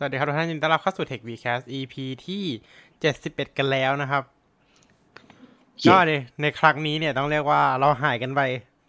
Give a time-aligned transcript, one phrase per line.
[0.00, 1.94] สวัสดีครับทุกท่านยินดีต้อนรับเข้าสู่ Tech Vcast EP
[2.26, 2.44] ที่
[3.00, 4.22] 71 กันแล้วนะครับ
[5.88, 8.40] ก็ในในครั้งนี้เนี่ยต้องเรียกว่าเราหายกันไป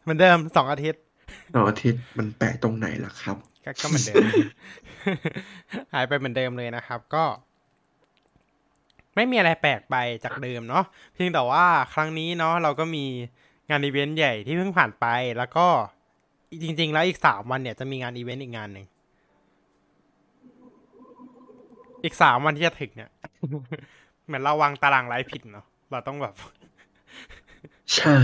[0.03, 1.01] เหมือนเดิมสองอาทิตย์
[1.55, 4.23] สองอาทิตย์มันแปลกตรงไหนล่ะครับก็ก็เหมือนเดิม
[5.93, 7.23] หายไปเหมือนเดิมเลยนะครับก็
[9.15, 13.05] ไม่มีอะไรแปลกไปจากเดิมเนาะเพียงแต่ว่าครั้งนี้เนาะเราก็มี
[13.69, 15.05] งานอีเวนต์ใหญ่ที่เพิ่งผ่านไป
[15.37, 15.67] แล้วก็
[16.63, 18.87] จริง ๆ แล้วอีกสามวันเนี่ยจะมีงานอีเวนต์อีกงานหนึ่ง
[22.03, 23.11] อีกสามวันที่จะถึงเนี่ย
[24.25, 26.33] เหมือนเราวางตารางไลฟ์ผิดเนาะเราต้องแบบ
[27.95, 28.19] ใช่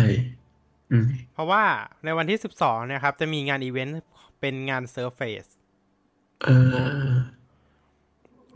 [0.92, 1.64] อืมเพราะว่า
[2.06, 4.02] ในวันที่สิบสองเนี่ยครับ จะมีงานอีเวนต์
[4.40, 5.46] เป็นงาน Surface
[6.44, 6.50] เอ
[7.08, 7.14] อ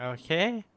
[0.01, 0.29] โอเค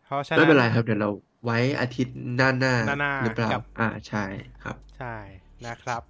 [0.04, 1.10] เพราะฉะไม่นั้นไม่เป็นไรครับ เดี๋ยวเรา
[1.44, 4.24] ไว้อาทิตย์หน้าหน้าหน้าๆหรือเปล่ากับอ่าใช่
[4.62, 5.16] ครับ ใช่
[5.66, 6.02] นะครับ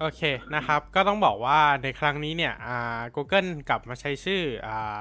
[0.00, 0.20] โอเค
[0.54, 4.98] นะครับ ก็ต้องบอกว่าในครั้งนี้เนี่ยอ่า Google กลับมาใช้ชื่ออ่า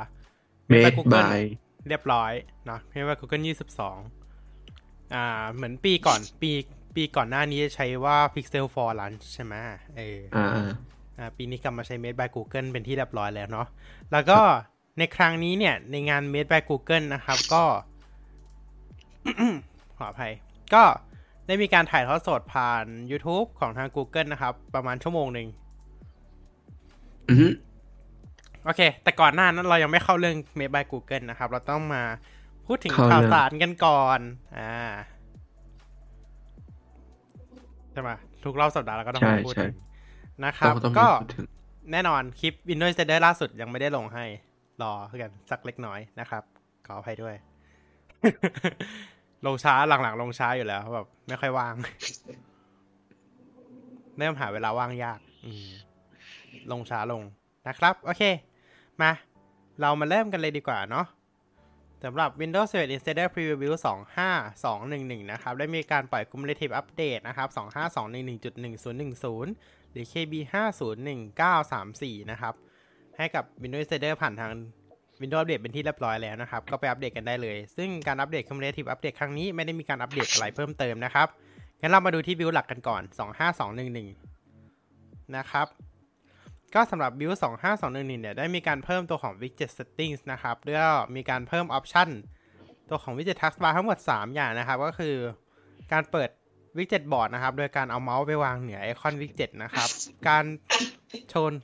[0.72, 1.41] made Google by
[1.88, 2.31] เรียบร้อย
[2.66, 6.52] เนาะเรียกว่า Google 22 อ่า เหมือนปีก่อนปี
[6.95, 9.53] ปีก่อนหน้านี้ใช้ว่า Pixel for Lunch ใช่ไหม
[9.97, 10.47] เอออ่า
[11.17, 13.67] อ่าปีนี้กลับมาใช้ Made by Google เป็นที่เรียบร้อยแล้วเนาะ
[14.12, 14.39] แล้วก็
[14.97, 17.64] ในครั้งนี้เนี่ย ในงาน Made by Google นะครับ ก็
[19.97, 20.34] ขออภัย
[20.73, 20.84] ก็
[21.47, 25.47] ได้มีการถ่ายทอดสดผ่าน YouTube ของทาง Google นะครับ ประมาณชั่วโมงหนึ่ง
[27.30, 27.47] อือฮึ
[28.66, 32.03] โอเค แต่ก่อนหน้านั้นเรายังไม่เข้าเรื่อง Made by Google นะครับ เราต้องมา
[32.67, 34.19] พูดถึงข่าวสารกันก่อน
[34.58, 34.75] อ่า
[37.92, 38.09] ใช่ไหม
[38.44, 39.73] ทุกรอบสัปดาห์เราก็ต้องใช่มาพูดใช่ถึง
[40.45, 41.47] นะครับต้องต้องก็พูดถึง
[41.92, 44.25] แน่นอนคลิป Windows Insider ล่าสุดยังไม่ได้ลงให้
[44.81, 46.44] รอกันสักเล็กน้อยนะครับ
[46.88, 47.36] ขออภัยด้วย
[49.45, 51.73] ลงช้าหลังๆลงช้าอยู่แล้วแบบไม่ค่อยว่าง
[54.17, 55.70] เริ่มหาเวลาว่างยาก อืม
[56.72, 57.22] ลงช้าลง
[57.67, 58.23] นะครับ โอเค
[59.02, 59.12] มา
[59.81, 61.06] เรามาเริ่มกันเลยดีกว่าเนาะ
[62.03, 63.73] สำหรับ Windows 11 Insider Preview
[64.52, 69.47] 25211 นะครับ ได้มีการปล่อย Cumulative Update นะครับ 25211.1010
[69.91, 70.34] หรือ KB
[71.12, 72.53] 501934 นะครับ
[73.18, 74.52] ให้กับ Windows Insider ผ่านทาง
[75.22, 81.28] Windows Update เป็นที่เรียบร้อยแล้วนะครับ ก็ไปอัปเดตกันได้เลย ซึ่งการอัปเดต Cumulative Update ครั้งนี้ไม่ได้มีการอัปเดตอะไรเพิ่มเติมนะครับ
[81.82, 83.02] งั้นเรามาดูที่บิลหลักกันก่อน
[84.40, 85.68] 25211 นะครับ
[86.76, 87.38] ก็สำหรับ build
[87.74, 90.80] 25211 เนี่ย ได้มีการเพิ่มตัวของ widget settings นะครับด้วย
[91.16, 92.09] มีการเพิ่มออปชัน
[92.90, 95.16] ตัวของ widget taskbar ทั้งหมด 3 อย่างนะครับ ก็คือ
[95.92, 96.30] การเปิด
[96.78, 99.90] widget board นะครับ โดยการเอาเมาส์ไปวางเหนือไอคอน widget นะครับ
[100.28, 100.46] การ
[101.30, 101.62] โชว์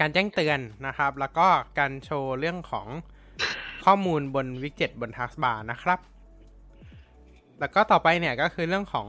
[0.00, 1.46] การแจ้งเตือนนะครับ แล้วก็
[1.78, 2.86] การโชว์เรื่องของ
[3.84, 5.98] ข้อมูลบน widget บน taskbar นะครับ
[7.60, 9.06] แล้วก็ต่อไปเนี่ยก็คือเรื่องของ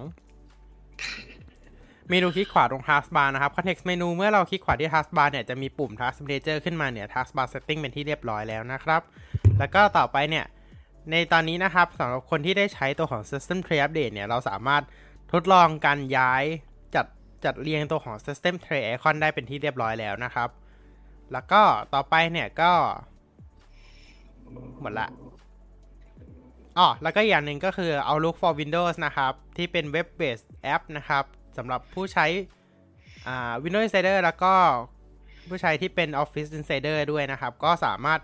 [2.09, 9.01] เมนูคลิกขวาตรง taskbar นะครับ context เมนูเมื่อเราคลิกขวาที่ taskbar เนี่ยจะมีปุ่ม task manager ขึ้นมาเนี่ย taskbar setting เป็นที่เรียบร้อยแล้วนะครับ
[9.59, 10.45] แล้วก็ต่อไปเนี่ย
[11.11, 14.84] ในตอนนี้นะครับสำหรับคนที่ได้ใช้ตัวของ system tray update เนี่ย เราสามารถ
[15.31, 16.44] ทดลองการย้าย
[17.47, 20.50] จัดเรียงตัวของ system tray icon ได้เป็นที่เรียบร้อยแล้วนะครับ
[21.34, 21.62] แล้วก็
[21.94, 22.72] ต่อไปเนี่ยก็
[24.81, 25.08] หมดละ
[26.78, 31.24] อ๋อแล้วก็อย่างหนึ่งก็คือ Outlook for Windows นะครับ ที่เป็น Web based app นะครับ
[31.58, 32.25] สำหรับผู้ใช้
[33.64, 34.53] Windows Insider แล้วก็
[35.47, 38.19] ผู้ใช้ที่เป็น Office Insider ด้วยนะครับ ก็สามารถ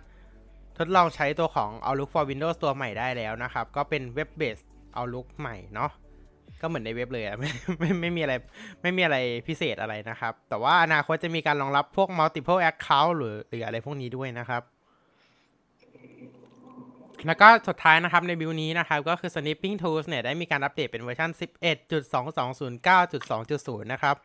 [0.77, 4.65] ทดลองใช้ตัวของ Outlook for Windows ตัวใหม่ได้แล้วนะครับ ก็เป็น Web based
[4.97, 5.91] Outlook ใหม่เนาะ
[6.63, 8.33] ก็เหมือนในเว็บเลยอะไม่ไม่ไม่มีอะไร
[8.81, 14.63] ไม่มีอะไรพิเศษอะไรนะครับ แต่ว่าอนาคตจะมีการรองรับพวก multiple account หรือหรืออะไรพวกนี้ด้วยนะครับ
[17.27, 21.31] แล้วก็สุดท้ายนะครับในบิลนี้นะครับ ก็คือ Snipping Tools เนี่ย ได้มีการอัปเดตเป็นเวอร์ชัน
[22.81, 24.15] 11.2209.2.0 นะครับ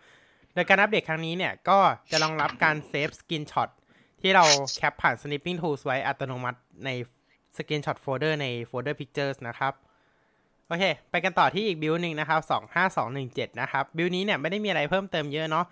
[0.55, 1.79] โดยการอัปเดตครั้งนี้เนี่ย ก็
[2.11, 3.69] จะรองรับการเซฟ screenshot
[4.21, 4.45] ที่เรา
[4.77, 6.91] แคปผ่าน Snipping Tools ไว้อัตโนมัติใน
[7.57, 9.75] Screenshot Folder ใน Folder Pictures นะครับ
[10.69, 12.41] โอเค ไปกันต่อที่อีก build หนึ่งนะครับ
[13.01, 15.65] 25217 นะครับ build นี้เนี่ยไม่ได้มีอะไรเพิ่มเติมเยอะเนาะ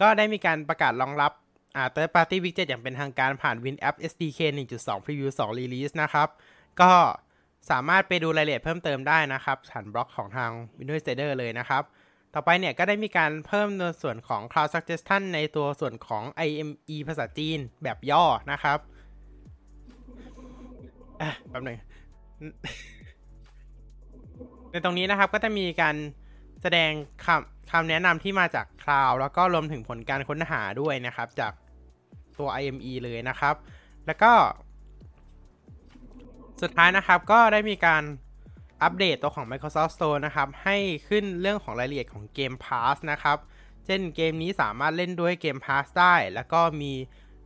[0.00, 1.32] ก็ได้มีการประกาศรองรับ
[1.76, 4.40] อ่า Third Party Widget อย่างเป็นทางการผ่าน WinApp SDK
[4.74, 6.28] 1.2 Preview 2 Release นะครับ
[6.80, 6.90] ก็
[7.70, 11.82] สามารถไปดูรายละเอียดเพิ่มเติมได้นะครับผ่านบล็อกของทาง Windows Insider เลยนะครับ
[12.34, 18.78] ต่อไปเนี่ยก็ได้มีการเพิ่มในส่วนของ Cloud Suggestion ในตัวส่วนของ IME ภาษาจีนแบบย่อนะครับ
[21.22, 21.78] อะแป๊บหนึง
[24.72, 25.96] ในตรงนี้นะครับก็จะมีการ
[26.62, 26.90] แสดง
[27.24, 31.52] คำคำแนะนำที่มาจากคลาว แล้วก็รวมถึงผลการค้นหาด้วยนะครับ จาก
[32.38, 33.54] ตัว IME เลยนะครับ
[34.06, 34.32] แล้วก็
[36.62, 38.02] สุดท้ายนะครับก็ได้มีการ
[38.82, 40.76] อัปเดตตัวของ Microsoft Store นะครับ ให้
[41.08, 43.38] ขึ้นเรื่องของรายละเอียดของเกม Pass นะครับ
[43.86, 46.92] เช่นเกมนี้สามารถเล่นด้วยเกม Pass ได้ แล้วก็มี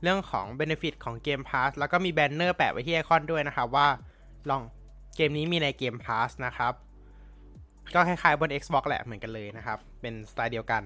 [0.03, 3.89] เรื่องของ Benefit ของเกม Pass แล้วก็มีแบนเนอร์แปะไว้ที่ไอคอนด้วยนะครับว่า
[4.51, 4.63] ลอง
[5.17, 6.73] เกมนี้มีใน Game Pass นะครับ
[7.95, 10.83] ก็คล้ายๆบน Xbox แหละเหมือนกันเลยนะครับ เป็นสไตล์เดียวกัน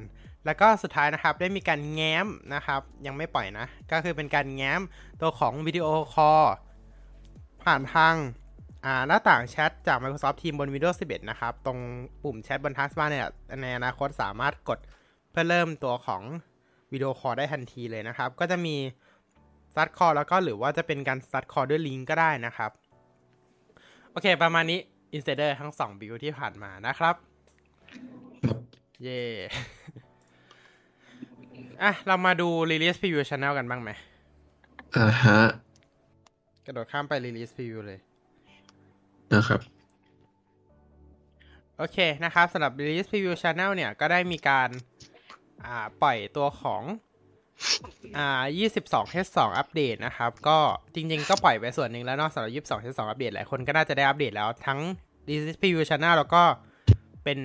[0.47, 4.81] แล้วก็สุดท้ายนะครับได้มีการแง้มนะครับ ยังไม่ปล่อยนะ ก็คือเป็นการแง้ม
[5.21, 6.43] ตัวของวิดีโอคอล
[7.63, 8.15] ผ่านทาง
[9.07, 11.79] หน้าต่างแชทจาก Microsoft Teams บน Windows 11 นะครับ ตรง
[12.23, 13.29] ปุ่มแชทบน Taskbar เนี่ย
[13.63, 14.79] ในอนาคตสามารถกด
[15.31, 16.23] เพื่อเริ่มตัวของ
[16.93, 18.77] วิดีโอคอลได้ทันทีเลยนะครับ ก็จะมี
[19.75, 22.71] start call แล้วก็หรือว่าจะเป็นการ start call ด้วยลิงก์ก็ได้นะครับ
[24.11, 24.81] โอเค ประมาณนี้
[25.17, 27.15] Insider ทั้ง2บิวที่ผ่านมานะครับ
[28.45, 28.59] ครับ
[29.03, 29.21] เย่
[31.83, 33.91] อะ เรามาดู Release Preview Channel กันบ้างไหม
[34.97, 35.41] อ่าฮะ
[36.67, 37.99] กระโดดข้ามไป Release Preview เลย
[39.33, 39.61] นะครับ
[41.77, 44.69] โอเคนะครับสำหรับ Release Preview Channel เนี่ย ก็ได้มีการ
[45.65, 46.83] อ่า ปล่อยตัวของ
[48.19, 48.45] อ่า
[48.79, 50.59] 22 H2 อัปเดตนะครับ ก็
[50.95, 54.81] จริง ๆ ก็ปล่อยไปส่วนหนึ่งแล้วเนอกสำหรับ22 H2 อัปเดตหลายคนก็น่าจะได้อัปเดตแล้วทั้ง
[55.29, 56.43] Release Preview Channel แล้วก็
[57.25, 57.39] เป็น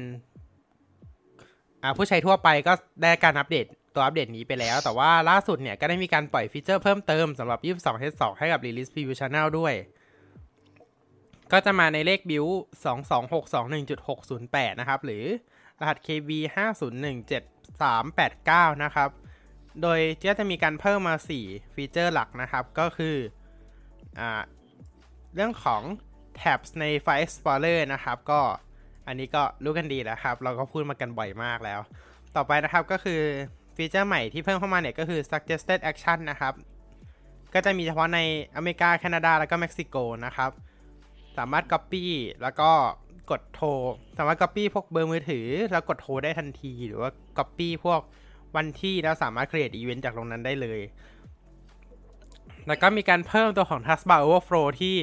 [1.81, 3.65] อ่าผู้ใช้ทั่วไปก็ได้การอัปเดต
[3.95, 9.73] ตัวอัปเดตนี้ไปแล้ว แต่ว่าล่าสุดเนี่ย ก็ได้มีการปล่อยฟีเจอร์เพิ่มเติมสำหรับ 22 H2 ให้กับ Release Preview Channel ด้วย
[11.51, 12.45] ก็จะมาในเลขบิว
[13.63, 15.23] 22621.608 นะครับ หรือ
[15.81, 16.29] รหัส KB
[18.65, 19.09] 5017389 นะครับ
[19.81, 19.99] โดย
[20.29, 23.15] ก็จะมีการเพิ่มมา 4 ฟีเจอร์หลักนะครับ ก็คือ
[24.19, 24.21] อ
[25.35, 25.81] เรื่องของ
[26.41, 28.41] tabs ใน File Explorer นะครับ ก็
[29.07, 31.79] อันนี้ก็รู้กันดีแล้วครับ เราก็พูดมากันบ่อยมากแล้ว
[32.35, 33.21] ต่อไปนะครับก็คือ
[33.75, 36.53] ฟีเจอร์ใหม่ที่เพิ่มเข้ามาเนี่ยก็คือ suggested action นะครับ
[37.53, 38.19] ก็จะมีเฉพาะใน
[38.55, 39.95] อเมริกา แคนาดา แล้วก็เม็กซิโก
[40.25, 40.51] นะครับ
[41.37, 42.03] สามารถ Copy
[42.41, 42.71] แล้วก็
[43.31, 43.69] กดโทร
[44.17, 48.01] สามารถ Copy พวกเบอร์มือถือ แล้วกดโทรได้ทันที หรือว่า Copy พวก
[48.55, 50.79] วันที่แล้วสามารถ create event จากตรงนั้นได้เลย
[52.67, 54.95] แล้วก็มีการเพิ่มตัวของ Taskbar Overflow ที่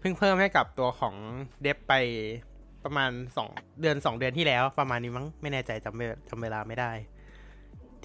[0.00, 1.14] เพิ่งเพิ่มให้กับตัวของ
[1.64, 1.92] Dev ไป
[2.84, 3.10] ประมาณ
[3.46, 6.92] 2 เดือน 2 เดือนที่แล้ว ประมาณนี้มั้งไม่แน่ใจจำเวจำเวลาไม่ได้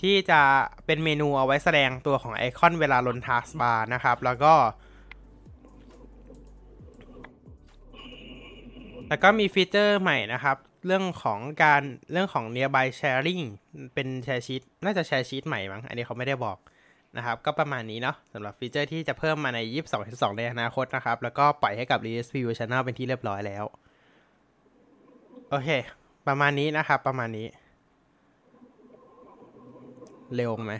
[0.01, 0.42] ที่จะ
[0.86, 4.54] เป็นเมนูเอาไว้แสดงตัวของไอคอนเวลาลน Taskbar นะครับ แล้วก็
[9.07, 11.81] แล้วก็มีฟีเจอร์ใหม่นะครับ เรื่องของการ
[12.12, 13.44] เรื่องของ nearby sharing
[13.94, 16.58] เป็นแชร์ชีตน่าจะแชร์ชีตใหม่มั้ง อันนี้เขาไม่ได้บอก
[17.18, 19.60] นะครับ ก็ประมาณนี้เนาะสำหรับฟีเจอร์ที่จะเพิ่มมาใน
[20.00, 23.66] 22.2 ในอนาคตนะครับ แล้วก็ปล่อยให้กับ Release Preview Channel เป็นที่เรียบร้อยแล้ว
[25.50, 25.70] โอเค
[26.28, 27.48] ประมาณนี้นะครับ ประมาณนี้
[30.36, 30.74] เร็วไหม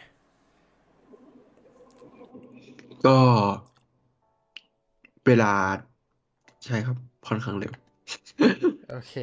[3.06, 3.18] ก็
[5.26, 5.54] เวลา
[6.66, 6.98] ใช่ครับ
[7.28, 7.74] ค่อนข้างเร็ว
[8.90, 9.14] โอเค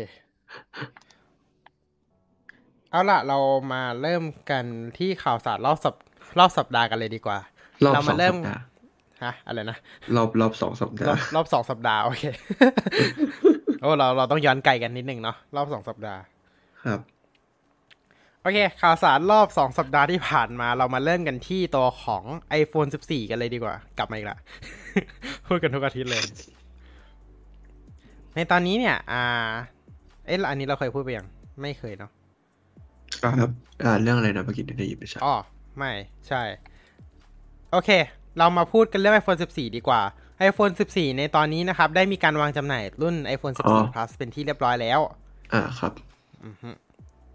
[2.90, 3.38] เอาล่ะ เรา
[3.72, 4.64] มาเริ่มกัน
[4.98, 5.94] ที่ข่าวสารรอบสัป
[6.38, 7.38] รอบสัปดาห์กันเลยดีกว่า
[7.84, 8.62] รอบเราสมาองเริ่สัมปดาห์
[9.25, 9.76] ฮะอะไรนะ
[10.16, 12.22] รอบรอบสองสัปดารอบห์ รอบสองสัปดาห์โอเค
[13.81, 16.20] โอ้เราเราต้องย้อนไกลกันนิดนึงเนาะรอบสองสัปดาห์
[16.84, 17.00] ครับ
[18.42, 22.25] โอเค ข่าวสารรอบสองสัปดาห์ที่ผ่านมา เรามาเริ่มกันที่ตัวของ
[22.62, 24.38] iPhone 14 กันเลยดีกว่า กลับมาอีกละ
[25.46, 26.22] พูดกันทุกอาทิตย์เลย
[28.34, 29.25] ในตอนนี้เนี่ย อ่า
[30.26, 31.26] เอ๊ะอันนี้เราเคยพูดไปยัง
[31.62, 32.11] ไม่เคยเนาะ
[33.23, 33.50] ครับ
[33.84, 35.37] อ่าเรื่องอะไรนะเมื่อกี้ได้ยินไม่ชัดอ๋อ
[35.78, 35.93] ไม่
[36.28, 36.43] ใช่
[37.73, 37.90] โอเค
[38.38, 40.00] เรามาพูดกันเรื่อง iPhone 14 ดีกว่า
[40.49, 45.00] iPhone 14 ในตอนนี้นะครับ ได้มีการวางจำหน่ายรุ่น iPhone 14 Plus เป็นที่เรียบร้อยแล้ว
[45.52, 45.92] อ่าครับ
[46.45, 46.71] อือฮึ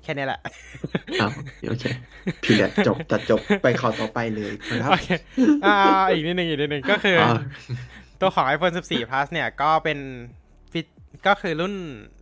[0.04, 0.40] แค่นี้แหละ
[1.22, 1.32] อ้าว
[1.70, 1.84] โอเค
[2.44, 5.08] พี่แหละจบตัดจบไปข่าวต่อไปเลยครับโอเค
[5.66, 5.76] อ่า
[6.12, 7.38] อีกนิดนึงอีกนิดนึงก็คือออ
[8.22, 10.00] ตัวของ iPhone 14 Plus เนี่ยก็เป็น
[10.41, 10.41] ฟิต
[11.26, 11.74] ก็คือรุ่น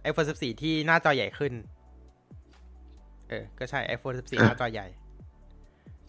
[0.10, 1.53] iPhone 14 ที่หน้าจอใหญ่ขึ้น
[3.29, 4.88] เออ ก็ใช่ iPhone 14 หน้าจอใหญ่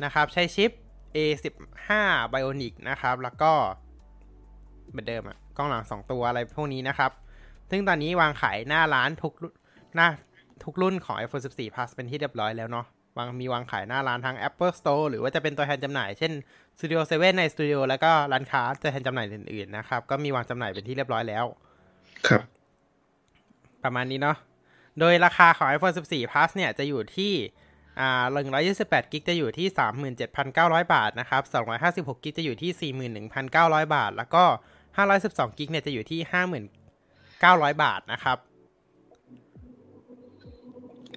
[0.04, 0.70] นะครับ ใช้ชิป
[1.16, 1.88] A15
[2.32, 3.52] Bionic นะครับ แล้วก็
[4.90, 7.12] เหมือนเดิมอะกล้องหลัง 2 ตัวอะไรพวกนี้นะครับ
[7.70, 9.54] ซึ่งตอนนี้วางขายหน้าร้านทุกรุ่น
[9.94, 10.08] หน้า
[10.64, 12.86] ทุกรุ่นของ iPhone 14 Plus เป็นที่เรียบร้อยแล้วเนาะ
[13.18, 16.32] วางมีวางขายหน้าร้านทั้ง Apple Store หรือว่าจะเป็นตัวแทนจำหน่าย เช่น
[16.78, 21.44] Studio 7 ใน Studio แล้วก็ร้านค้าตัวแทนจำหน่ายอื่นๆนะครับ ก็มีวางจำหน่ายเป็นที่เรียบร้อยแล้ว
[22.28, 22.42] ครับ
[23.84, 24.36] ประมาณนี้เนาะ
[25.00, 27.32] โดยราคาของ iPhone 14 Plus เนี่ยจะอยู่ที่
[28.00, 28.24] อ่า
[28.68, 29.66] 128กิกจะอยู่ที่
[30.30, 31.42] 37,900 บาทนะครับ
[31.80, 32.92] 256กิกจะอยู่ที่
[33.48, 34.44] 41,900 บาท แล้วก็
[35.00, 36.20] 512กิกเนี่ยจะอยู่ที่
[37.00, 38.38] 59,000บาทนะครับ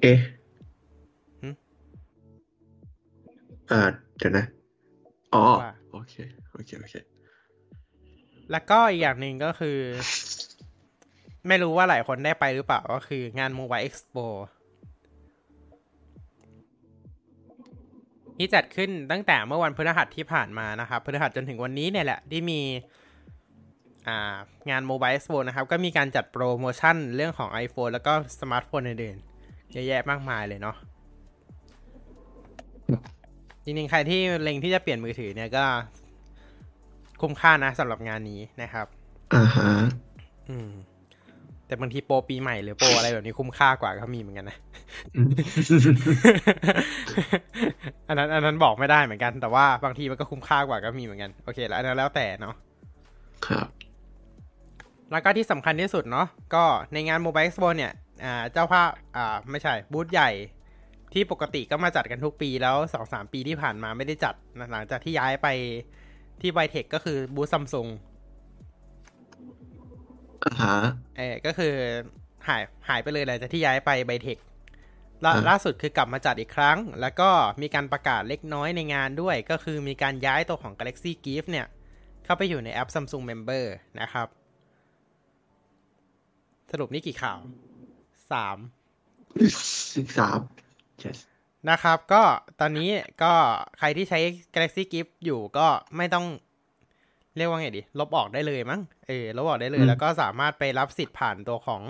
[0.02, 0.20] เอ๊ะ
[1.42, 1.50] หึ
[3.72, 3.82] อ่า
[4.18, 4.46] เดี๋ยวนะ
[5.34, 6.14] อ๋อว่าโอเค
[6.52, 6.96] โอเค โอเค
[8.52, 9.78] แล้วก็อีกอย่างหนึ่งก็คือ
[11.48, 14.26] ไม่รู้ว่าหลายคนได้ไปหรือเปล่าก็คืองาน Mobile Expo
[18.38, 22.60] ที่จัดขึ้นตั้งแต่เมื่อวันพฤหัสที่ผ่านมานะครับพฤหัสจนถึงวันนี้เนี่ยแหละ ที่มี
[24.08, 24.36] อ่า
[24.70, 30.76] งาน Mobile Expo นะครับ ก็มีการจัดโปรโมชั่นเรื่องของ iPhone แล้วก็สมาร์ทโฟนอื่นๆเยอะแยะมากมายเลยเนาะ
[33.64, 35.66] จริงๆ ใครที่เล็งที่จะเปลี่ยนมือถือเนี่ยก็
[37.22, 38.88] คุ้มค่านะสำหรับงานนี้นะครับ
[39.34, 39.72] อ่าฮะ
[40.50, 40.72] อืม
[41.68, 44.58] แต่บางทีโปรปีใหม่หรือโปรอะไรแบบนี้คุ้มค่ากว่าก็มีเหมือนกันนะ
[45.16, 45.30] อืม
[48.08, 52.56] อันนั้น อันนั้นบอกไม่ได้เหมือนกัน แต่ว่าบางทีมันก็คุ้มค่ากว่าก็มีเหมือนกัน โอเค แล้วอันนั้นแล้วแต่เนาะ
[53.48, 53.68] ครับ
[55.12, 57.92] แล้วก็ที่สำคัญที่สุดเนาะ ก็ในงาน Mobile Expo เนี่ย
[58.26, 60.32] อ่า เจ้าภาพ อ่า ไม่ใช่ บูธใหญ่
[61.14, 65.48] ที่ปกติก็มาจัดกันทุกปีแล้วสองสามปีที่ผ่านมาไม่ได้จัดนะหลังจากที่ย้ายไป
[66.42, 67.88] ที่ไบเทคก็คือบูธซัมซุง
[70.44, 70.76] อ่าฮะ
[71.18, 71.74] เออก็คือ
[72.48, 74.38] หายหายไปเลยหลังจากที่ย้ายไปไบเทค
[75.24, 77.30] ล่าอ่าล่าสุดคือกลับมาจัดอีกครั้ง แล้วก็
[77.62, 81.68] มีการประกาศเล็กน้อยในงานด้วย ก็คือมีการย้ายตัวของ Galaxy Gift เนี่ย
[82.26, 83.66] เข้าไปอยู่ในแอป Samsung Member
[84.02, 84.28] นะครับ
[86.72, 87.40] สรุปนี่กี่ข่าว
[88.32, 88.58] สาม
[89.96, 90.40] สิบสาม
[91.04, 91.18] yes
[91.70, 92.24] นะครับ ก็
[92.60, 92.90] ตอนนี้
[93.24, 93.34] ก็
[93.80, 94.20] ใครที่ใช้
[94.54, 96.26] Galaxy Gift อยู่ก็ไม่ต้อง
[97.38, 101.82] เรียกว่าไงดี ลบออกได้เลยมั้ง เออ ลบออกได้เลยอืมแล้วก็สามารถไปรับสิทธิ์ผ่านตัวของ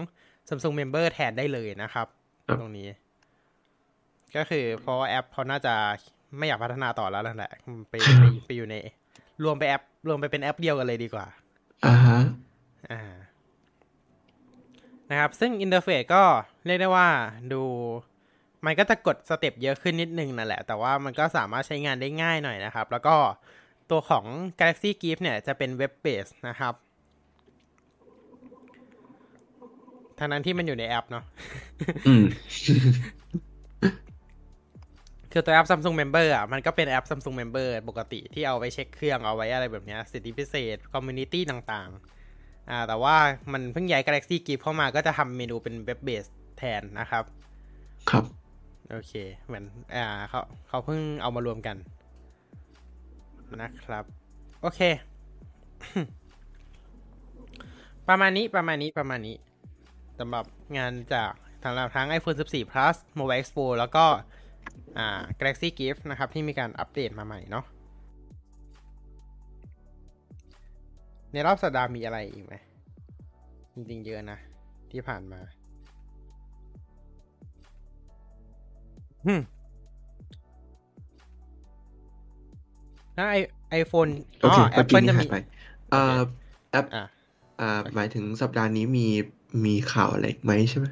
[0.48, 2.08] Samsung Member แทนได้เลยนะครับ
[2.48, 2.88] ครับตรงนี้
[4.36, 5.74] ก็คือเพราะว่าแอปเขาน่าจะ
[6.38, 7.52] ไม่อยากพัฒนาต่อแล้วนั่นแหละ
[7.90, 8.76] ไปไปไปอยู่ใน
[9.44, 11.26] รวมไปแอป รวมไปเป็นแอปเดียวกันเลยดีกว่า
[11.86, 12.20] อ่าฮะ
[12.92, 13.02] อ่า
[15.10, 16.24] นะครับ ซึ่งอินเทอร์เฟซก็
[16.66, 17.08] เรียกได้ว่า
[17.54, 17.64] ดู
[18.66, 23.16] มันก็จะกดสเต็ปเยอะขึ้นนิดนึงนั่นแหละ แต่ว่ามันก็สามารถใช้งานได้ง่ายหน่อยนะครับ แล้วก็
[23.92, 24.26] ตัวของ
[24.60, 26.74] Galaxy Gift เนี่ยจะเป็น web-based นะครับ
[30.20, 31.24] ทั้งๆ ที่มันอยู่ในแอปเนาะ
[32.08, 32.26] อืม
[35.32, 43.16] คือตัวแอป Samsung Member อะ มันก็เป็นแอป Samsung Member ปกติที่เอาไว้เช็คเครื่องเอาไว้อะไรแบบเนี้ยสิทธิพิเศษ คอมมูนิตี้ต่างๆ อ่า แต่ว่า
[43.54, 46.26] มันเพิ่งย้าย Galaxy Gift เข้ามาก็จะทำเมนูเป็นเว็บเบส
[46.58, 47.24] แทนนะครับ
[48.10, 48.26] ครับ
[48.92, 49.14] โอเค
[49.46, 49.64] เหมือน
[49.96, 51.76] อ่าเขาเขาเพิ่งเอามารวมกัน
[53.62, 54.04] นะครับ
[54.62, 54.80] โอเค
[58.08, 59.36] ประมาณนี้ประมาณนี้ประมาณนี้
[60.20, 60.46] สำหรับ
[60.78, 61.32] งานจาก
[61.64, 64.06] ทางเราทั้ง iPhone 14 Plus Mobile Expo แล้วก็
[64.98, 67.66] อ่า Galaxy Gift นะครับ ที่มีการอัปเดตมาใหม่เนาะ
[71.32, 72.54] ในรอบสัปดาห์มีอะไรอีกไหม
[73.74, 74.40] จริงๆเยอะนะ
[74.92, 75.40] ที่ผ่านมา
[79.26, 79.34] ฮึ
[83.14, 83.36] มแล้วไอ
[83.70, 84.08] ไอโฟน
[84.40, 85.34] โออ๋อเคแอเมื่ปอกี้เปิลนี้จะหามียไป
[85.92, 85.98] อ่า
[86.70, 87.24] แอปอ่า
[87.60, 87.66] อ่า
[87.96, 89.02] หมายถึงสัปดาห์นี้มี
[89.66, 90.88] มีข่าวอะไรไหมใช่ไหม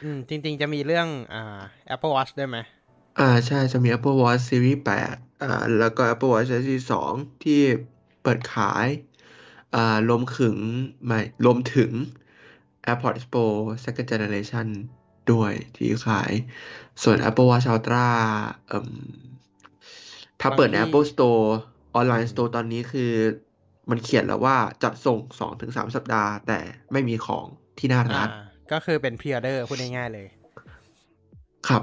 [0.00, 1.38] อืม จริง ๆ จะมีเรื่องอ่า
[1.94, 2.58] Apple Watch ด้วยไหม
[3.16, 7.52] อ่าใช่จะมี Apple Watch Series 8อ่าแล้วก็ Apple Watch Series 2 ที่
[8.20, 8.88] เปิดขาย
[9.72, 9.78] อ่า
[10.08, 10.56] รวมถึง
[11.06, 11.92] ไม่รวมถึง
[12.86, 13.40] AirPods Pro
[13.84, 14.68] Second Generation
[15.26, 16.32] ด้วยที่ขาย
[17.02, 17.96] ส่วน Apple Watch Ultra
[18.66, 18.88] เอ่ม
[20.40, 21.44] ถ้าเปิดในบางที่ Apple Store
[21.94, 23.12] ออนไลอืน์ม Store ตอนนี้คือ
[23.90, 25.18] มันเขียนแล้วว่าจัดส่ง
[25.58, 26.58] 2-3สัปดาห์ แต่
[26.92, 27.46] ไม่มีของ
[27.78, 28.28] ที่หน้าอ่าร้าน
[28.72, 30.26] ก็คือเป็นพ r ออเดอร์พูดง่ายๆเลย
[31.68, 31.82] ครับ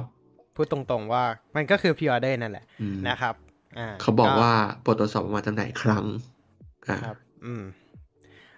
[0.56, 1.24] พูดตรงๆว่า
[1.56, 3.36] มันก็คือพ r ออเดอร์นั่นแหละอืมนะครับ
[3.78, 6.06] อ่า เขาบอกว่าโปรตรวจสอบออกมาจำหน่ายอีกครั้ง
[6.88, 7.64] อ่าครับ อืม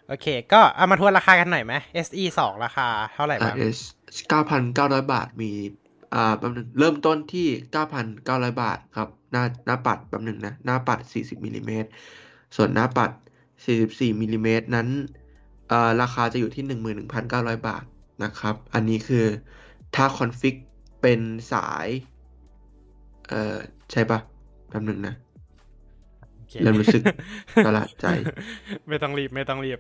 [0.08, 1.74] โอเค ก็เอามาทวนราคากันหน่อยไหม
[2.06, 3.80] SE สองราคาเท่าไหร่บ้าง RS
[4.30, 5.52] เก้าพันเก้าร้อยบาทมี
[6.14, 11.90] อ่าแป๊บนึงเริ่มต้นที่เก้าพันเก้าร้อยบาทครับ หน้าหน้าปัดแป๊บนึงนะ หน้าปัดสี่สิบมิลลิเมตร
[12.56, 13.12] ส่วนหน้าปัด
[13.66, 14.88] สี่สิบสี่มิลลิเมตรนั้น
[15.70, 17.84] เอ่อราคาจะอยู่ที่หนึ่งหมื่นหนึ่งพันเก้าร้อยบาท
[18.24, 19.26] นะครับ อันนี้คือ
[19.96, 20.56] ถ้า config
[21.02, 21.20] เป็น
[21.54, 21.88] สาย
[23.30, 23.58] เอ่อ
[23.92, 24.20] ใช่ปะ
[24.70, 25.16] แป๊บนึงนะ
[26.36, 27.02] โอเคเริ่มรู้สึก
[27.66, 28.06] ประหลาดใจ
[28.88, 29.80] ไม่ต้องรีบ ไม่ต้องรีบ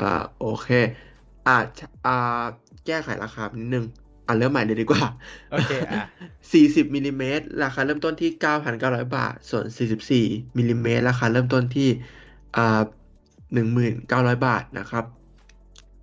[0.00, 0.68] อ่า โอเค
[1.48, 1.66] อาจ
[2.06, 2.44] อ่า
[2.86, 3.84] แก้ไขราคานิดนึง
[4.26, 5.04] อ่าเริ่มใหม่เลยดีกว่า
[5.50, 6.02] โอเคอะ
[6.50, 8.30] 40มิลลิเมตรราคาเริ่มต้นที่
[8.72, 9.64] 9,900 บาท ส่วน
[10.12, 11.88] 44มิลลิเมตรราคาเริ่มต้นที่
[12.56, 12.80] อ่า
[13.62, 15.04] 1,900 บาทนะครับ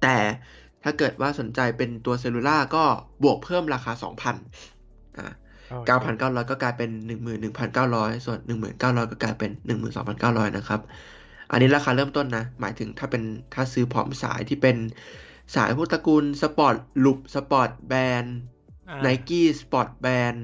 [0.02, 0.18] แต่
[0.84, 2.84] ถ้าเกิดว่าสนใจเป็นตัวเซลลูล่าก็
[3.24, 5.28] บวกเพิ่มราคา 2,000อ่า
[5.70, 5.90] โอเค
[6.40, 6.90] 9,900 ก็กลายเป็น
[7.54, 8.40] 11,900 ส่วน
[8.72, 9.52] 1,900 ก็กลายเป็น
[10.04, 10.82] 12,900 นะครับ
[11.52, 14.78] อันนี้ราคาเริ่มต้นนะ หมายถึงถ้าเป็นถ้าซื้อพร้อมสายที่เป็น
[15.56, 18.26] สายพวกตระกูลสปอร์ตลุปสปอร์ตแบน
[18.90, 20.36] อ่าไนกี้สปอร์ตแบน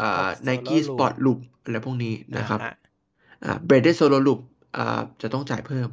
[0.00, 2.72] อ่า Solo ไนกี้ Loop สปอร์ตลุปอะไรพวกนี้นะครับอ่า
[3.44, 4.40] อ่า Braided Solo Loop
[4.76, 5.88] อ่าจะต้องจ่ายเพิ่ม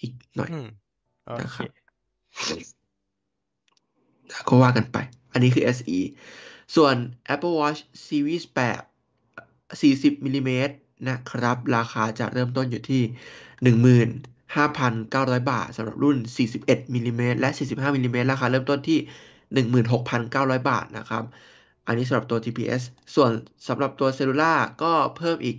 [0.00, 0.66] อีกหน่อยอืม
[1.24, 1.68] โอนะเคครับ
[4.48, 4.96] ก็ว่ากันไป
[5.32, 5.98] อันนี้คือ SE
[6.76, 6.94] ส่วน
[7.34, 8.44] Apple Watch Series
[9.14, 10.74] 8 40มิลลิเมตร
[11.08, 13.02] นะครับ ราคาจะเริ่มต้นอยู่ที่
[14.58, 16.16] 15,900 บาทสำหรับรุ่น
[16.56, 18.98] 41มิลลิเมตรและ 45มิลลิเมตรราคาเริ่มต้นที่
[20.02, 21.24] 16,900 บาทนะครับ
[21.86, 22.82] อันนี้สำหรับตัว GPS
[23.14, 23.30] ส่วน
[23.68, 25.56] สำหรับตัวเซลลูล่าก็เพิ่มอีก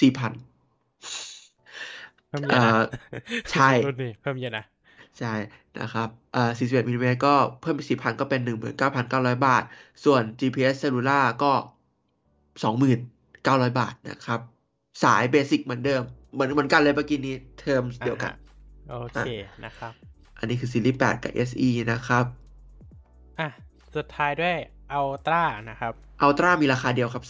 [0.00, 0.16] 4,000
[2.28, 2.82] เพิ่มเยอะนะอ่า
[3.52, 4.64] ใช่รุ่นนี้เพิ่มเยอะนะ
[5.18, 5.32] ใช่
[5.80, 8.40] นะครับเอ่อ41มิลลิเมตรก็เพิ่มไป4,000 ก็เป็น
[8.92, 9.62] 19,900 บาท
[10.04, 11.52] ส่วน GPS Cellular ก็
[12.64, 14.40] 2,900 บาทนะครับ
[15.02, 18.32] สาย basic เหมือนเดิม เหมือนเหมือนกันเลยเมื่อกี้นี้เทอมเดียวกัน
[18.90, 19.30] อ่าฮะโอเค
[19.64, 19.92] นะครับ
[20.38, 22.24] อันนี้คือซีรีส์ 8 กับ SE นะครับ
[23.40, 23.48] อะ
[23.96, 24.56] สุดท้ายด้วย
[24.92, 25.92] Ultra นะครับ
[26.22, 27.24] Ultra มีราคาเดียวครับ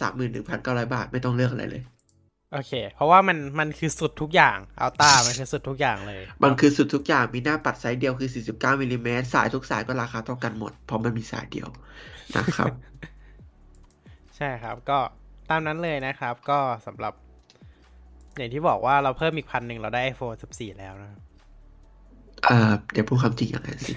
[0.84, 1.82] 31,900 บาทไม่ต้องเลือกอะไรเลย
[2.52, 11.68] โอเค เพราะว่ามันมันคือสุดทุกอย่าง Ultra มันคือสุดทุกอย่างเลย มันคือสุดทุกอย่างมีหน้าปัดไซส์เดียวคือ 49มิลลิเมตรสายทุกสายก็ราคาเท่ากันหมด เพราะมันมีสายเดียว
[12.36, 12.72] นะครับ
[14.36, 14.98] ใช่ครับก็
[15.50, 17.14] ตามนั้นเลยนะครับ ก็สำหรับ
[18.40, 21.10] อย่างที่บอกว่าเราเพิ่มอีกพันหนึ่งเราได้ iPhone 14 แล้วนะ
[22.44, 23.92] เอ่อเดี๋ยวพูดความจริงอย่างนั้นสิ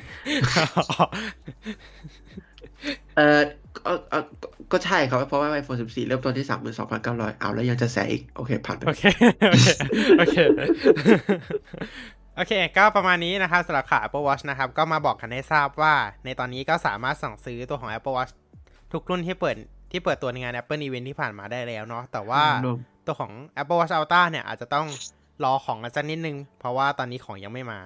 [3.15, 3.39] เออ
[3.85, 6.47] ก็ก็ก็ก็ใช่ครับ เพราะว่า iPhone 14 เริ่มต้นที่
[6.93, 9.03] 32,900 เอาแล้วยังจะแสอีก โอเค ผ่านไป โอเค
[9.49, 9.67] โอเค
[10.19, 10.37] โอเค
[12.35, 15.93] โอเค ก็ประมาณนี้นะครับสำหรับข่าว Apple Watch นะครับ ก็มาบอกกันให้ทราบว่า
[16.25, 18.31] ในตอนนี้ก็สามารถสั่งซื้อตัวของ Apple Watch
[18.93, 19.55] ทุกรุ่นที่เปิด
[19.91, 23.31] ที่เปิดตัวในงาน Apple Event ที่ผ่านมาได้แล้วเนาะแต่ว่ารวม ตัวของ
[23.61, 24.87] Apple Watch Ultra เนี่ยอาจจะต้อง
[25.43, 27.79] รอของกันสักนิดนึง เพราะว่าตอนนี้ของยังไม่มา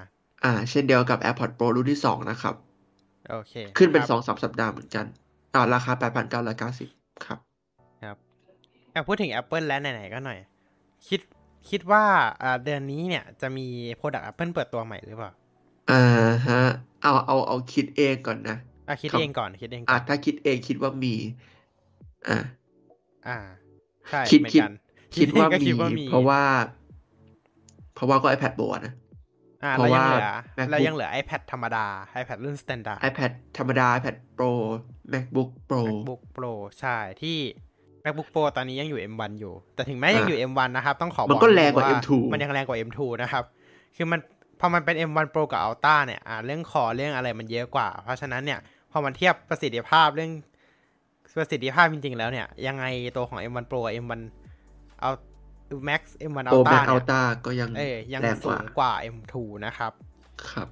[0.43, 2.55] อ่า เช่นเดียวกับ AirPods Pro รุ่นที่2นะครับ
[3.29, 5.05] โอเค ขึ้นเป็นครับ2-3สัปดาห์เหมือนกัน
[5.53, 5.91] อ่าราคา
[6.59, 7.39] 8,990ครับ
[8.03, 8.17] ครับ
[8.93, 10.39] อะพูดถึง Apple แล้วไหนๆก็หน่อย
[11.07, 11.21] คิด
[11.69, 12.03] คิดว่า
[12.43, 13.67] อ่าเดือนนี้เนี่ยจะมี
[13.99, 15.31] Product Apple เปิดตัวใหม่หรือเปล่า
[15.91, 16.01] อ่า
[16.47, 16.61] ฮะ
[17.01, 18.57] เอาเอาเอาคิดเองก่อนนะ
[18.87, 21.13] อะคิดครับเองก่อนคิดเองก่อ่าอนถ้าคิดเองคิดว่ามี
[22.27, 22.37] อ่า
[23.27, 23.37] อ่า
[24.09, 24.71] ใช่คิดเหมือนคิดกัน
[25.15, 26.41] คิดว่าก็มีคิดว่ามี เพราะว่า
[27.95, 28.93] เพราะว่าก็ iPad Pro อะนะ
[29.63, 31.85] อ่าเพแล้วราะยังว่าเหลือ MacBook แล้วยังเหลือ iPad ธรรมดา
[32.21, 34.51] iPad รุ่น standard iPad ธรรมดา iPad Pro
[35.13, 37.37] MacBook Pro MacBook Pro ใช่ที่
[38.03, 43.43] MacBook Pro ตอนนี้ยังอยู่ M1 อยู่ แต่ถึงแม้ยังอยู่ M1 นะครับ ต้องขอบอกมันก็แรงกว่านิดนึ M2 มันยังแรงกว่า M2 นะครับ
[43.95, 44.19] คือมัน
[44.59, 48.59] พอมันเป็น M1 Pro กับ Ultra เนี่ยอ่าเรื่องคอเรื่องอะไรมันเยอะกว่า เพราะฉะนั้นเนี่ย
[48.91, 50.31] พอมันเทียบประสิทธิภาพเรื่อง
[51.39, 54.21] ประสิทธิภาพจริงๆแล้วเนี่ย ยังไงตัวของ M1 Pro กับ M1
[55.01, 55.09] เอา
[55.89, 59.33] Max M1 Pro Ultra Max เนี่ย Ultra ก็ยังเอ้ยยังแรงกสูว่างกว่า M2
[59.65, 59.91] นะครับ
[60.51, 60.67] ครับ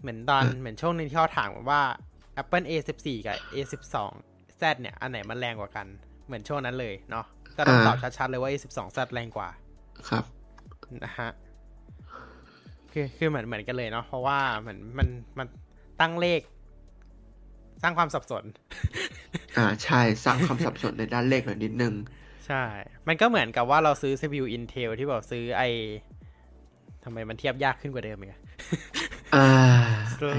[0.00, 1.82] เหมือนตอนอะเหมือนช่วงหนึงที่เขาถามว่า
[2.40, 3.96] Apple A14 กับ A12
[4.60, 5.86] Z เนี่ย อันไหนมันแรงกว่ากัน
[6.26, 7.26] เหมือนช่วงนั้นเลยเนาะ
[7.56, 9.48] ก็ต้องตอบชัดๆเลยว่า A12 Z แรงกว่า
[10.08, 10.24] ครับ
[11.04, 11.30] นะฮะ
[12.92, 15.46] คือคือเหมือนเหมือนกันเลยเนาะ เพราะว่าเหมือนมันมัน
[16.00, 16.40] ตั้งเลข
[17.82, 18.44] สร้างความสับสน
[19.56, 21.94] อ่า ใช่ สร้างความสับสนในด้านเลขหน่อยนิดนึง
[22.50, 22.66] ใช่
[23.08, 25.62] มันก็เหมือนกับว่าเราซื้อ CPU Intel ที่แบบซื้อไอ
[27.04, 28.40] ทำไมมันเทียบยากขึ้นกว่าเดิมอีกอะ
[29.34, 29.48] อ่า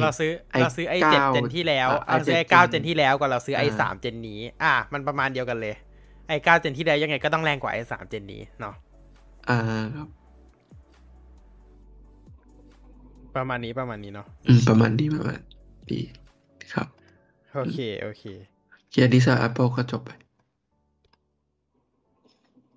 [0.01, 5.75] เราซื้อไอ้เราซื้อไอเจ็ดเก้าเจนที่แล้วอะเราซื้อไอ i7 เก้าเจนที่แล้วกว่าเราซื้อไออ่าสามเจนนี้ อะมันประมาณเดียวกันเลย
[6.27, 8.75] ไอเก้าเจนที่แล้วยังไงก็ต้องแรงกว่าไอสามเจนนี้เนาะ
[9.49, 9.57] อ่า
[9.95, 10.07] ครับ
[13.35, 15.39] ประมาณนี้ประมาณนี้เนาะอืมประมาณนี้ประมาณ
[15.91, 15.99] ดี
[16.73, 16.87] ครับ
[17.53, 18.23] โอเค โอเค
[18.89, 20.09] เกียร์ดีไซน์ Apple ก็จบไป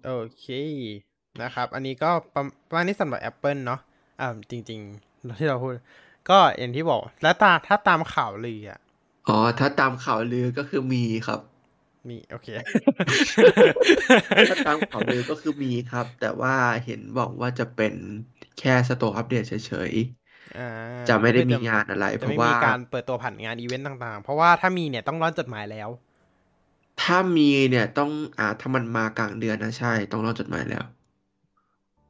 [0.04, 0.46] โอเค
[1.42, 3.80] นะครับ อันนี้ก็ประประมาณนี้สำหรับ Apple เนาะ
[4.20, 5.72] อ่าจริงๆที่เราพูด
[6.30, 8.80] ก็อย่างที่บอก แล้วตาถ้าตามข่าวลืออะ
[9.28, 11.40] อ๋อ ถ้าตามข่าวลือก็คือมีครับ
[12.08, 12.48] มี โอเค
[14.46, 16.52] ถ้าตามข่าวลือก็คือมีครับ แต่ว่า
[16.84, 17.94] เห็นบอกว่าจะเป็น
[18.56, 19.52] แค่ store update เฉ
[19.92, 19.94] ย
[20.56, 25.88] อ่าๆจะไม่ได้มีงานอะไรจะเพราะไม่ว่ามีการเปิดตัวผ่านงานอีเวนต์ต่างๆ เพราะว่าถ้ามีเนี่ยต้องร้อนจดหมายแล้ว
[27.02, 30.84] ถ้ามีเนี่ยต้องอ่าถ้ามันมากลางเดือนนะใช่ ต้องรอจดหมายแล้ว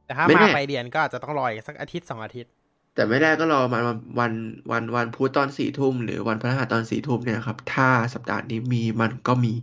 [0.05, 2.51] แต่ถ้าไม่มาแน่ไปลายเดือนก็อาจจะต้องรออีกสักอาทิตย์สองอาทิตย์
[2.95, 4.33] แต่ไม่ได้ก็รอมาวันวัน
[4.71, 9.53] วันวันพุธตอนสี่ทุ่มหรือวันพฤหัสตอนสี่ทุ่มเนี่ยครับ ถ้าสัปดาห์นี้มีมันก็มี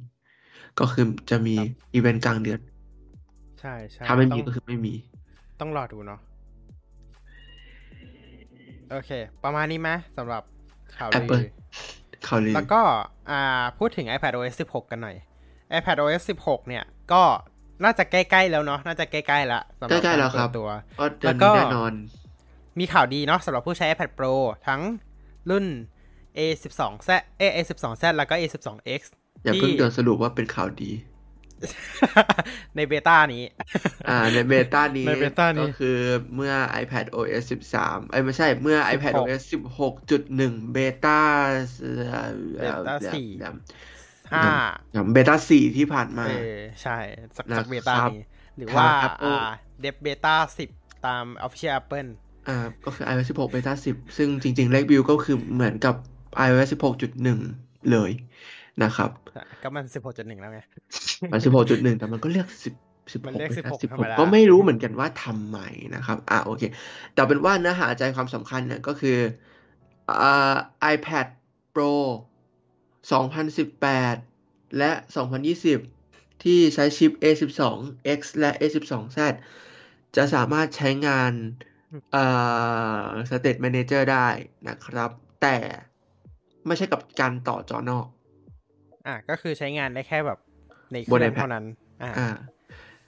[0.80, 2.60] ก็คือจะมีครับอีเวนต์กลางเดือน
[3.60, 4.94] ใช่ใช่ถ้าไม่ต้มีองก็คือไม่มี
[5.60, 6.20] ต้องรอดูเนาะ
[8.90, 9.10] โอเค
[9.44, 10.42] ประมาณนี้ไหมสำหรับ
[10.96, 11.38] ข่าวลื
[12.22, 12.82] Apple อข่าวลือแล้วก็
[13.30, 15.16] อ่าพูดถึง iPad OS 16 กันหน่อย
[15.78, 17.22] iPad OS 16 เนี่ย ก็
[17.84, 20.68] น่าจะใกล้ๆแล้วเนาะ น่าจะใกล้ๆแล้วสำหรับใกล้ๆแล้วกาครับเปิดตัว
[21.00, 21.92] ก็เดืแล้อนวก็นี้แน่นอน
[22.78, 24.32] มีข่าวดีเนาะสำหรับผู้ใช้ iPad Pro
[24.66, 24.80] ทั้ง
[25.50, 25.64] รุ่น
[26.38, 29.00] A12Z เอ A12Z แล้วก็ A12X
[29.44, 30.90] อย่าที่เพิ่งเดินสรุปว่าเป็นข่าวดี
[32.76, 33.44] ในเบต้านี้
[34.08, 35.98] อ่า ในเบต้านี้ ในเบต้านี้ก็คือ
[36.34, 37.44] เมื่อ iPad OS
[37.76, 39.42] 13เอ้ยไม่ใช่ เมื่อ iPad 16 OS
[39.92, 41.20] 16.1 เบต้า
[42.62, 43.28] Beta สี่
[44.32, 44.44] ห้า
[44.92, 46.98] อย่างเบต้าสี่ที่ผ่านมาเออใช่
[47.36, 48.24] สักนะสักเบต้าครับนี้
[48.56, 50.70] หรือว่าทาง Apple อ่าเดฟเบต้าสิบ
[51.06, 52.08] ตาม Official Apple
[52.48, 55.94] อ่า ก็คือ iOS 16 Beta 10 ซึ่งจริง ๆ เลขบิลก็คือเหมือนกับ
[56.46, 58.10] iOS 16.1 เลย
[58.84, 59.10] นะครับ
[59.62, 60.60] ก็มันสิบหกจุดหนึ่งแล้วไง
[61.32, 65.58] มัน16.1แต่มันก็เรียก10 16มันเรียก Beta 16ธรรมดา16ก็ไม่รู้เหมือนกันว่าทำไม
[65.94, 66.62] นะครับ อ่าโอเค
[67.14, 69.18] แต่เป็นว่าเนื้อหาใจความสำคัญเนี่ยก็คือ
[70.22, 70.56] อ่า
[70.94, 71.26] iPad
[71.74, 71.92] Pro
[73.74, 74.90] 2018 และ
[75.68, 79.18] 2020 ที่ใช้ชิป A12X และ A12Z
[80.16, 81.32] จะสามารถใช้งาน
[82.12, 82.24] เอ่
[83.04, 84.28] อ State Manager ได้
[84.68, 85.10] นะครับ
[85.42, 85.56] แต่
[86.66, 88.06] ไม่ใช่กับการต่อจอนอก
[89.06, 90.38] อะก็คือใช้งานได้แค่แบบ
[90.92, 91.64] ในเคบนรื่อง iPad เท่านั้น
[92.02, 92.28] อ่าอ่า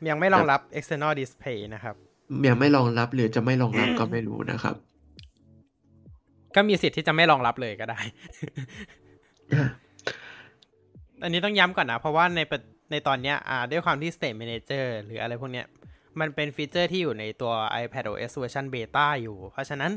[0.08, 1.94] ยังไม่รองรับ external display นะครับ
[2.46, 4.76] ยังไม่รองรับหรือจะไม่รองรับก็ไม่รู้นะครับ
[6.54, 8.00] ก็มีสิทธิ์ที่จะไม่รองรับเลยก็ได้
[11.22, 12.58] อันนี้ต้องย้ำก่อนนะ เพราะว่าในประ
[12.90, 15.66] ในตอนเนี้ยอ่าด้วยความที่ Stage Manager หรืออะไรพวกเนี้ย
[16.20, 17.52] มันเป็น feature ที่อยู่ในตัว
[17.82, 19.92] iPad OS เวอร์ชัน beta อยู่ เพราะฉะนั้น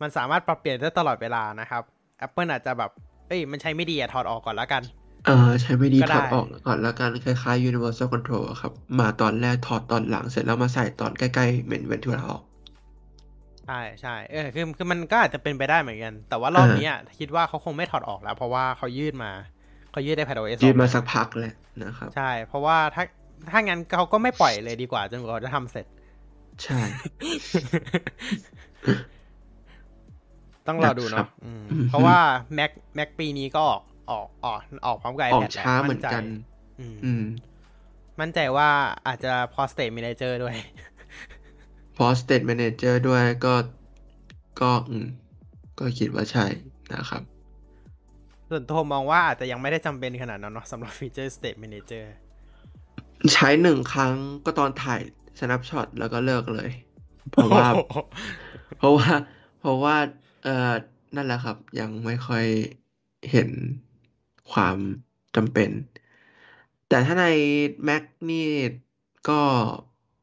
[0.00, 1.82] มันสามารถปรับเปลี่ยนได้ตลอดเวลานะครับ
[2.26, 2.90] Apple อาจจะแบบ
[3.28, 4.82] เอ้ย มันใช้ไม่ดีอะถอดออกก่อนแล้วกัน
[5.24, 12.42] เออใช้ไม่ดีก็ถได้อดออกก่อนแล้วกันคล้ายๆ Universal Control อะครับ มาตอนแรกถอดตอนหลังเสร็จแล้วมาใส่ตอนใกล้ๆเมน Ventura ออก
[13.66, 19.30] ใช่ใช่เออคือคือมันก็อาจจะเป็นไปได้เหมือนกัน แต่ว่ารอบนี้อะคิดว่าเขาคงไม่ถอดออกแล้ว เพราะว่าเขายืดมา
[19.90, 23.04] เขายืด iPad OS ยืดมาออกสักพักแล้วนะครับ ใช่ เพราะว่าถ้า
[23.50, 25.86] ถ้างั้นเขาก็ไม่ปล่อยเลยดีกว่าจนกว่าเขาจะทำเสร็จ
[26.62, 26.74] ใช่
[30.68, 32.18] ต้องรอดูนะครัเนาะบอืมอืมเพราะว่า
[32.58, 33.82] Mac Mac ปีนี้ก็ออก
[34.12, 36.24] ออกออกออกพร้อมกับออก iPad แหละช้าเหมือนใจกัน
[36.80, 37.24] อืมอืม
[38.20, 38.68] มั่นใจว่า
[39.06, 40.56] อาจจะพอ State Manager ด้วย
[41.96, 43.54] พอ State Manager ด้วยก็
[44.60, 45.06] ก็อืม
[45.78, 46.46] ก็คิดว่าใช่
[46.94, 47.22] นะครับ
[48.48, 52.04] ส่วนตัวผมมองว่าอาจจะยังไม่ได้จำเป็นขนาดนั้นเนาะสำหรับฟีเจอร์ State Manager
[53.32, 55.00] ใช้หนึ่งครั้งก็ตอนถ่าย
[55.38, 56.70] snapshot แล้วก็เลิกเลย
[57.32, 57.66] เพราะว่า
[58.78, 59.10] เพราะว่า
[59.60, 59.96] เพราะว่า
[60.44, 60.72] เอ่อ
[61.16, 62.44] นั่นแหละครับ ยังไม่ค่อย
[63.30, 63.50] เห็น
[64.52, 64.76] ความ
[65.36, 65.70] จำเป็น
[66.88, 67.26] แต่ถ้าใน
[67.88, 68.46] Mac นี่
[69.28, 69.40] ก็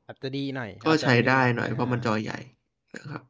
[0.07, 2.39] อาจจะดีหน่อย ก็อาจจะใช้ได้หน่อยาเพราะมันจอใหญ่
[2.95, 3.23] นะครับ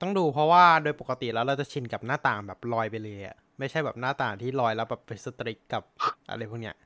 [0.00, 5.82] ต้องดูเพราะว่าโดยปกติแล้วเราจะชินกับหน้าต่างแบบลอยไปเลยอะไม่ใช่แบบหน้าต่างที่ลอยแล้วแบบเป็นสตริกกับ
[6.30, 6.76] อะไรพวกเนี้ย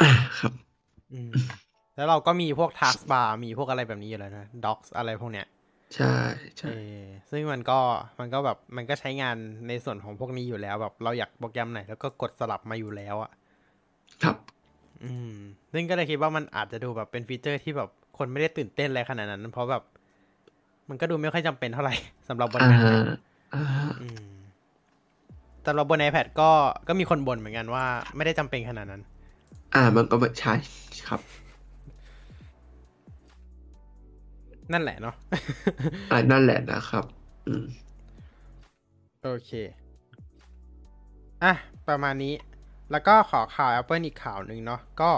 [0.00, 0.52] อ่าครับ
[1.12, 1.32] อืม
[1.96, 5.46] แล้วเราก็มีพวก taskbar มีพวกอะไรแบบนี้อยู่แล้วนะ docs อะไรพวกเนี้ย
[5.94, 6.14] ใช่
[6.58, 7.78] ใช่เออซึ่งมันก็
[8.20, 9.36] มันก็แบบมันก็ใช้งาน
[9.68, 13.30] ในส่วนของพวกนี้อยู่แล้วแบบเราอยากโปรแกรมไหนแล้วก็กดสลับมาอยู่แล้วอะ
[14.22, 14.36] ครับ
[15.04, 15.36] อืม
[15.72, 19.82] ซึ่งก็เลยคิดว่ามันอาจจะดูแบบเป็นฟีเจอร์ที่แบบคนไม่ได้ตื่นเต้นอะไรขนาดนั้น เพราะแบบ
[20.88, 21.94] มันก็ดูไม่ค่อยจำเป็นเท่าไหร่
[22.28, 22.80] สำหรับบนอ่า Mac
[23.54, 23.64] อ่า
[24.02, 24.26] อืม
[25.62, 26.50] แต่เราบน iPad ก็
[26.88, 27.84] ก็มีคนบ่นเหมือนกันว่า
[28.16, 29.02] ไม่ได้จำเป็นขนาดนั้น
[29.74, 30.54] อ่ามันก็ไม่ใช่
[31.08, 31.20] ครับ
[34.72, 35.14] นั่นแหละเนาะ
[36.10, 37.04] อ่านั่นแหละนะครับ
[37.46, 37.64] อืม
[39.24, 39.50] โอเค
[41.42, 41.52] อะ
[41.88, 42.34] ประมาณนี้
[42.90, 45.10] แล้วก็ขอข่าว Apple อีกข่าวหนึ่งเนาะ ก็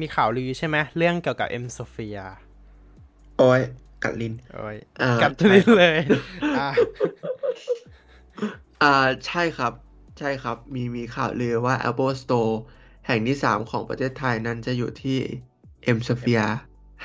[0.00, 2.24] มีข่าวลือใช่ไหม เรื่องเกี่ยวกับ M Sophia
[3.38, 3.60] โอ้ย
[4.04, 5.98] กัดลิ้นโอ้ยอ่ากัดใช่ลิ้นครับเลย
[6.58, 6.68] อะ
[8.82, 8.94] อ่า
[9.26, 9.72] ใช่ครับ
[10.18, 12.52] ใช่ครับ มีมีข่าวลือว่า Apple Store
[13.06, 15.18] แห่งที่สามของประเทศไทยนั้นจะอยู่ที่
[15.96, 16.54] M Sphere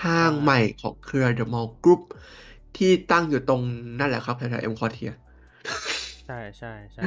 [0.03, 2.01] ห้างใหม่ของเครือ The Mall Group
[2.77, 3.61] ที่ตั้งอยู่ตรง
[3.99, 5.13] นั่นแหละครับแถวๆ EmQuartier
[6.25, 7.03] ใช่ใช่ใช่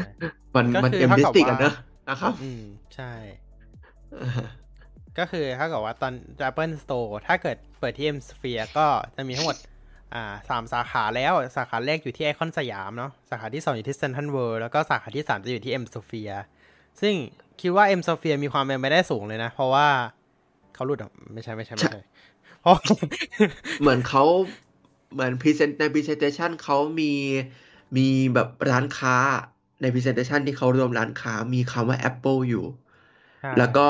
[0.55, 1.75] มันก็มันคือ Em District ว่าอะเนอะ
[2.11, 2.62] นะครับ อืม
[2.94, 3.12] ใช่
[4.22, 4.33] อ่า
[5.18, 6.12] ก็คือถ้าเกิดว่าตอน
[6.49, 9.57] Apple Store ถ้าเกิดเปิดที่ M Sphere ก็จะมีทั้งหมด
[10.14, 16.40] อ่าสามสาขาแล้ว สาขาแรกอยู่ที่ไอคอนสยามเนาะสาขาที่สองอยู่ที่เซ n นทรัลเวิลด์แล้วก็สาขาที่สามจะอยู่ที่ M Sphere
[17.01, 17.14] ซึ่ง
[17.61, 19.87] คิดว่า M Sphere มีความเป็นไปได้สูงเลยนะ เพราะว่า
[20.75, 22.01] เขาหลุดอะไม่ใช่ไม่ใช่ไม่ใช่
[22.66, 22.81] เพราะ
[23.81, 24.24] เหมือนเขา
[25.12, 27.12] เหมือน present ใน presentation เขามี
[27.96, 29.16] มีแบบร้านค้า
[29.83, 32.64] ใน presentation ที่เขารวมร้านค้ามีคำว่า Apple อยู่
[33.59, 33.87] แล้วก็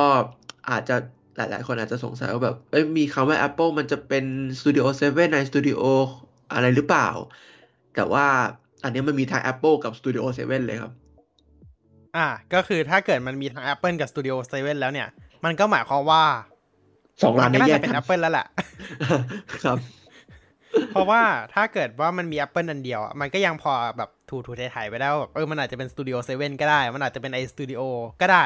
[0.70, 0.96] อาจจะ
[1.36, 4.24] หลาย ๆ คนอาจจะสงสัยว่าแบบ เอ้ย มีคำว่า Apple มันจะเป็น
[4.58, 5.80] Studio 7 ใน Studio
[6.52, 7.08] อะไรหรือเปล่า
[7.94, 8.26] แต่ว่า
[8.82, 10.92] อันนี้มันมีทั้ง Apple กับ Studio 7 เลยครับ
[12.16, 15.08] อ่า ก็คือถ้าเกิดมันมีทั้ง Apple กับ Studio 7 แล้วเนี่ย
[15.44, 16.24] มันก็หมายความว่า
[17.22, 18.46] สองมัร้านก็นี้น่าแยจะกเป็นกัน Apple แล้วแหละ
[19.64, 19.78] ครับ
[20.90, 21.22] เพราะว่า
[21.54, 27.82] ถ้าเกิดว่ามันมี Apple อันเดียวอะมันก็ยังพอแบบถูถูไถ่ายๆไปได้ว่าแบบเออมันอาจจะเป็น Studio 7ก็ได้ มันอาจจะเป็น iStudio
[28.22, 28.44] ก็ได้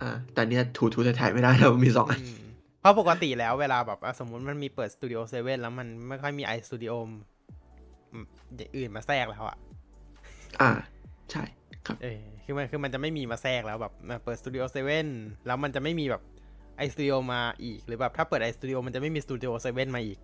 [0.00, 2.40] อ่าแต่เนี้ยถูถูถ่ายๆไม่ได้แล้วมันมีสองอันอืม
[2.80, 6.94] เพราะปกติแล้วเวลาแบบอะสมมุติมันมีเปิด Studio 7แล้วมันไม่ค่อยมี iStudio
[8.12, 9.56] อืมอย่างอื่นมาแทรกแล้วอะ
[10.60, 10.70] อ่า
[11.30, 11.44] ใช่
[11.86, 15.08] ครับ เออคือมันคือมันจะไม่มีมาแทรกแล้วแบบมาเปิด Studio7
[15.46, 16.22] แล้วมันจะไม่มีแบบ
[16.80, 20.18] iStudio มาอีก หรือแบบถ้าเปิด iStudio มันจะไม่มี Studio7 มาอีก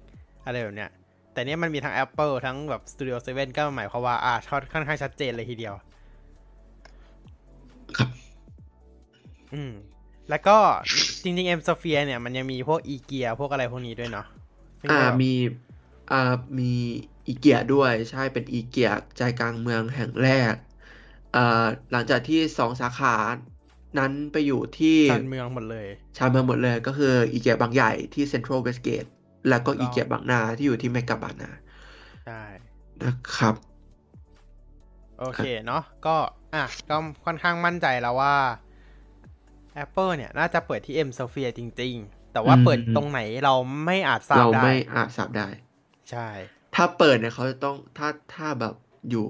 [0.45, 0.91] อะไรแบบเนี้ย
[1.33, 4.35] แต่เนี้ยมันมีทั้ง Apple ทั้งแบบ Studio7 ก็หมายความว่าอ่า
[4.73, 5.75] ค่อนข้างชัดเจนเลยทีเดียว
[7.97, 8.11] ครับ
[9.55, 9.73] อืม
[10.31, 10.57] แล้วก็
[11.23, 14.27] จริงๆ Emsphere เนี่ยมันยังมีพวกอีเกียพวกอะไรพวกนี้ด้วยเนาะ
[14.81, 15.33] ซึ่งอ่าก็แบบมี
[16.13, 16.73] อ่ามี
[17.27, 20.55] อีเกียด้วยใช่เป็นอีเกียใจกลางเมืองแห่งแรก
[21.37, 23.17] อ่าหลังจากที่สองสาขา
[23.99, 29.05] นั้นไปอยู่ที่ชานเมืองหมดเลย ชานเมืองหมดเลยก็คืออีเกียบางใหญ่ที่เซ็นทรัลเวสเกต
[29.49, 31.51] แล้วก็ถูกต้องอีเกียบางนาที่อยู่ที่เมกาบางนา
[32.27, 32.43] ใช่
[33.03, 33.55] นะครับ
[35.19, 36.17] โอเคเนาะก็
[36.55, 38.37] อะก็ค่อนข้างมั่นใจแล้วว่า
[39.85, 43.55] Apple เนี่ย น่าจะเปิดที่ M Sphere จริง ๆ แต่ว่าอืมเปิดตรงไหนเรา
[43.85, 45.49] ไม่อาจทราบเราได้ไม่อาจทราบได้
[46.11, 46.29] ใช่
[46.75, 48.75] ถ้าเปิดเนี่ยเขาจะต้องถ้าถ้าแบบ
[49.11, 49.27] อยู่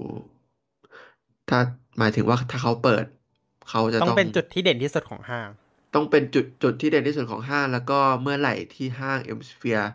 [1.49, 1.59] ถ้า
[1.97, 3.05] หมายถึงว่าถ้าเขาเปิด
[3.69, 5.47] เขาจะต้อต้องงเป็นจุดที่เด่นที่สุดของห้าง
[5.95, 9.87] ต้องเป็นจุดจุดที่เด่นที่สุดของห้าง แล้วก็เมื่อไหร่ที่ห้าง M Sphere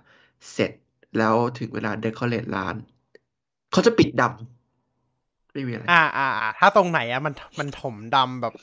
[0.53, 0.73] เสร็จ
[1.19, 2.75] แล้วถึงเวลาเดคอเรทร้าน
[3.73, 8.55] เขาจะปิดดำไม่มีอะไรอ่าอ่าอ่าถ้าตรงไหนอะมันมันถมดำแบบ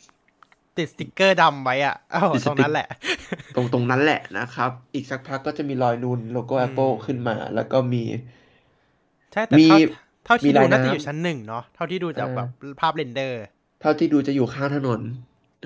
[0.77, 2.87] ติดสติกเกอร์ดำไว้อะเอ้าติดสตรงติ๊กนั้นแหละ
[3.55, 8.03] ตรงตรงนั้นแหละนะครับ อีกสักพักก็จะมีรอยนูนโลโก้อืม Apple ขึ้นมา แล้วก็มี
[9.31, 9.77] ใช่แต่มีเท่า
[10.25, 12.47] เท่าที่มีดูลายน่าจะน้ำอยู่ชั้นหนึ่งเนาะเท่าที่ดูจากเออแบบ
[12.81, 13.41] ภาพเรนเดอร์
[13.79, 15.01] เท่าที่ดูจะอยู่ข้างถนน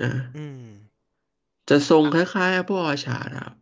[0.02, 0.64] อ่าอืม
[1.68, 3.54] จะทรงคล้ายๆ Apple Orchard ครับ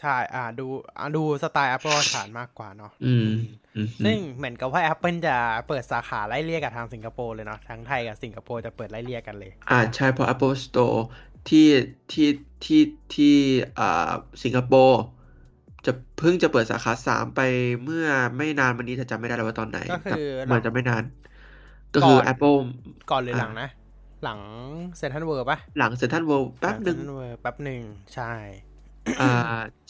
[0.00, 0.66] ใช่ อ่า ดู
[0.98, 3.28] อ่าดูสไตล์ Apple ฉานมากกว่าเนาะอืม
[3.76, 5.36] อืม ซึ่งเหมือนกับว่า Apple จะ
[5.68, 10.98] เปิดสาขาไล่เลี่ยกับทางสิงคโปร์เลยเนาะ ทั้งไทยกับสิงคโปร์จะเปิดไล่เลี่ยกันเลย อ่า ใช่เพราะ Apple Store
[11.48, 11.68] ที่
[12.12, 12.28] ที่
[12.64, 12.82] ที่
[13.14, 13.34] ที่
[13.78, 15.02] อ่าสิงคโปร์
[15.86, 17.40] จะเพิ่งจะเปิดสาขาสามไป
[17.84, 21.02] เมื่อไม่นานมานี้ถ้าจำไม่ได้แล้วว่าตอนไหนก็คือแต่หลังมันจะไม่นาน
[21.94, 22.58] ก็คือก่อน Apple
[23.10, 23.68] ก่อนหรืออ่าหลังนะ
[24.24, 24.40] หลัง
[24.96, 27.82] เซ็นทรัลเวิลด์ปะหลังเซ็นทรัลเวิลด์แป๊บหนึ่งเซนทัลเวิลด์แป๊บหนึ่ง
[28.14, 28.32] ใช่
[29.20, 29.32] อ่า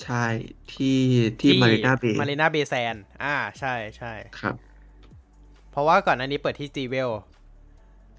[0.02, 0.24] ใช่
[0.72, 1.00] ที่
[1.40, 4.54] ที่มารีนาเบย์มารีนาเบย์แซนอ่าใช่ใช่ครับ
[5.70, 7.10] เพราะว่าก่อนหน้านี้เปิดที่ g w e l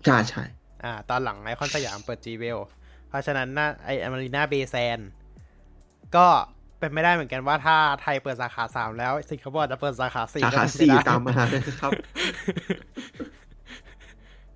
[0.05, 0.43] ใช่ใช่
[0.83, 2.59] อ่า ตอนหลังไอคอนสยามเปิด g w e l
[3.09, 4.99] เพราะฉะนั้นน่าไอ Marina Bay Sands
[6.15, 6.27] ก็
[6.79, 11.91] เป็นไม่ได้เหมือนกันว่าถ้าไทยเปิดสาขาสามแล้วสิงคโปร์จะเปิดสาขาสี่สาขาก็เป็นไปสี่ได้ตามมาเลยครับ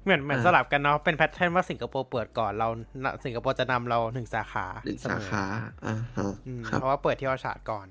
[0.10, 2.70] เหมือนเหมือนอ่าสลับกันเนาะเป็น pattern ว่าสิงคโปร์เปิดก่อนเรา
[3.26, 5.44] สิงคโปร์จะนำเราหนึ่งสาขาหนึ่งเสสามอขา
[5.86, 7.88] อ่าฮะอืมครับเพราะว่าเปิดที่ Orchard ก่อน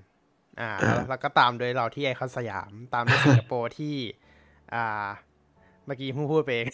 [0.60, 3.94] อ่าอ่าแล้วแล้วก็ตามโดยเราที่ไอคอนสยามตามด้วยสิงคโปร์ที่
[4.74, 5.08] อ่า
[5.86, 6.68] เมื่อกี้เพิ่งพูดไปเอง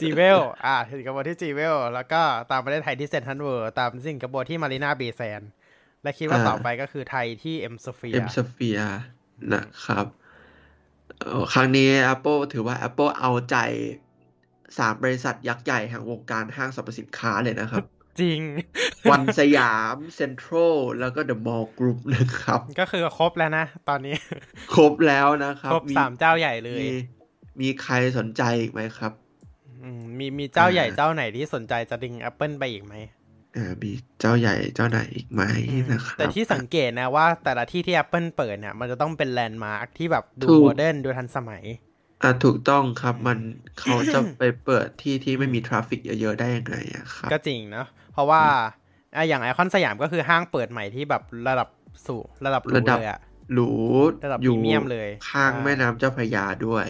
[0.00, 5.42] Jewel อ่าสิงคโปร์ที่ Jewel แล้วก็ตามประเทศไทยที่เซ็นทรัลเวิลด์ตามสิงคโปร์ที่ Marina Bay Sands
[6.02, 8.78] และคิดว่าต่อไปก็คือไทยที่เอ็มสเฟียร์เอ็มสเฟียร์
[9.52, 10.23] นะครับเอ่อ
[11.52, 13.56] ครั้งนี้ Apple ถือว่า Apple เอาใจ
[14.78, 17.84] สามบริษัทยักษ์ใหญ่แห่งวงการห้างสรรพสินค้าเลยนะครับ
[18.20, 18.40] จริง
[19.10, 24.16] วันสยามเซ็นทรัลแล้วก็เดอะมอลล์กรุ๊ปนะครับ ก็คือครบแล้วนะ ตอนนี้
[24.74, 26.90] ครบแล้วนะครับ ครบสามเจ้าใหญ่เลย มี
[27.60, 29.12] มีใครสนใจอีกไหมครับ
[29.82, 33.23] อืมมีมีเจ้าใหญ่อ่าเจ้าไหนที่สนใจจะดึง Apple ไปอีกไหมอ่า
[33.82, 41.64] มีเจ้าใหญ่เจ้าไหนอีกไหมอืมนะครับแต่ที่สังเกตนะว่าแต่ละที่ที่ Apple เปิดเนี่ยมันจะต้องเป็นแลนด์มาร์คที่แบบดูถูก modern ดูทันสมัย
[42.22, 43.38] อ่าถูกต้องครับมัน
[43.80, 48.42] เขาจะไปเปิดที่ที่ไม่มี traffic เยอะๆได้ยังไงอะครับ ก็จริงเนาะเพราะว่า
[49.16, 51.68] อะอย่างไอคอนสยามก็คือห้างเปิดใหม่ที่แบบระดับ
[52.06, 53.20] สูงระดับหรูระดับเลยอะ
[53.52, 53.70] หรู
[54.24, 56.86] ระดับอยู่พรีเมียมเลย ข้างใช่แม่น้ำเจ้าพระยาด้วย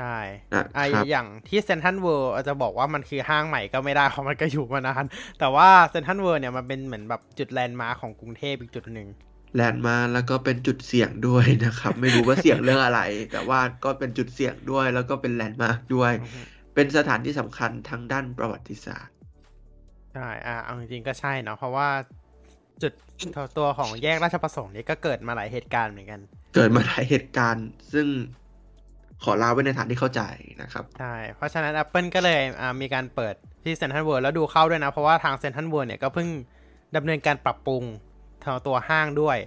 [0.00, 0.18] ใช่
[0.54, 5.04] นะอะครับอย่างที่เซ็นทรัลเวิลด์อาจจะบอกว่ามันคือห้างใหม่ก็ไม่ได้เพราะมันก็อยู่มานาน
[5.40, 9.08] แต่ว่าเซ็นทรัลเวิลด์เนี่ยมันเป็นเหมือนแบบจุดแลนด์มาร์คของกรุงเทพอีกจุดหนึ่ง
[9.56, 13.00] แลนด์มาร์คแล้วก็เป็นจุดเสี่ยงด้วยนะครับ ไม่รู้ว่าเสี่ยงเรื่องอะไร
[13.32, 16.12] แต่ว่าก็เป็นจุดเสี่ยงด้วย แล้วก็เป็นแลนด์มาร์คด้วย
[16.74, 19.14] เป็นสถานที่สำคัญทางด้านประวัติศาสตร์
[20.14, 21.88] ใช่อ่าเอาจริงๆก็ใช่เนาะเพราะว่า
[22.82, 22.92] จุด
[23.58, 26.20] ตัวของแยกราชประสงค์นี้ก็เกิดมาหลายเหตุการณ์เหมือนกัน
[26.54, 28.06] เกิดมาหลายเหตุการณ์ ซึ่ง
[29.24, 30.22] ขอลาไว้ในฐานที่เข้าใจ
[30.62, 36.28] นะครับ ใช่ เพราะฉะนั้น Apple ก็เลยอ่ามีการเปิดที่เซ็นทรัลเวิลด์แล้วดูเข้าด้วยนะ เพราะว่าทางเซ็นทรัลเวิลด์เนี่ยก็เพิ่ง
[36.96, 37.82] ดำเนินการปรับปรุง
[38.44, 39.38] ทางตัวห้างด้วย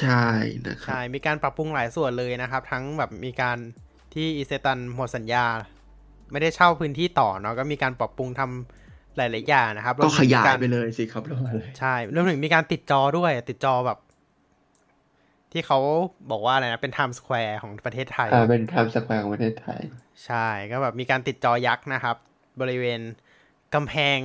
[0.00, 0.26] ใช่
[0.66, 3.58] นะครับ ใช่ มีการปรับปรุงหลายส่วนเลยนะครับ ทั้งแบบมีการ
[4.14, 5.44] ที่อิเซตันหมดสัญญา
[6.32, 13.98] ไม่ได้เช่าพื้นที่ต่อเนาะก็มีการปรับปรุงทำหลาย ๆ อย่างนะครับก็ขยารวมถึงยกไปเลยสิครับลงมาเลยใช่รวมถึงมีการติดจอด้วยติดจอแบบ
[15.52, 15.78] ที่เขา
[16.30, 19.80] บอกว่าอะไรนะ เป็น Times Square ของประเทศไทยอ่าเป็น Times Square ของประเทศไทย
[20.26, 22.16] ใช่ก็แบบมีการติดจอยักษ์นะครับ
[22.60, 23.00] บริเวณ
[23.74, 24.18] กำแพง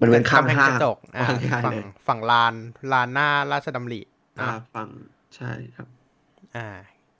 [0.00, 2.54] บริเวณข้างกำแพงห้างกระจกอ่าว่าง่ายๆฝั่งเลยฝั่งลาน
[2.92, 4.00] ลานหน้าราชดำริ
[4.40, 4.88] อ่าอ่าฝั่ง
[5.36, 5.88] ใช่ครับ
[6.56, 6.68] อ่า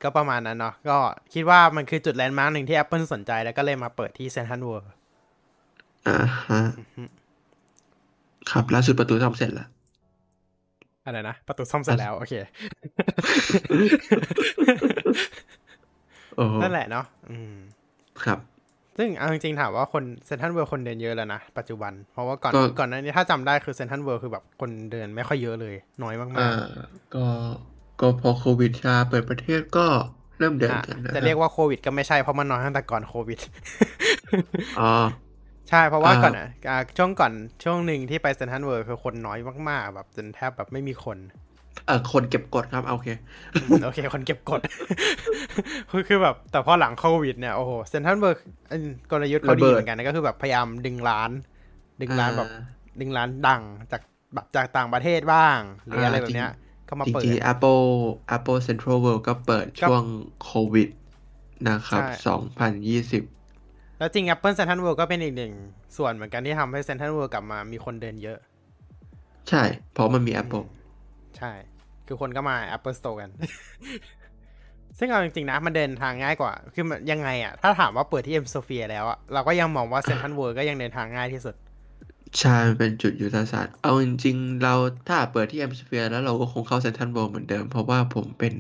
[0.03, 0.99] ก็ประมาณนั้นเนาะก็
[1.35, 4.91] คิดว่ามันคือจุดแลนด์มาร์กหนึ่งที่ Apple สนใจแล้วก็เลยมาเปิดที่เซนทรัลเวิลด์
[6.09, 6.63] อ่าฮะ
[8.51, 9.69] ครับล่าสุดประตูซ่อมเสร็จแล้ว
[11.05, 12.35] อะไรนะ ประตูซ่อมเสร็จแล้ว โอเค
[16.37, 17.55] โอ้โหนั่นแหละเนาะอืม
[18.25, 18.39] ครับ
[18.99, 26.53] ซึ่งเอาจริงๆถามว่าคนเซนทรัลเวิลด์คนเดินเยอะแล้วนะ ปัจจุบัน เพราะว่าก่อนก็ก่อนหน้านี้ถ้าจำได้คือเซนทรัลเวิลด์คือแบบคนเดินไม่ค่อยเยอะเลย น้อยมากอ่า
[27.15, 27.25] ก็
[28.01, 29.87] ก็พอโควิดซาเปิดประเทศก็
[30.39, 33.39] เริ่มๆเดินอะกันนะจะเรียกว่าโควิดก็ไม่ใช่เพราะมันน้อยตั้งแต่ก่อนโควิด
[34.81, 34.93] อ๋อ
[35.71, 37.33] ใช่เพราะว่าอ่าก่อนอะอ่าช่วงก่อน
[37.65, 41.19] ช่วงหนึ่งที่ไปเซนทรัลเวิลด์คือคนน้อยมากๆ แบบจนแทบแบบไม่มีคน
[41.87, 43.09] เออคนเก็บกดครับโอเค
[43.61, 44.61] อืมโอเค คนเก็บกด
[45.91, 48.39] คือคือแบบแต่พอหลังโควิดเนี่ยโอ้โหเซนทันเบิร์ก
[49.11, 51.31] กลยุทธ์เขาระดีเบิดเหมือนกันนะก็คือแบบพยายามดึงร้าน
[52.01, 52.61] ดึงร้านแบบอ่า
[53.01, 54.03] ดึงร้านดังจาก
[54.35, 56.51] แบบจากต่างประเทศบ้าง หรืออะไรแบบเนี้ย
[56.87, 57.85] เข้ามาจเปิดริงๆ Apple
[58.37, 60.03] Apple Central World ก็เปิดก็ช่วง
[60.45, 60.89] โควิด
[61.69, 62.09] นะครับใช่
[62.89, 63.34] 2020
[64.05, 65.53] แล้วจริง Apple Central World ก็เป็นอีกหนึ่ง
[65.97, 68.39] ส่วนเหมือนกันที่ทำให้ Central World กลับมามีคนเดินเยอะ
[69.49, 69.63] ใช่
[69.93, 70.67] เพราะมันมี Apple
[71.39, 71.53] ใช่
[72.07, 73.31] คือคนก็มา Apple Store กัน
[74.99, 81.55] ซึ่งเอาจริงๆนะ มันเดินทางง่ายกว่า คือมันยังไงอะถ้าถามว่าเปิดที่ M Sphere แล้วอะเราก็ยังมองว่า Central World ก็ยังเดินทางง่ายที่สุด
[82.39, 84.75] ใช่มันเป็นจุดยุทธศาสตร์ เอาจริงๆ เรา
[85.07, 88.55] ถ้าเปิดที่ M Sphere แล้วเราก็คงเข้า Central World เหมือนเดิม เพราะว่าผมเป็น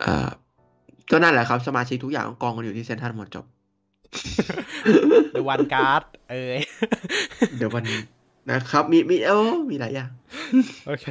[0.00, 0.28] เอ่อ
[1.10, 3.46] ก็นั่นแหละครับ สมาชิกทุกอย่างกองกันอยู่ที่เซ็นทรัลหมดจบ
[5.36, 6.60] The One Card เอ้ย
[7.56, 7.84] เดี๋ยววัน
[8.50, 9.38] นะครับ มีมีโอ้
[9.70, 10.10] มีหลายอย่าง
[10.86, 11.06] โอเค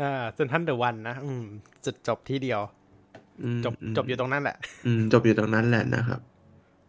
[0.00, 1.44] อ่าเซ็นทรัลเดอะวันนะอืม
[1.84, 2.60] จุดจบที่เดียว
[3.42, 6.20] อืมจบจบอยู่ตรงนั้นแหละ อืม จบอยู่ตรงนั้นแหละนะครับ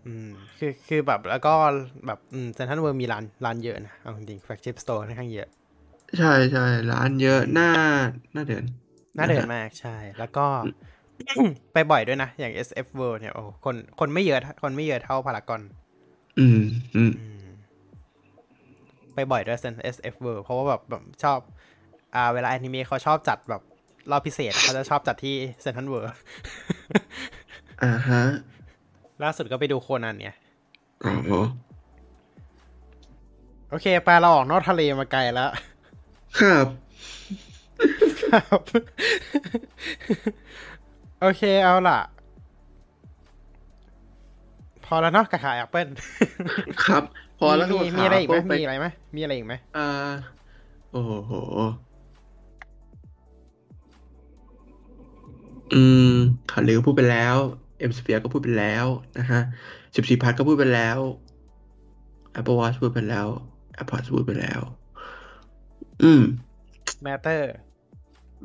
[0.05, 1.53] อืม คือคือแบบแล้วก็
[2.05, 5.47] แบบอืมเซ็นทรัลเวิลด์มีร้านร้านเยอะนะเอาจริง flagship store ค่อนข้างเยอะ
[6.17, 7.71] ใช่ใช่ร้านเยอะหน้า
[8.33, 8.63] หน้าเดิน
[9.17, 10.45] น่าเดินนะฮะมากใช่ แล้วก็
[11.73, 15.61] ไปบ่อยด้วยนะ อย่าง SF World เนี่ยโอ้คนคนไม่เยอะ คนไม่เยอะเท่าพารากอน
[16.39, 16.61] อืม
[16.95, 17.45] อืมอืม
[19.15, 21.39] ไปบ่อยด้วยเซน SF World เพราะว่าแบบแบบชอบ
[22.15, 23.61] อ่า เวลาแอนิเมะเขาชอบจัดแบบ
[24.11, 26.11] รอบพิเศษเขาจะชอบจัดที่เซ็นทรัลเวิลด์
[27.83, 28.23] อ่าฮะ
[29.23, 30.37] ล่าสุดก็ไปดูโคนันเนี่ย
[31.03, 31.13] อ๋อ
[33.69, 35.51] โอเคไปเราออกนอกทะเลมาไกลแล้ว
[36.39, 36.67] ครับ
[38.21, 38.61] ครับ
[41.25, 41.99] โอเคเอาล่ะ
[44.85, 45.87] พอแล้วเนาะกับขายแอปเปิล
[46.85, 47.03] ครับ
[47.39, 49.87] พอแล้วมีก็มีอะไรอีกไหมปมีอะไรไหมมีอะไรอีกไหมอ่า
[50.91, 51.33] โอ้โห
[55.73, 55.81] อื
[56.13, 56.13] ม
[56.51, 57.35] ขาลือพูดไปแล้ว
[57.89, 58.85] M Sphere ก็พูดไปแล้ว
[59.17, 59.41] นะฮะ
[59.95, 60.97] สิบสี่พัทก็พูดไปแล้ว
[62.39, 63.27] Apple Watch พูดไปแล้ว
[63.77, 64.61] AirPods พูดไปแล้ว
[66.03, 66.21] อืม
[67.03, 67.53] แมตเตอร์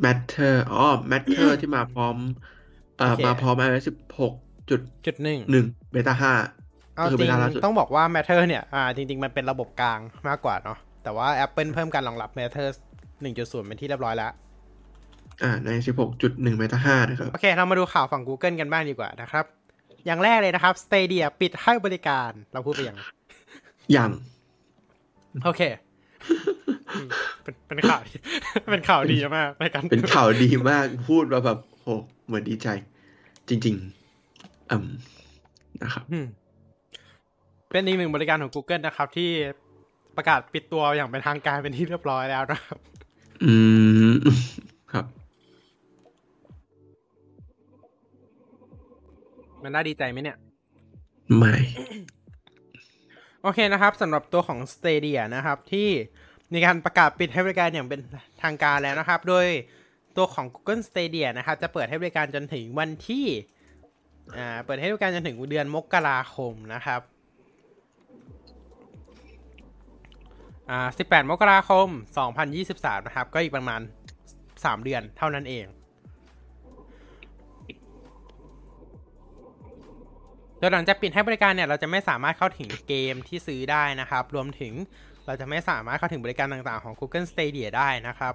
[0.05, 2.17] Matter อ๋อ Matter ที่มาพร้อม
[2.57, 4.33] เอ่อโอเคมาพร้อม iOS สิบหก
[4.71, 6.33] จุดจุดหนึ่งหนึ่งเบต้าห้า
[6.97, 12.69] เอาก็คือจริงเบต้าล่าสุดต้องบอกว่า Matter เนี่ย อ่า จริง ๆ มันเป็นระบบกลางมากกว่าเนาะ แต่ว่า Apple เพิ่มการรองรับ Matter
[13.21, 14.33] 1.0 เป็นที่เรียบร้อยแล้ว
[15.43, 19.45] อ่า ในสิบหกจุดหนึ่งเบต้าห้านะครับ โอเค เรามาดูข่าวฝั่ง Google กันบ้างดีกว่านะครับ
[20.07, 22.99] อย่างแรกเลยนะครับ Stadia ปิดให้บริการ เราพูดไปอย่าง
[23.93, 24.11] อย่าง
[25.45, 25.63] โอเค
[26.95, 27.09] อืม
[27.43, 28.19] เป็นเป็นข่าวที่
[28.71, 31.89] เป็นข่าวดีมากในการเป็นข่าวดีมาก พูดมาแบบโห
[32.29, 32.69] เหมือนดีใจ
[33.49, 33.77] จริง
[34.23, 34.87] ๆอืม
[35.83, 36.27] นะครับอืม
[37.71, 39.31] เป็นอีกหนึ่งบริการของ Google นะครับ ที่
[40.17, 42.79] ประกาศปิดตัวอย่างเป็นทางการเป็นที่เรียบร้อยแล้วนะครับ
[43.45, 43.53] อื
[44.11, 44.15] ม
[44.93, 45.07] ครับ
[49.63, 50.37] มันน่าดีใจไหมเนี่ย
[51.37, 51.55] ไม่
[53.43, 55.89] โอเคนะครับสำหรับตัวของ Stadia นะครับ ที่
[56.53, 58.01] มีการประกาศปิดให้บริการอย่างเป็น
[58.43, 59.47] ทางการแล้วนะครับ โดย
[60.19, 63.27] ตัวของ Google Stadia นะครับ จะเปิดให้บริการจนถึงวันที่
[64.39, 67.01] อ่าเปิดให้บริการจนถึงเดือนมกราคมนะครับ
[70.71, 71.89] อ่า18 มกราคม
[72.49, 73.81] 2023 นะครับ ก็อีกประมาณ
[74.33, 75.67] 3 เดือนเท่านั้นเอง
[80.59, 84.73] โดยหลังจากปิดให้บริการเนี่ย เราจะไม่สามารถเข้าถึงเกมที่ซื้อได้นะครับ รวมถึง
[85.27, 88.35] เราจะไม่สามารถเข้าถึงบริการต่างๆของ Google Stadia ได้นะครับ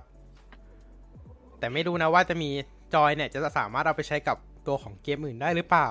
[1.64, 2.50] แต่ไม่รู้นะว่าจะมี
[2.94, 4.38] จอยเนี่ยจะสามารถเอาไปใช้กับ
[4.68, 5.90] ตัวของเกมอื่นได้หรือเปล่า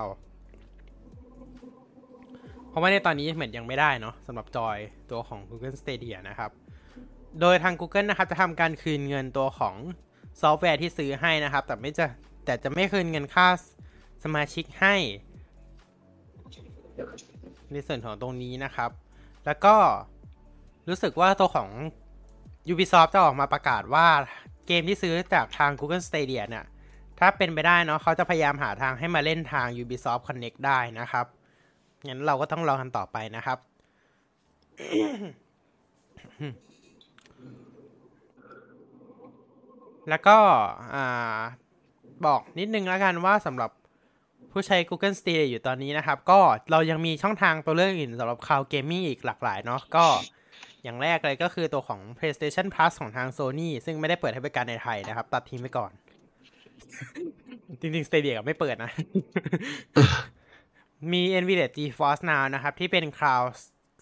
[2.68, 4.76] เพราะว่าในตอนนี้เหมือนยังไม่ได้เนาะสำหรับจอย
[5.10, 6.50] ตัวของ Google Stadia นะครับ
[7.40, 9.74] โดยทาง Google นะครับจะทำการคืนเงินตัวของ
[10.40, 12.06] ซอฟต์แวร์ที่ซื้อให้นะครับ แต่ไม่จะ
[12.44, 13.48] แต่จะไม่คืนเงินค่า
[14.24, 14.94] สมาชิกให้
[17.72, 18.90] ในส่วนของตรงนี้นะครับ
[19.46, 19.74] แล้วก็
[20.88, 21.68] รู้สึกว่าตัวของ
[22.72, 24.06] Ubisoft จะออกมาประกาศว่า
[24.66, 26.64] เกมที่ซื้อจากทาง Google Stadia เนี่ย
[27.18, 31.26] ถ้าเป็นไปได้เนาะเขาจะพยายามหาทางให้มาเล่นทาง Ubisoft Connect ได้นะครับ
[32.06, 33.58] งั้นเราก็ต้องรอกันต่อไปนะครับ
[40.08, 40.36] แล้วก็
[42.26, 43.70] บอกนิดนึงแล้วกันว่าสำหรับ
[44.50, 46.40] ผู้ใช้ Google Stadia อยู่ตอนนี้นะครับ ก็
[46.70, 50.06] เรายังมีช่องทางตัวเลือกอื่นสำหรับ Cloud Gaming อีกหลากหลายเนาะก็
[50.82, 55.90] อย่างแรกเลยก็คือตัวของ PlayStation Plus ของทาง Sony ซึ่งไม่ได้เปิดให้บริการในไทยนะครับ ตัดทิ้งไปก่อน
[57.80, 58.90] จริงๆ Stadia ก็ไม่เปิดนะ
[61.12, 63.46] มี Nvidia GeForce Now นะครับ ที่เป็น Cloud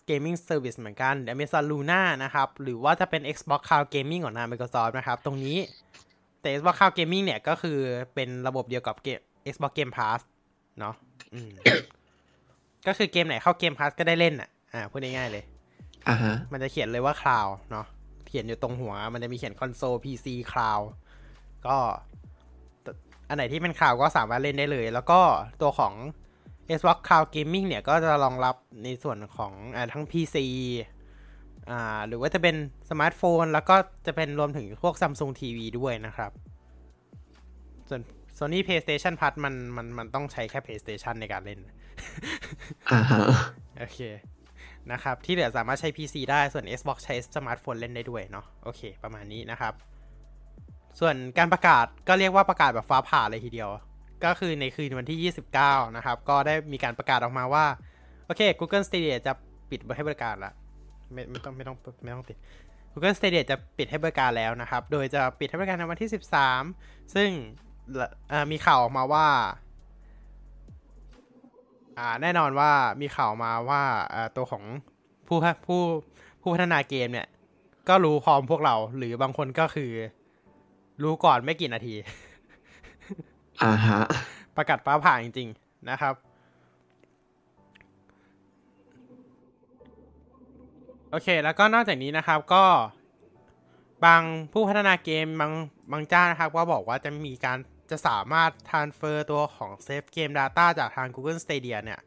[0.09, 5.59] Gaming Service เหมือนกัน Amazon Luna นะครับ หรือว่าจะเป็น Xbox Cloud Gaming ของทาง Microsoft นะครับ ตรงนี้
[6.41, 7.79] แต่ Xbox Cloud Gaming เนี่ยก็คือ
[8.15, 8.97] เป็นระบบเดียวกับ
[9.53, 10.21] Xbox Game Pass
[10.79, 10.95] เนาะ
[12.87, 15.45] ก็คือเกมไหนเข้าเกม Pass ก็ได้เล่นอะ อ่า พูดง่ายๆเลย
[16.09, 17.87] อ่าฮะ มันจะเขียนเลยว่า Cloud เนาะ
[18.29, 20.85] เขียนอยู่ตรงหัว มันจะมีเขียนคอนโซล PC Cloud
[21.67, 21.77] ก็
[23.29, 25.21] อันไหนที่เป็นคลาวก็สามารถเล่นได้เลย แล้วก็
[25.61, 25.95] ตัวของ
[26.79, 30.37] Xbox Cloud Gaming เนี่ย ก็จะรองรับในส่วนของอทั้ง PC
[31.71, 32.57] อ่าหรือว่าจะเป็น
[32.91, 33.77] สมาร์ทโฟน แล้วก็
[34.07, 36.31] จะเป็นรวมถึงพวก Samsung TV ด้วยนะครับ
[37.89, 38.01] ส่วน
[38.39, 41.61] Sony PlayStation Plus มันมันมันต้องใช้แค่ PlayStation ในการเล่น
[42.91, 43.19] อ่าฮะ
[43.79, 44.01] โอเค
[44.93, 49.75] นะครับ ที่เหลือสามารถใช้ PC ได้ส่วน Xbox ใช้สมาร์ทโฟนเล่นได้ด้วยเนาะโอเคประมาณนี้นะครับ
[51.01, 53.71] ส่วนการประกาศก็เรียกว่าประกาศแบบฟ้าผ่าเลยทีเดียว
[54.25, 57.65] ก็คือในคืนวันที่ 29 นะครับ ก็ได้มีการประกาศออกมาว่า
[58.27, 59.33] โอเค Google Stadia จะ
[59.71, 60.53] ปิดให้บริการละ
[61.13, 62.37] ไม่ไม่ต้องไม่ต้องไม่ต้องติด
[62.93, 66.11] Google Stadia จะปิดให้บริการแล้วนะครับ โดยจะปิดให้บริการในวันที่
[66.61, 67.31] 13 ซึ่ง
[68.51, 69.27] มีข่าวออกมาว่า
[71.99, 72.71] อ่าแน่นอนว่า
[73.01, 73.83] มีข่าวมาว่า
[74.37, 74.65] ตัวของ
[75.27, 75.81] ผู้ผู้
[76.41, 77.29] ผู้พัฒนาเกมเนี่ย
[77.89, 79.91] ก็รู้พร้อมพวกเรา หรือบางคนก็คือ
[81.03, 81.95] รู้ก่อนไม่กี่นาที
[83.63, 84.01] อ่าฮะ
[84.57, 86.15] ประกาศฟ้าผ่าจริง ๆ นะครับ
[91.11, 92.65] โอเค แล้วก็นอกจากนี้นะครับ ก็
[94.05, 94.23] บาง
[94.53, 95.53] ผู้พัฒนาเกมบาง
[95.93, 97.59] บางเจ้านะครับ ก็บอกว่าจะมีการ
[97.91, 102.01] จะสามารถ transfer ตัวของเซฟเกม Data จากทาง Google Stadia เนี่ย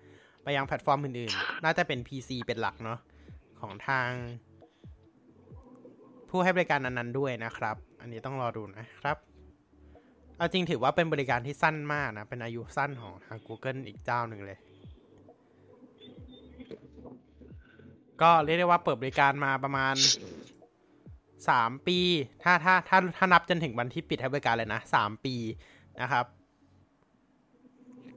[0.44, 3.00] ไปยังแพลตฟอร์มอื่นๆ น่าจะเป็น PC เป็นหลักเนาะ
[3.62, 4.10] ของทาง
[6.30, 9.18] ผู้ให้บริการนั้นๆด้วยนะครับ อันนี้ต้องรอดูนะครับ
[10.38, 14.60] เอาจริงถือว่าเป็นบริการที่สั้นมากนะ เป็นอายุสั้นของทาง Google อีกเจ้าหนึ่งเลย
[18.22, 19.96] ก็เรียกได้ว่าเปิดบริการมาประมาณ
[21.50, 22.00] สามปี
[22.44, 25.36] ถ้าถ้าถ้าถ้านับจนถึงวันที่ปิดให้บริการเลยนะสามปี
[26.02, 26.26] นะครับ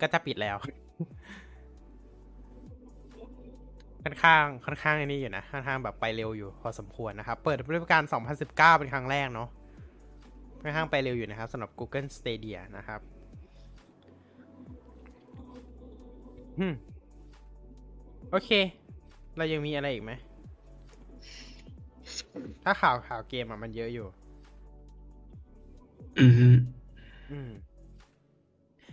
[0.00, 0.56] ก็จะปิดแล้ว
[4.02, 8.02] ค่อนข้างค่อนข้างอันี่อยู่นะ ค่อนข้างแบบไปเร็วอยู่พอสมควรนะครับ เปิดบริการ
[8.36, 9.48] 2019 เป็นครั้งแรกเนาะ
[10.62, 13.00] ค่อนข้างไปเร็วอยู่นะครับสำหรับ Google Stadia นะครับ
[18.30, 18.50] โอเค
[19.36, 20.12] เรายังมีอะไรอีกไหม
[22.64, 24.06] ถ้าข่าวข่าวเกมอะมันเยอะอยู่
[26.18, 26.54] อืม
[27.32, 27.50] อืม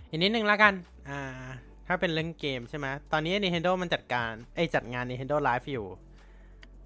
[0.10, 0.74] อีกนิดนึงแล้วกัน
[1.10, 1.22] อ่า
[1.88, 5.88] ถ้าเป็นเรื่องเกมใช่ไหมตอนนี้ Nintendo มันจัดการไอจัดงาน Nintendo Live อยู่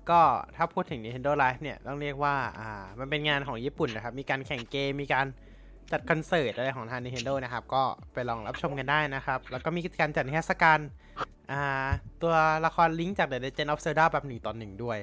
[0.10, 0.22] ก็
[0.56, 2.70] ถ้าพูดถึง Nintendo Live เนี่ย ต้องเรียกว่า อ่า
[3.00, 5.28] มันเป็นงานของญี่ปุ่นนะครับ มีการแข่งเกม มีการ
[5.92, 7.84] จัดคอนเสิร์ตอะไรของทาง Nintendo นะครับ ก็
[8.14, 10.80] ไปลองรับชมกันได้นะครับ แล้วก็มีการจัดนิทรรศการ
[11.52, 11.88] อ่า
[12.22, 12.34] ตัว
[12.66, 14.98] ละครลิงจาก The Legend of Zelda แบบหนึ่งตอนหนึ่งด้วย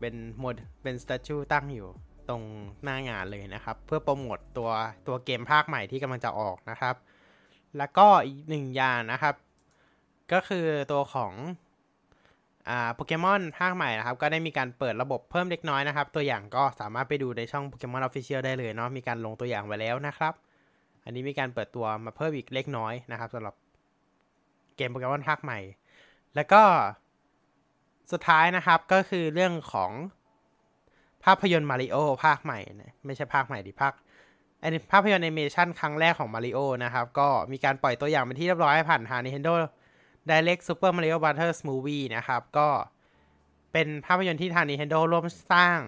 [0.00, 1.88] เป็นโมดเป็นสแตชูตั้งอยู่
[2.28, 2.42] ตรง
[2.84, 4.70] หน้างานเลยนะครับ เพื่อโปรโมทตัว
[5.06, 6.94] ตัวเกมภาคใหม่ที่กำลังจะออกนะครับ
[7.78, 9.34] แล้วก็อีกหนึ่งอย่างนะครับ
[10.32, 11.32] ก็คือตัวของ
[12.68, 20.34] อ่าโปเกมอนภาคใหม่นะครับ ก็ได้มีการเปิดระบบเพิ่มเล็กน้อยนะครับ ตัวอย่างก็สามารถไปดูในช่อง Pokemon Official ได้เลยเนาะมีการลงตัวอย่างไว้แล้วนะครับ
[21.04, 23.54] อันนี้มีการเปิดตัวมาเพิ่มอีกเล็กน้อยนะครับสำหรับ
[24.76, 25.58] เกมโปเกมอนภาคใหม่
[26.34, 26.62] แล้วก็
[28.12, 29.92] สุดท้ายนะครับก็คือเรื่องของ
[31.24, 33.92] ภาพยนตร์มาริโอภาคใหม่นะไม่ใช่ภาคใหม่ดิภาค
[34.62, 39.54] อันนี้ภาพยนตร์แอนิเมชันครั้งแรกของมาริโอนะครับ ก็มีการปล่อยตัวอย่างเป็นที่เรียบร้อยผ่านทาง Nintendo
[40.30, 42.68] Direct Super Mario Brothers Movie นะครับ ก็
[43.72, 45.78] เป็นภาพยนตร์ที่ทาง Nintendo ร่วมสร้าง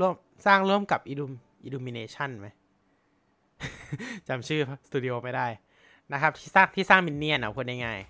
[0.00, 0.14] ร่วม
[0.46, 1.00] สร้างร่วมกับ
[1.66, 2.48] Illumination ไหม
[4.28, 5.46] จำชื่อสตูดิโอไม่ได้
[6.12, 8.00] นะครับ ที่สร้างที่สร้างมินเนี่ยนเอาพูดง่าย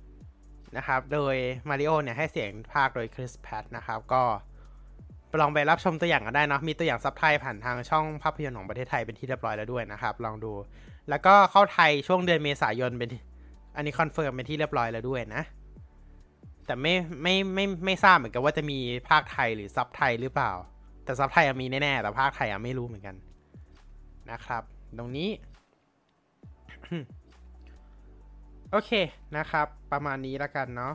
[0.00, 1.34] ๆนะครับ โดย
[1.68, 4.22] มาริโอเนี่ยให้เสียงภาคโดยคริสแพทนะครับ ก็
[5.40, 10.52] ลองไปรับชมตัวอย่างกันได้นะมีตัวอย่างซับไทยผ่านทางช่องภาพยนตร์ของประเทศไทยเป็นที่เรียบร้อยแล้วด้วยนะครับ ลองดู
[11.08, 13.10] แล้วก็เข้าไทยช่วงเดือนเมษายนเป็น
[13.76, 15.42] อันนี้ confirm เป็นที่เรียบร้อยแล้วด้วยนะ
[16.66, 18.78] แต่ไม่ไม่ไม่ไม่ทราบเหมือนกันว่าจะมี
[19.10, 20.52] พากย์ไทยหรือซับไทยหรือเปล่า
[21.04, 23.16] แต่ซับไทยมีแน่ๆแต่พากย์ไทยไม่รู้เหมือนกัน
[24.30, 24.62] นะครับ
[24.98, 25.28] ตรงนี้
[28.70, 28.90] โอเค
[29.36, 30.94] นะครับ ประมาณนี้แล้วกันเนาะ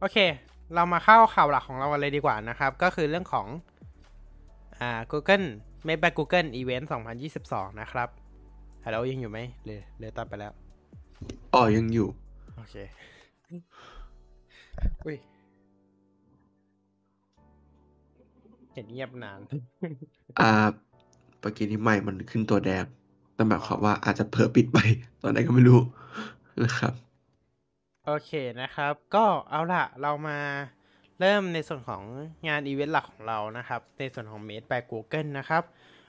[0.00, 0.18] โอเค
[0.74, 3.46] เรามาเข้าข่าวหลักของเรากันเลยดีกว่านะครับ ก็คือเรื่องของ
[4.80, 5.46] อ่า Google
[5.86, 6.84] Made by Google Event
[7.32, 8.08] 2022 นะครับ
[8.84, 10.52] ฮัลโหลยังอยู่ไหมเลยเลยตัดไปแล้ว
[11.54, 12.08] อ๋อ ยังอยู่
[12.56, 12.74] โอเค
[15.04, 15.16] อุ้ย
[18.74, 19.40] เห็นเงียบนาน
[20.40, 20.50] อ่า
[21.40, 22.84] เมื่อกี้นี้ไม่มันขึ้นตัวแดง
[23.36, 24.78] นั่นหมายความว่าอาจจะเผลอปิดไป
[25.22, 25.80] ตอนไหนก็ไม่รู้
[26.64, 26.92] นะครับ
[28.06, 28.30] โอเค
[28.60, 30.38] นะครับ ก็เอาล่ะ เรามา
[31.20, 32.02] เริ่มในส่วนของ
[32.48, 35.62] งานอีเวนต์หลักของเรานะครับ ในส่วนของ Made by Google นะครับ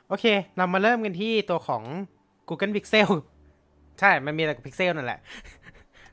[0.07, 0.25] โอเค
[0.57, 1.83] เรามาเริ่มกันที่ตัวของ
[2.47, 3.09] Google Pixel
[3.99, 5.19] ใช่ มันมีแต่ Pixel นั่นแหละ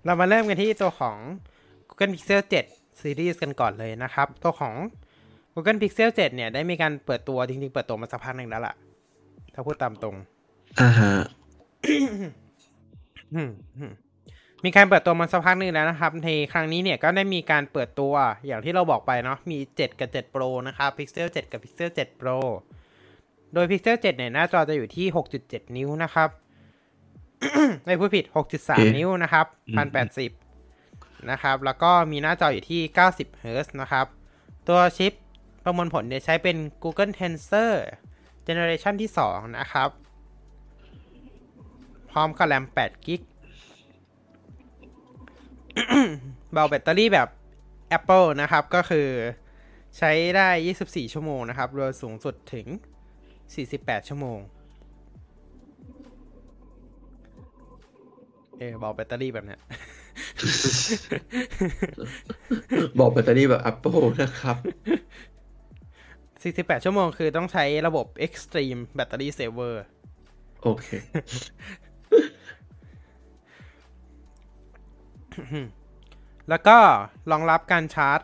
[0.04, 1.16] เรามาเริ่มกันที่ตัวของ
[1.88, 4.74] Google Pixel 7 Series กันก่อนเลยนะครับ ตัวของ
[5.54, 8.74] Google Pixel 7 เนี่ย ได้มีการเปิดตัว จริงๆ เปิดตัวมาสักพักหนึ่งแล้วล่ะ
[9.54, 10.16] ถ้าพูดตามตรง
[10.80, 11.12] อ่าฮะ
[13.34, 13.42] อื
[14.60, 18.14] มอืมมีการเปิดตัวมาสักพักหนึ่งแล้วนะครับ ในครั้งนี้เนี่ยก็ได้มีการเปิดตัว
[18.46, 22.38] อย่างที่เราบอกไปเนาะมี 7 กับ 7 Pro นะครับ Pixel 7 กับ Pixel 7 Pro
[23.54, 25.06] โดย Pixel 7 เนี่ย หน้าจอจะอยู่ที่
[25.42, 26.28] 6.7 นิ้วนะครับ
[27.84, 29.88] ไม่พูดผิดเอ๊ะ6.3 นิ้วนะครับอืม
[30.48, 32.80] 1080 นะครับ แล้วก็มีหน้าจออยู่ที่
[33.12, 34.06] 90 Hz นะครับ
[34.68, 35.12] ตัวชิป
[35.64, 37.72] ประมวลผลเนี่ยใช้เป็น Google Tensor
[38.46, 39.90] Generation ที่ 2 นะครับ
[42.10, 43.20] พร้อมกับแรม8กิก
[46.52, 47.28] เบาแบตเตอรี่แบบ
[47.96, 49.08] Apple นะครับ ก็คือ
[49.98, 50.48] ใช้ได้
[50.80, 52.66] 24 ชั่วโมงนะครับ โดยสูงสุดถึง
[53.38, 54.38] 48 ชั่วโมง
[58.58, 59.60] เออเบาแบตเตอรี่แบบเนี้ย
[62.98, 64.56] บอกแบตเตอรี่แบบ Apple นะครับ
[66.64, 69.74] 48 ชั่วโมงคือต้องใช้ระบบ Extreme Battery Saver
[70.62, 70.86] โอเค
[76.48, 76.76] แล้วก็
[77.30, 78.20] รองรับการชาร์จ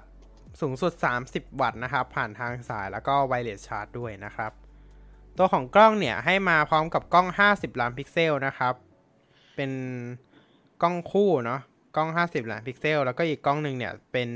[0.60, 0.92] สูงสุด
[1.26, 4.52] 30 วัตต์นะครับ ผ่านทางสายแล้วก็ไวเลสชาร์จด้วยนะครับ
[5.38, 8.74] ตัวของกล้องเนี่ยให้มาพร้อมกับกล้อง 50 ล้านพิกเซลนะครับ
[9.56, 9.70] เป็น
[10.82, 11.60] กล้องคู่เนาะ
[11.96, 14.28] กล้อง 50 ล้านพิกเซล แล้วก็อีกกล้องหนึ่งเนี่ยเป็น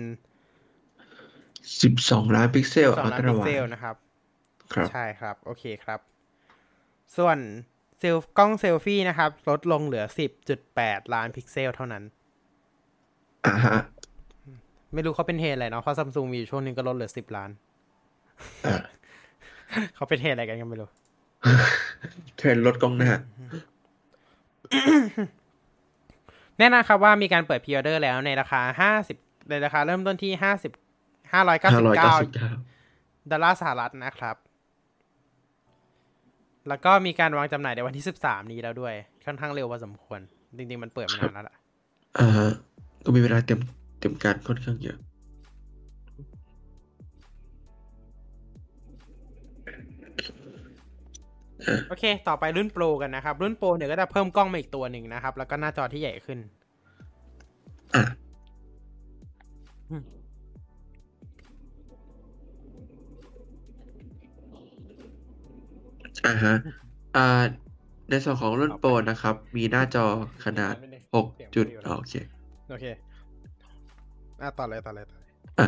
[1.55, 3.97] 12 ล้านพิกเซล2 ล้านตร้าพิกเซล Ultra Wide นะครับ
[4.75, 6.01] ครับ ใช่ครับ โอเคครับ
[7.17, 7.39] ส่วน
[7.99, 10.05] เซลกล้องเซลฟี่นะครับ ลดลงเหลือ
[10.59, 12.05] 10.8 ล้านพิกเซลเท่านั้น
[13.47, 13.79] อ่าฮะ
[14.95, 17.51] ไม่รู้เขาเป็นเทรนด์อะไรเนาะเพราะซัมซุงมีอยู่ช่วงหนึ่งก็ลดเหลือ10ล้าน
[18.67, 18.77] อ่า
[19.95, 20.89] เขาเป็นเทรนด์อะไรกันก็ไม่รู้
[22.37, 23.11] เทรนด์ลดกล้องหน้า
[26.59, 34.37] แน่นอนครับว่ามีการเปิดพ r ออเดอร์แล้วในราคา50ในราคาเริ่มต้นที่50 599 599ดอลลาร์สหรัฐนะครับ
[36.69, 38.95] แล้วก็มีการวางจำหน่ายในวันที่13นี้แล้วด้วย
[39.27, 40.21] ค่อนข้างเร็วพอสมควร
[40.57, 41.57] จริง ๆ มันเปิดมานานแล้วล่ะ
[42.19, 42.51] อ่าฮะ
[43.05, 43.61] ก็มีเวลาเต็ม
[44.01, 44.97] เต็มการค่อนข้างเยอะ
[51.87, 56.39] โอเค ต่อไปรุ่นโปรกันนะครับ รุ่นโปรเนี่ยก็จะเพิ่มกล้องมาอีกตัวหนึ่งนะครับ แล้วก็หน้าจอที่ใหญ่ขึ้น
[57.95, 58.03] อะ
[59.91, 60.03] อืม
[66.25, 66.53] อ่าฮะ
[67.15, 67.21] อ่า
[68.09, 70.03] ในส่วนของรุ่นต่อไปโปรนะครับ มีหน้าจอ
[70.45, 72.15] ขนาดไม่ได้หกเสียงจุดไม่ได้อยู่แล้วโอเค
[72.71, 72.87] โอเค
[74.41, 75.67] อะต่อเลยต่อเลยต่อเลยอะ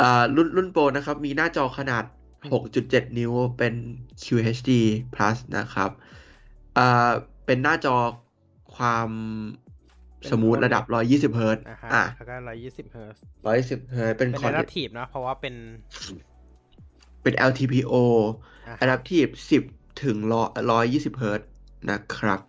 [0.00, 2.04] อ่ารุ่นรุ่นโปรนะครับ มีหน้าจอขนาด
[2.60, 3.74] 6.7 นิ้วเป็น
[4.22, 4.70] QHD
[5.14, 5.90] plus นะครับ
[6.78, 7.10] อ่า
[7.46, 7.96] เป็นหน้าจอ
[8.76, 9.08] ความ
[10.30, 13.22] smooth ระดับ 120 เฮิร์ตซ์อะฮะอะแล้วก็ 120 เฮิร์ตซ์
[13.86, 15.54] 120 เฮิร์ตซ์เป็นเป็นคอน Adaptive เนอะเพราะว่าเป็น
[17.22, 17.94] เป็น LTPO
[18.66, 19.30] อะฮะ Adaptive
[19.66, 20.16] 10 ถึง
[20.68, 21.48] 120 เฮิร์ตซ์
[21.90, 22.40] นะครับ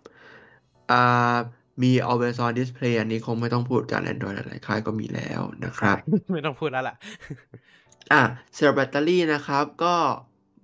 [0.90, 1.36] อ่า
[1.82, 5.96] มี Always On Display อันนี้คงไม่ต้องพูดกัน Android หลายๆค่ายก็มีแล้วนะครับ
[6.32, 6.96] ไม่ต้องพูดแล้วล่ะ
[8.12, 8.22] อะ
[8.54, 9.94] เซลล์แบตเตอรี่นะครับ ก็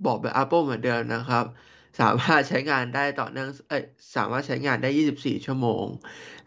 [0.07, 1.45] บอกแบบ Apple เหมือนเดิมนะครับ
[2.01, 3.85] สามารถใช้งานได้ต่อเนื่องเอ้ย
[4.17, 5.85] สามารถใช้งานได้ 24 ชั่วโมง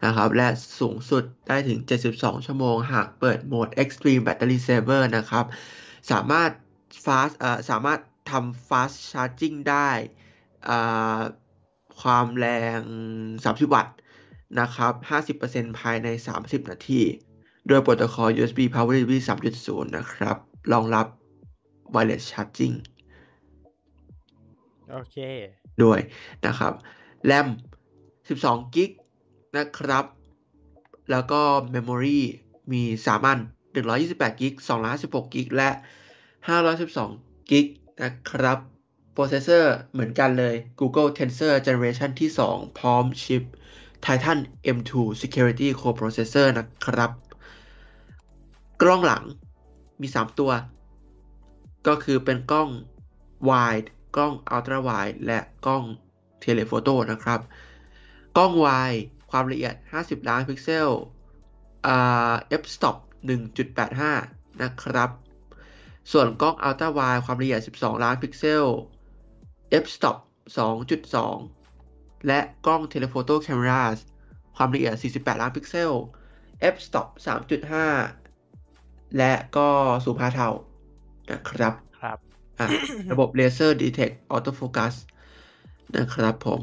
[0.04, 0.48] นะครับ และ
[0.80, 1.78] สูงสุดได้ถึง
[2.12, 5.44] 72 ชั่วโมง หากเปิดโหมด Extreme Battery Saver นะครับ
[6.10, 6.50] สามารถ
[7.04, 8.00] fast เอ่อสามารถ
[8.30, 9.90] ทำ fast charging ได้
[10.68, 11.20] อ่า
[12.02, 12.46] ความแร
[12.78, 12.80] ง
[13.26, 13.94] 30 วัตต์
[14.60, 14.92] นะครับ
[15.38, 17.00] 50%ภายใน 30 นาที
[17.68, 19.12] ด้วยโปรโตคอล USB Power USB
[19.58, 20.36] 3.0 นะครับ
[20.72, 21.06] รองรับ
[21.94, 22.76] Wireless Charging
[24.90, 25.16] โอเค
[25.82, 26.00] ด้วย
[26.46, 26.72] นะครับ
[27.24, 27.46] แรม
[28.10, 28.90] 12 กิก
[29.56, 30.04] นะครับ
[31.10, 31.40] แล้วก็
[31.74, 32.20] Memory
[32.72, 33.38] มีสามอัน
[33.72, 35.70] หนึ่งร้อยยี่สิบแปดกิกสองร้อยสิบหกกิก และ
[36.48, 37.10] ห้าร้อยสิบสอง
[37.50, 37.66] กิก
[38.02, 38.58] นะครับ
[39.12, 43.42] processor เหมือนกันเลย Google Tensor Generation ที่ 2 พร้อมชิป
[44.04, 44.38] Titan
[44.76, 44.92] M2
[45.22, 47.10] Security Co-processor นะครับ
[48.82, 49.24] กล้องหลัง
[50.00, 50.52] มี 3 ตัว
[51.86, 52.68] ก็คือเป็นกล้อง
[53.48, 55.84] wide กล้อง ultra wide และกล้อง
[56.44, 57.40] telephoto นะครับ
[58.36, 60.88] กล้อง wide ความละเอียด 50 ล้านพิกเซล
[61.86, 62.96] อ่า f stop
[63.58, 65.10] 1.85 นะครับ
[66.12, 68.66] ส่วนกล้อง ultra wide ความละเอียด 12 ล้านพิกเซล
[69.82, 70.16] f stop
[70.56, 71.61] 2.2
[72.26, 73.98] และกล้อง telephoto cameras
[74.56, 75.92] ความละเอียด 48 ล้านพิกเซล
[76.74, 77.08] f stop
[78.36, 79.68] 3.5 และก็
[80.04, 80.50] ซูม5เท่า
[81.30, 82.18] นะครับครับ
[82.58, 82.66] อะ
[83.12, 84.94] ระบบ Laser Detect Autofocus
[85.96, 86.62] นะครับผม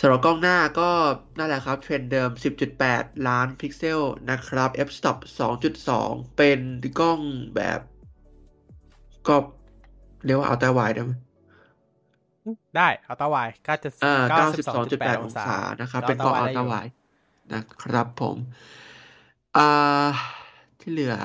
[0.00, 0.90] สำหรับกล้องหน้าก็
[1.38, 2.30] นั่นแหละครับ เทรนด์เดิม
[2.78, 4.00] 10.8 ล้านพิกเซล
[4.30, 5.18] นะครับ f stop
[5.76, 6.58] 2.2 เป็น
[7.00, 7.20] กล้อง
[7.54, 7.80] แบบ
[9.28, 9.36] ก็
[10.24, 11.12] เรียกว่า ultra wide ได้ไหม
[12.76, 13.36] ได้อัลตร้าไว
[13.66, 16.92] ก็จะอ่าเก้าสิบสองจุดแปด92.8อองงศาศานะครับ เป็นกล้องได้ ultra ยู่ wide
[17.54, 18.36] นะครับผม
[19.56, 20.08] อ่า
[20.80, 21.16] ที่เหลือ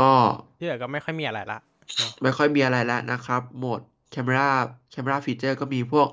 [0.00, 0.12] ก็
[0.58, 1.58] ที่เหลือก็ไม่ค่อยมีอะไรละ
[1.96, 3.80] เนอะไม่ค่อยมีอะไรแล้วนะครับ โหมด
[4.14, 4.48] camera
[4.94, 6.08] camera feature ก็มีพวก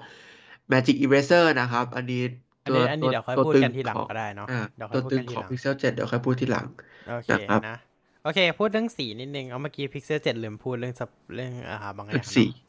[0.72, 2.24] magic eraser นะครับ อันนี้
[2.64, 6.66] อันตัวนี้อันนี้ตัวเดี๋ยวค่อยตัวพูดตึงกันทีหลังของก็ได้เนาะอ่าเดี๋ยวค่ตัอวยพูดตึกังนทีขหองลัง pixel 7 เดี๋ยวค่อยพูดทีหลัง
[7.10, 7.78] โอเคนะครับนะ
[8.24, 12.62] โอเค พูดเรื่องสีนิดนึง เอาเมื่อกี้ Pixel 7ลืมพูดเรื่องสับเรื่องอ่าบางอย่างสีเนาะ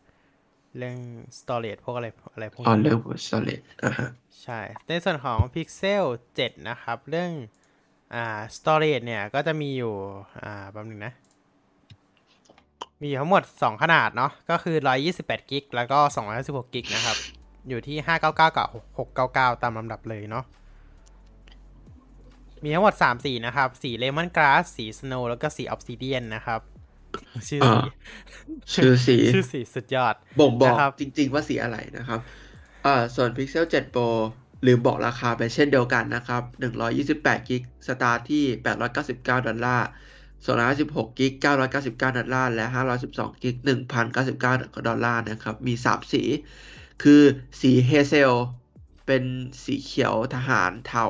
[0.78, 0.96] เรื่อง
[1.38, 4.08] storage พวกอะไรอะไรพวกอ๋อนี้เรื่องเนาะ solid อ่าฮะ
[4.42, 6.04] ใช่ ในส่วนของ Pixel
[6.36, 7.30] 7 นะครับ เรื่อง
[8.14, 9.94] อ่า storage เนี่ยก็จะมีอยู่
[10.42, 11.12] อ่าแป๊บนึงนะ
[13.00, 14.76] มีอยู่ทั้งหมด 2 ขนาดเนาะก็คือ
[15.14, 15.98] 128กิกแล้วก็
[16.36, 17.16] 256กิกนะครับ
[17.68, 20.44] อยู่ที่ 599 กับ 699 ตามลำดับเลยเนาะ
[22.62, 26.60] มีทั้งหมด3สีนะครับ สี Lemongrass สี Snow แล้วก็สี Obsidian นะครับ
[27.48, 27.82] ชื่อสีอ่า
[28.72, 32.20] ชื่อสีชื่อสีสุดยอด บ่งบอกนะครับจริง ๆ ว่าสีอะไรนะครับ
[32.86, 34.08] อ่าส่วน Pixel 7 Pro
[34.66, 36.42] ลืมบอกราคาไปเช่นเดียวกันนะครับ
[36.94, 38.44] 128กิกสตาร์ทที่
[38.94, 39.88] 899 ดอลลาร์
[40.48, 41.32] 256กิก
[41.74, 42.66] 999 ดอลลาร์ และ
[43.04, 43.56] 512กิก
[44.20, 46.22] 1,099 ดอลลาร์นะครับ มี 3 สี
[47.02, 47.22] คือ
[47.60, 48.32] สี Hazel
[49.06, 49.24] เป็น
[49.64, 51.06] สีเขียวทหารเทา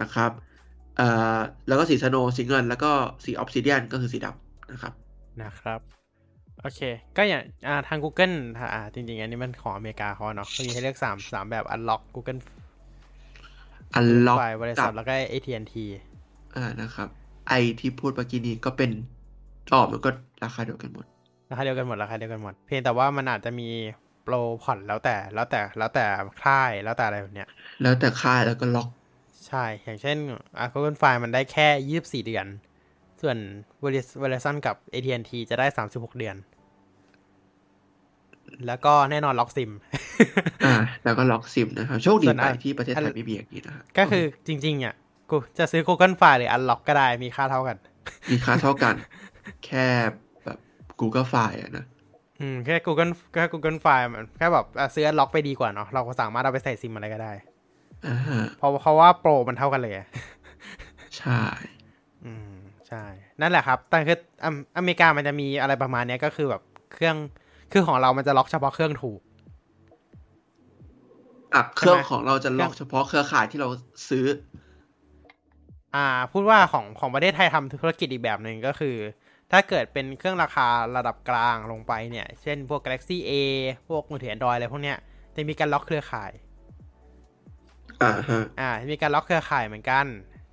[0.00, 0.47] นะครับเอ่อ
[1.68, 2.90] แล้วก็สี Snow สีเงิน แล้วก็
[3.24, 4.92] สีออ s ซิเดียนก็คือสีดำนะครับ
[5.42, 5.80] นะครับ
[6.62, 6.80] โอเค
[7.16, 8.34] ก็อย่างอ่าทาง Google
[8.74, 12.40] อ่าจริงๆ อันนี้มันของอเมริกาเขาเนาะเขามีให้เลือก3 3แบบ Unlock Google
[13.94, 15.74] Unlock Fi Verizon แล้วก็ AT&T
[16.56, 17.08] อ่านะครับ
[17.48, 18.90] ไอที่พูดเมื่อกี้นี้ก็เป็น
[19.72, 20.10] อ๋อมันก็
[20.44, 21.06] ราคาเดียวกันหมด
[21.50, 23.68] ราคาเดียวกันหมด ราคาเดียวกันหมด เพียงแต่ว่ามันอาจจะมี
[24.24, 26.04] โปรผ่อนแล้วแต่แล้วแต่แล้วแต่
[26.42, 27.48] ค่ายแล้วแต่อะไรแบบเนี้ย
[27.82, 28.88] แล้วแต่ค่ายแล้วก็ล็อก
[29.48, 30.16] ใช่ อย่างเช่น
[30.58, 32.46] อ่า Google Fi มันได้แค่ 24 เดือน
[33.22, 33.36] ส่วน
[34.22, 36.36] Verizon กับ AT&T จะได้ 36 เดือน
[38.66, 39.70] แล้วก็แน่นอนล็อกซิม
[40.66, 40.74] อ่า
[41.04, 44.94] แล้วก็ล็อกซิมนะครับ โชคดีส่วนไปอันที่ประเทศไทอัยนไม่มีอย่างนี้นะครับ ก็คือจริงๆอะ
[45.30, 47.76] กูจะซื้อ Google File หรือ Unlock ก็ได้มีค่าเท่ากัน
[48.30, 48.94] มีค่าเท่ากัน
[49.64, 49.86] แค่
[50.44, 50.58] แบบ
[51.00, 51.84] Google File อะนะ
[52.40, 57.57] อืมแค่ Google แค่ Google File มันแค่แบบอะซื้อ Unlock ไปดีกว่าเนาะเราก็สามารถเอาไปใส่ซิมอะไรก็ได้อ่าฮะ
[58.58, 60.06] เพราะเพราะว่าโปรมันเท่ากันเลยอะ
[61.18, 61.42] ใช่
[62.24, 62.54] อืม
[62.88, 63.04] ใช่
[63.40, 66.62] นั่นแหละครับแต่คืออเมอเมริกามันจะมีอะไรประมาณเนี้ยก็คือแบบ
[66.94, 67.16] เครื่อง
[67.72, 69.20] คือของเรามันจะล็อกเฉพาะเครื่องถูก
[71.54, 73.68] อะเครื่องใช่ไหมของเราจะล็อกเครื่องเฉพาะเครือข่ายที่เรา
[74.08, 74.24] ซื้อ
[75.94, 78.96] อ่า พูดว่าของของประเทศไทยทำธุรกิจอีกแบบหนึ่งก็คือ
[79.52, 83.32] ถ้าเกิดเป็นเครื่องราคาระดับกลางลงไปเนี่ย เช่นพวก Galaxy A
[83.88, 84.98] พวกมือถือ Android อะไรพวกเนี้ย
[85.36, 86.30] จะมีการล็อกเครือข่าย
[88.02, 90.06] อ่าฮะอ่ามีการล็อกเครือข่ายเหมือนกัน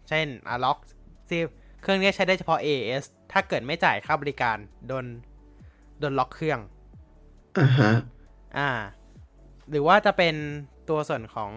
[0.09, 0.77] เช่นอ่าล็อก
[1.29, 1.37] ซี
[1.81, 5.05] เครื่องนี้ใช้ได้เฉพาะ AAS ถ้าเกิดไม่จ่ายค่าบริการโดน
[5.99, 6.59] โดนล็อกเครื่อง
[7.57, 7.91] อ่าฮะ
[8.57, 8.69] อ่า
[9.69, 10.35] หรือว่าจะเป็น
[10.89, 11.51] ตัวส่วนของ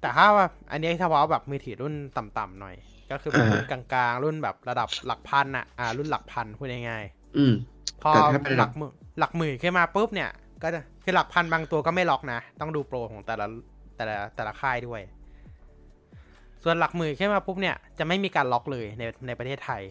[0.00, 2.74] แต่ถ้าว่าอันนี้เฉพาะแบบมือถือรุ่นต่ำๆหน่อย
[3.10, 7.04] ก็คือเป็นรุ่นกลางๆ รุ่นแบบระดับหลักพันอะอ่า รุ่นหลักพันพูดง่าย
[7.36, 10.30] อืมๆพอแต่ถ้าเป็นหลักหมื่นหลักหมื่นขึ้นมาปุ๊บเนี่ย
[10.62, 13.46] ก็จะคือหลักพันบางตัวก็ไม่ล็อกนะ ต้องดูโปรของแต่ละ
[13.96, 15.02] แต่ละแต่ละค่ายด้วย
[16.62, 19.82] ส่วนหลักหมื่นขึ้นมาปุ๊บเนี่ยจะไม่มีการล็อกเลยในในประเทศไทย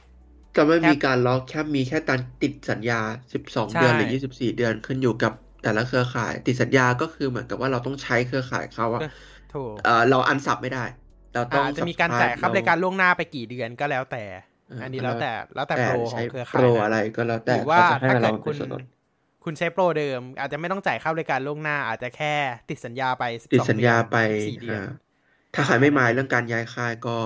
[0.55, 2.99] จะไม่แค่มีการล็อกแค่มีแค่การติดสัญญา
[3.39, 5.33] 12ใช่เดือนหรือ 24 เดือนขึ้นอยู่กับ
[5.63, 9.01] แต่ละเครือข่าย ติดสัญญาก็คือเหมือนกับว่าเราต้องใช้เครือข่ายเขาอะ
[9.53, 10.85] ถูกเออเราอันสับไม่ได้
[11.33, 14.23] เราต้องอาจจะมีการ subscribe จ่ายค่าบริการเล่วงหน้าไปกี่เดือนก็แล้วแต่
[14.67, 18.81] เอออัอันนี้แล้วแต่แล้วแต่แต่โปรขอใช้งเครือโปข่ายรนะอะไรก็แล้วหแต่รือว่าเขาจะให้ถ้าเราเกิดเป็คุนณส่วนลด
[19.43, 22.33] คุณใช้โปรเดิม อาจจะไม่ต้องจ่ายค่าบริการล่วงหน้า อาจจะแค่
[22.69, 23.23] ติดสัญญาไป
[23.53, 24.97] ติด12สัญญาไปเดือนสี่เดือนอ่า
[25.53, 27.17] ถ้าใครไม่มายเรื่องการย้ายค่ายก็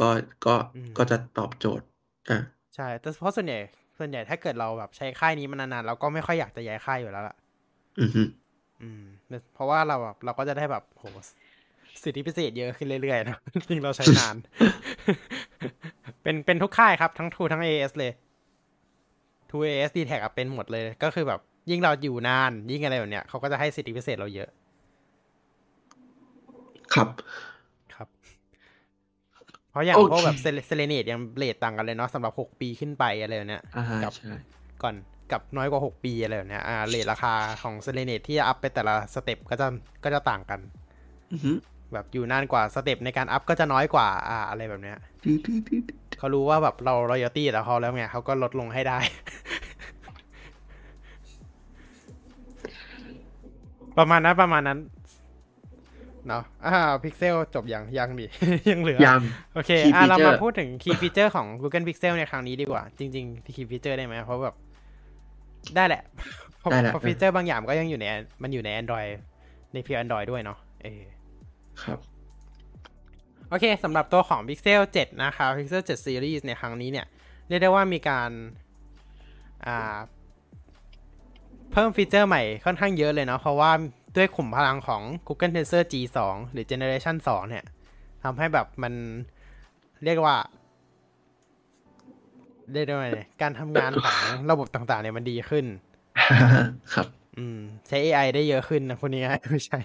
[0.00, 0.08] ก็
[0.46, 1.86] ก็อืมก็จะตอบโจทย์
[2.30, 2.40] อะ
[2.74, 3.58] ใช่ แต่เพราะส่วนใหญ่
[3.98, 7.36] ส่วนใหญ่ถ้าเกิดเราแบบใช้ค่ายนี้มานานๆเราก็ไม่ค่อยอยากจะย้ายค่ายอยู่แล้วล่ะ
[8.00, 8.22] อือฮึ
[8.82, 9.04] อืม
[9.54, 11.04] เพราะว่าเราแบบเราก็จะได้แบบโห
[12.02, 14.36] สิทธิพิเศษเยอะขึ้นเรื่อยๆนะจริงเราใช้นาน
[16.22, 18.12] เป็นเป็นทุกค่ายครับทั้ง True ทั้ง AS เลย
[19.48, 21.40] True AS d t แท็กเป็นหมดเลย ก็คือแบบ
[21.70, 24.48] ยิ่งเราอยู่นาน ยิ่งอะไรแบบเนี้ยเขาก็จะให้สิทธิพิเศษเราเยอะ
[26.94, 27.08] ครับ
[27.94, 28.08] ครับ
[29.70, 34.32] เพราะอย่างโอเคพวกแบบเซเลเนตยังเรทต่างกันเลยเนาะสำหรับหกปีขึ้นไปอะไรแบบเนี้ยอ่าฮะกับใช่
[34.82, 34.94] ก่อน
[35.32, 39.66] กับน้อยกว่า6ปีอะไรแบบเนี้ยอ่าเรทราคาของเซเลเนตที่จะอัพไปแต่ละสเต็ปก็จะ
[40.04, 40.60] ก็จะต่างกัน
[41.32, 41.52] อือฮึ
[41.92, 45.84] แบบอยู่นานกว่าสเต็ปในการอัพก็จะน้อยกว่า อ่า อะไรแบบเนี้ยดืดดืดดืด
[46.18, 48.98] เขารู้ว่าแบบเรา royalty แล้วเขาแล้วไงเขาก็ลดลงให้ได้
[53.98, 54.78] ประมาณนั้นประมาณนั้น
[56.28, 58.26] เนาะอ่าพิกเซลจบยังยังดิ
[58.70, 59.22] ยังเหลือ ยัง
[59.54, 64.14] โอเค Key อะเรามา feature พูดถึง key feature ของ Google Pixel ในครั้งนี้ดีกว่า จริงๆ key feature ได้ไหม
[64.24, 64.56] เพราะแบบ
[65.76, 66.02] ได้แหละ
[66.58, 68.06] เพราะได้แหละเพราะฟีเจอร์บางอย่างก็ยังอยู่ใน
[68.42, 69.10] มันอยู่ใน Android
[69.72, 71.02] ในเพียง Android ด้วยเนาะเออ
[71.82, 71.98] ครับ
[73.48, 77.06] โอเคสำหรับตัวของ Pixel 7 นะครับ Pixel 7 Series ในครั้งนี้เนี่ย
[77.48, 78.30] เรียกได้ว่ามีการ
[79.66, 79.98] อ่า
[81.72, 83.70] เพิ่มฟีเจอร์ใหม่ค่อนข้างเยอะเลยเนาะเพราะว่า
[84.16, 86.18] ด้วยขุมพลังของ Google Tensor G2
[86.52, 87.64] หรือ Generation 2 เนี่ย
[88.24, 88.92] ทำให้แบบมัน
[90.04, 90.36] เรียกว่า
[92.72, 94.16] เรียกได้ว่าไงการทำงานของ
[94.50, 95.64] ระบบต่างๆเนี่ยมันดีขึ้น
[96.94, 97.06] ครับ
[97.38, 99.78] อืม ใช้ AI ได้เยอะขึ้นนะคุณนี้ไม่ใช่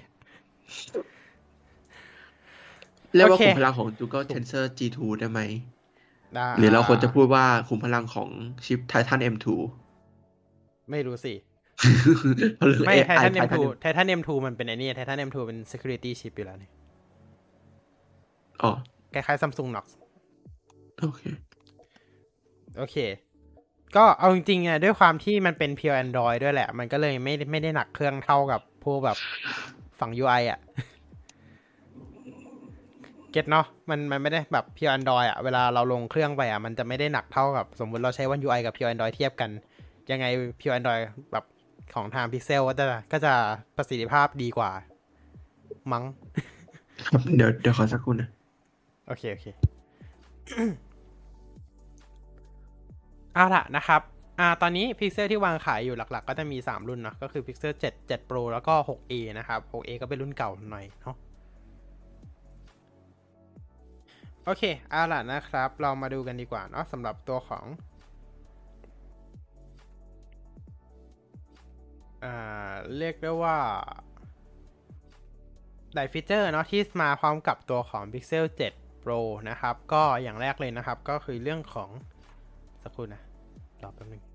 [3.16, 5.42] เรียกว่าโอเคขุมพลังของ Google Tensor G2 ได้ไหม
[6.36, 8.30] ได้หรือเราควรจะพูดว่าขุมพลังของ
[8.66, 9.48] ชิป Titan M2
[10.92, 11.34] ไม่รู้สิ
[12.68, 16.70] หรือไม่ AI Titan M2 Titan Titan M2 มันเป็นไอ้นี่ Titan M2 เป็น security chip อยู่แล้วนี่
[18.62, 18.72] อ๋อ
[19.14, 19.86] คล้ายๆ Samsung Knox
[21.02, 21.22] โอเค
[22.78, 22.96] โอเค
[23.96, 29.18] ก็เอาจริงๆอะด้วยความที่มันเป็น pure Android ด้วยแหละ มันก็เลยไม่ได้ไม่ได้หนักเครื่องเท่ากับพวกแบบ
[30.00, 30.60] ฝั่ง UI อะ
[33.34, 39.50] เก็ตเนาะมันมันไม่ได้แบบ pure Android อะเวลาเราลงเครื่องไปอะมันจะไม่ได้หนักเท่ากับสมมุติเราใช้ One UI กับ pure Android เทียบกัน
[40.12, 40.26] ยังไง
[40.60, 41.46] pure Android แบบ
[41.96, 43.34] ของทาง Pixel ก็จะก็จะ
[43.78, 44.72] ประสิทธิภาพดีกว่า
[45.92, 46.04] มั้ง
[47.08, 48.30] ครับเดี๋ยวเดี๋ยวขอสักครู่นะ
[49.08, 49.46] โอเค โอเค
[53.34, 54.02] เอาล่ะนะครับ
[54.40, 61.16] อ่าตอนนี้ Pixel ที่วางขายอยู่หลัก ๆ ก็จะมี 3 รุ่นเนาะก็คือ Pixel 7 7 Pro แล้วก็ 6a นะครับ 6a ก็เป็นรุ่นเก่าหน่อยเนาะ
[64.46, 67.66] โอเคเอาล่ะนะครับ เรามาดูกันดีกว่าเนาะสำหรับตัวของ
[72.24, 73.58] อ่าเรียกได้ว่า
[75.94, 79.20] หลายฟีเจอร์เนาะที่มาพร้อมกับตัวของ Pixel 7 Pro
[79.50, 81.90] นะครับ ก็อย่างแรกเลยนะครับ ก็คือเรื่องของ
[82.84, 83.22] สักครู่นะ
[83.84, 84.33] รอแป๊บนึง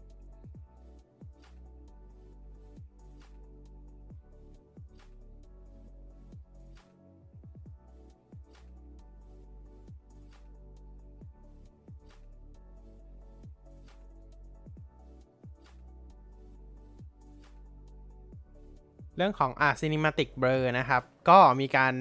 [19.18, 21.94] เรื่องของอ่า cinematic blur นะครับ ก็มีการ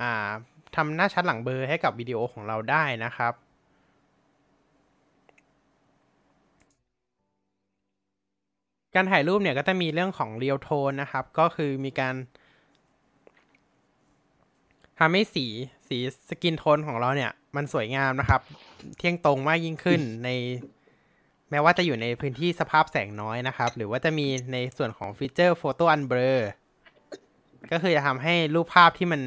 [0.00, 0.30] อ่า
[0.76, 3.32] ทำหน้าชัดหลังเบลอให้กับวิดีโอของเราได้นะครับ
[8.94, 12.14] การถ่ายรูปเนี่ยก็จะมีเรื่องของ real tone นะครับ ก็คือมีการ
[14.98, 15.46] ทำให้สี
[15.88, 15.98] สี
[16.28, 18.42] สกินโทนของเราเนี่ย มันสวยงามนะครับ
[18.98, 20.28] เที่ยงตรงมากยิ่งขึ้นใน
[21.54, 26.38] แม้ว่าจะอยู่ในพื้นที่สภาพแสงน้อยนะครับ หรือว่าจะมีในส่วนของฟีเจอร์ Photo Unblur
[27.70, 29.20] ก็คือจะทำให้รูปภาพที่มัน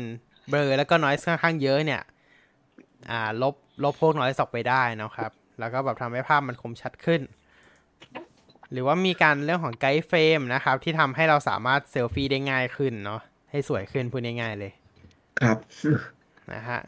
[0.49, 2.01] เบลอแล้วก็ noise ค่อนข้างเยอะเนี่ย
[3.11, 7.21] อ่า ลบลบพวก noise ออกไปได้นะครับ แล้วก็แบบทำให้ภาพมันคมชัดขึ้น
[8.71, 13.21] หรือว่ามีการเรื่องของ Guided Frame นะครับ ที่ทำให้เราสามารถเซลฟี่ได้ง่ายขึ้นเนาะ
[13.51, 14.71] ให้สวยขึ้นพูดง่ายๆเลย
[15.41, 15.57] ครับ
[16.53, 16.80] นะฮะ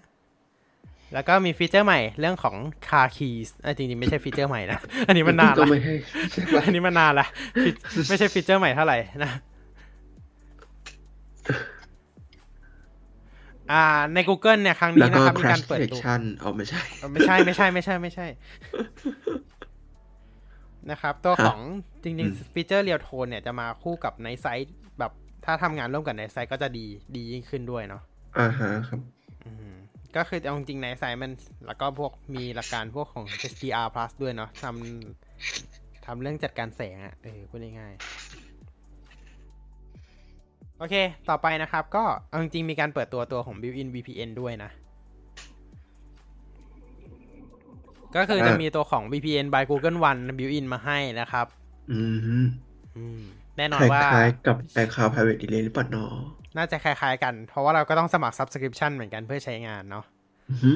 [1.13, 2.55] แล้วก็มีฟีเจอร์ใหม่เรื่องของ
[2.89, 5.95] Car Keys อะจริงๆ ไม่ใช่ฟีเจอร์ใหม่นะ อันนี้มันนานก็ละไม่ให้
[6.31, 7.27] ใช่ปะอันนี้มันนานละ
[7.63, 7.69] ฟี
[8.09, 9.31] ไม่ใช่ฟีเจอร์ใหม่เท่าไหร่นะ
[13.71, 13.83] อ่า
[14.13, 18.27] ใน Google เนี่ย ครั้งแล้นี้วก็นะครับ มี crash การเปิดตัว detection อ๋อไม่ใช่เออไม่ใช่ไม่ใช่ไม่ใช่ไม่ใช่
[20.91, 21.59] นะครับ ตัวของ
[22.03, 25.11] จริงอืมๆฟีเจอร์เรียลโทนเนี่ยจะมาคู่กับในไซต์แบบ
[25.45, 26.85] ถ้าทำงานร่วมกับในไซต์ก็จะดี
[27.15, 28.01] ดียิ่งขึ้นด้วยเนาะ
[28.39, 28.99] อ่าฮะครับ
[29.45, 29.78] อืม
[30.15, 31.31] ก็คือเอาจริงๆในไซต์มัน
[31.65, 37.93] แล้วก็พวกมีหลักการพวกของ HDR plus ด้วยเนาะทำทำเรื่องจัดการแสงอะ่ะเออพูดง่าย
[40.77, 40.95] โอเค
[41.29, 44.71] ต่อไปนะครับ ก็เอาจริงๆมีการเปิดตัวตัวของ built-in VPN ด้วยนะ
[48.15, 51.47] ก็คือจะมีตัวของ VPN by Google One built-in มาให้นะครับ
[51.91, 52.47] อืม
[52.97, 53.21] อืม
[53.57, 56.13] แน่นอนคว่าล้ายๆกับแอร์คาว private delay หรือเปล่าเนาะ
[56.57, 60.05] น่าจะคล้ายๆกัน เพราะว่าเราก็ต้องสมัคร subscription เหมือนกันเพื่อใช้งานเนาะ
[60.49, 60.71] อือฮึ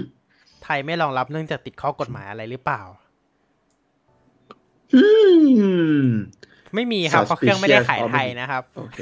[0.63, 2.81] ไทยไม่รองรับเนื่องจากติดข้อกฎหมายอะไรหรือเปล่า
[4.95, 5.05] อื
[6.03, 6.07] ม
[6.75, 8.97] ไม่มีครับเพราะเครื่องไม่ได้ขายไทยนะครับโอเค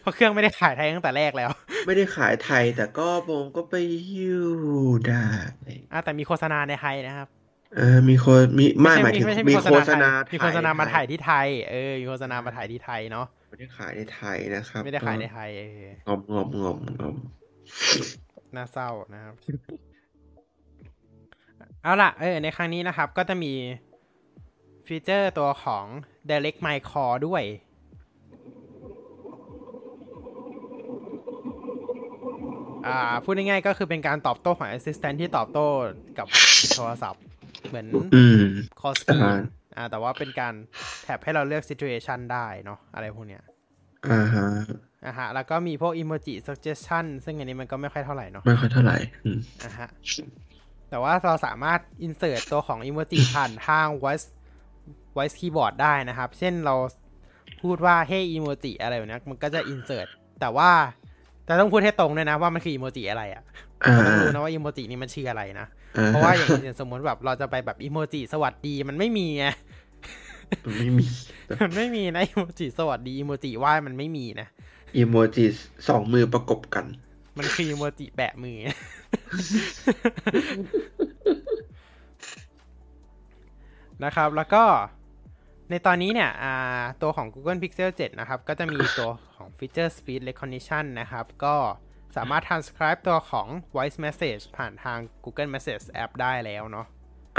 [0.00, 1.50] เพราะเครื่องไม่ได้ขายไทยตั้งแต่แรกแล้ว
[1.86, 3.74] ไม่ได้ขายไทยแต่ก็ผมก็ไป
[4.12, 4.48] อยู่
[5.08, 5.24] ได้
[5.92, 7.28] อะแต่มีโฆษณาในไทยนะครับ
[7.76, 10.00] เออมีคนมีไม่หมายถึงไใช่มีโฆษณาไทย
[10.32, 17.16] มีโฆษณามาไทถ่ายที่ไทย เออมีโฆษณามาถ่ายที่ไทยเนาะ ไม่ได้ขายในไทยนะครับไม่ได้ขายในไทยเอองอมงอมงอมงอม
[18.56, 19.34] น่าเศร้านะครับ
[21.82, 23.52] เอาล่ะเออในครั้งนี้นะครับ ก็จะมี
[24.86, 25.84] ฟีเจอร์ตัวของ
[26.30, 27.42] Direct My Call ด้วย
[32.86, 35.66] อ่าพูดง่ายๆก็คือเป็นการตอบโต้ของ Assistant ที่ตอบโต้
[36.18, 36.26] กับ
[36.76, 37.22] โทรศัพท์
[37.68, 38.42] เหมือนอืม
[38.80, 39.38] call screen
[39.76, 40.54] อ่าอ่าแต่ว่าเป็นการ
[41.02, 43.42] แท็บให้เราเลือก situation ได้เนาะอะไรพวกเนี้ย
[44.10, 44.46] อ่าฮะ
[45.06, 49.88] อะฮะแล้วก็มีพวก emoji suggestion ซึ่งอันนี้มันก็ไม่ค่อยเท่าไหร่เนาะไม่ค่อยเท่าไหร่อืมอะฮะ
[50.90, 54.26] แต่ว่าเราสามารถ insert ตัวของ emoji ผ่านทาง voice
[55.16, 56.74] voice keyboard ได้นะครับ เช่นเรา
[57.62, 60.08] พูดว่า hey emoji อะไรแบบเนี้ยมันก็จะ insert
[60.40, 60.70] แต่ว่า
[61.44, 63.42] แต่ต้องพูดให้ตรงด้วยนะว่ามันคือ emoji อะไรอะ่ะ
[63.82, 65.66] อ่าต้องรู้นะว่า emoji นี้มันชื่ออะไรนะ
[65.96, 69.46] อ่เพราะว่าอย่างอย่างสมมติแบบเราจะไปแบบ emoji สวัสดีมันไม่มีไง
[70.66, 71.06] มันไม่มี
[71.62, 74.48] มันไม่มีนะ emoji สวัสดี emoji ไหว้มันไม่มีนะ
[74.96, 75.46] อีโมจิ
[75.88, 76.84] สองมือประกบกัน
[77.38, 78.58] มันคือ emoji แปะมือ
[84.04, 84.64] นะครับ แล้วก็
[85.70, 91.56] ในตอนนี้เนี่ยอ่าตัวของ Google Pixel 7 นะครับ ก็จะมีตัวของ Feature Speed Recognition นะครับ ก็
[92.16, 96.86] สามารถ transcribe ตัวของ voice message ผ่านทาง Google Message App ได้แล้วเนาะ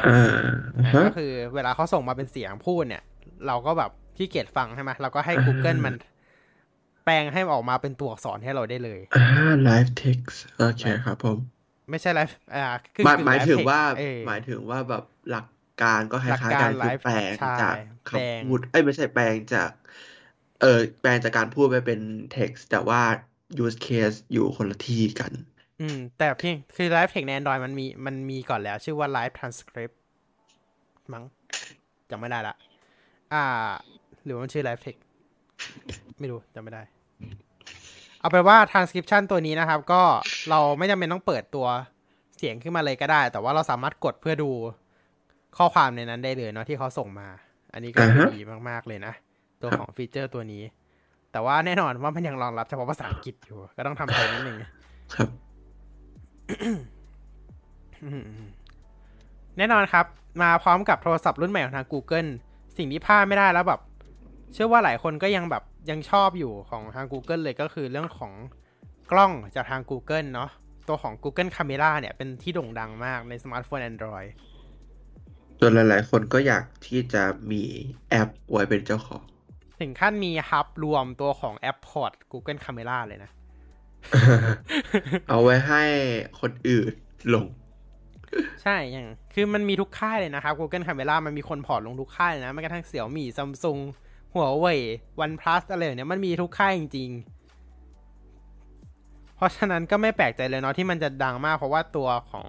[0.08, 0.36] อ่า
[0.78, 3.04] อ่าฮะก็คือเวลาเขาส่งมาเป็นเสียงพูดเนี่ย
[3.48, 5.96] เราก็แบบที่เกียจฟังใช่ไหมเราก็ให้ Google มัน
[7.06, 9.26] แปลงให้ออกมาเป็นตัวอักษรให้เราได้เลยอ่า
[9.68, 11.38] live text โอเคครับผม
[11.90, 12.64] ไม่ใช่ไลฟ์อ่า
[12.96, 15.46] คือหมายคือหมาย live ถึง text ว่าเออหมายถึงว่าแบบหลัก
[15.84, 19.72] การก็คหลักล้ายๆกากัรนคือ live แปลงใช่จากแปลงคำพูดเอ้ยไม่ใช่แปลงจาก
[20.62, 22.02] เออแปลงจากการพูดไปเป็น
[22.36, 23.02] text แต่ว่า
[23.64, 25.32] use case อยู่คนละที่กัน
[25.82, 29.96] อืม แต่เพียงคือ Live Text ใน Android มันมีมันมีก่อนแล้ว ชื่อว่า Live Transcript
[31.14, 31.24] มั้ง
[32.10, 32.56] จำไม่ได้ละ
[33.34, 33.44] อ่า
[34.24, 35.02] หรือว่ามันชื่อ Live Text
[36.20, 36.84] ไม่รู้จำไม่ได้
[38.20, 40.02] เอาไปนว่า transcription ตัวนี้นะครับ ก็
[40.50, 41.68] เราไม่จำเป็นต้องเปิดตัว
[42.38, 44.52] เสียงขึ้นมาเลยก็ได้ แต่ว่าเราสามารถกดเพื่อดู
[45.58, 47.28] ข้อความในนั้นได้เลยเนาะที่เขาส่งมา
[47.74, 49.14] อันนี้ก็คืออ่าฮะดีมากๆเลยนะ
[49.62, 50.64] ตัวของฟีเจอร์ตัวนี้
[51.32, 54.58] แต่ว่าแน่นอนว่ามันยังรองรับเฉพาะภาษาอังกฤษอยู่ ก็ต้องทำใจนิดนึง
[55.16, 55.30] ครับ
[58.04, 58.24] อืม
[59.58, 60.06] แน่นอนครับ
[60.42, 62.30] มาพร้อมกับโทรศัพท์รุ่นใหม่ของทาง Google
[62.78, 63.82] สิ่งที่พลาดไม่ได้แล้วแบบ
[64.54, 68.34] เชื่อว่าหลายคนก็ยังแบบยังชอบอยู่ของทาง Google เลยก็คือเรื่องของ
[69.12, 70.50] กล้องจากทาง Google เนาะ
[70.88, 74.30] ตัวของ Google Camera เนี่ยเป็นที่โด่งดังมากในสมาร์ทโฟน Android
[75.60, 77.64] ส่วนหลาย ๆ คนก็อยากที่จะมี
[78.10, 79.24] แอปไว้เป็นเจ้าของ
[79.80, 83.32] ถึงขั้นมีฮับรวมตัวของแอปพอร์ต Google Camera เลยนะ
[85.30, 85.84] เอาไว้ให้
[86.40, 86.94] คนอื่น
[87.34, 87.46] ลง
[88.64, 93.80] ใช่อย่างคือมันมีทุกค่ายเลยนะครับ Google Camera มันมีคน port ลงทุกค่ายเลยนะแม้กระทั่งเสี่ยวมี่ซัมซุง
[94.34, 94.80] หัวเว่ย
[95.20, 97.10] วันพลัสอะไรอย่างเนี้ยมันมีทุกค่ายจริง
[98.44, 102.48] ๆ เพราะฉะนั้นก็ไม่แปลกใจเลยเนาะที่มันจะดังมากเพราะว่าตัวของ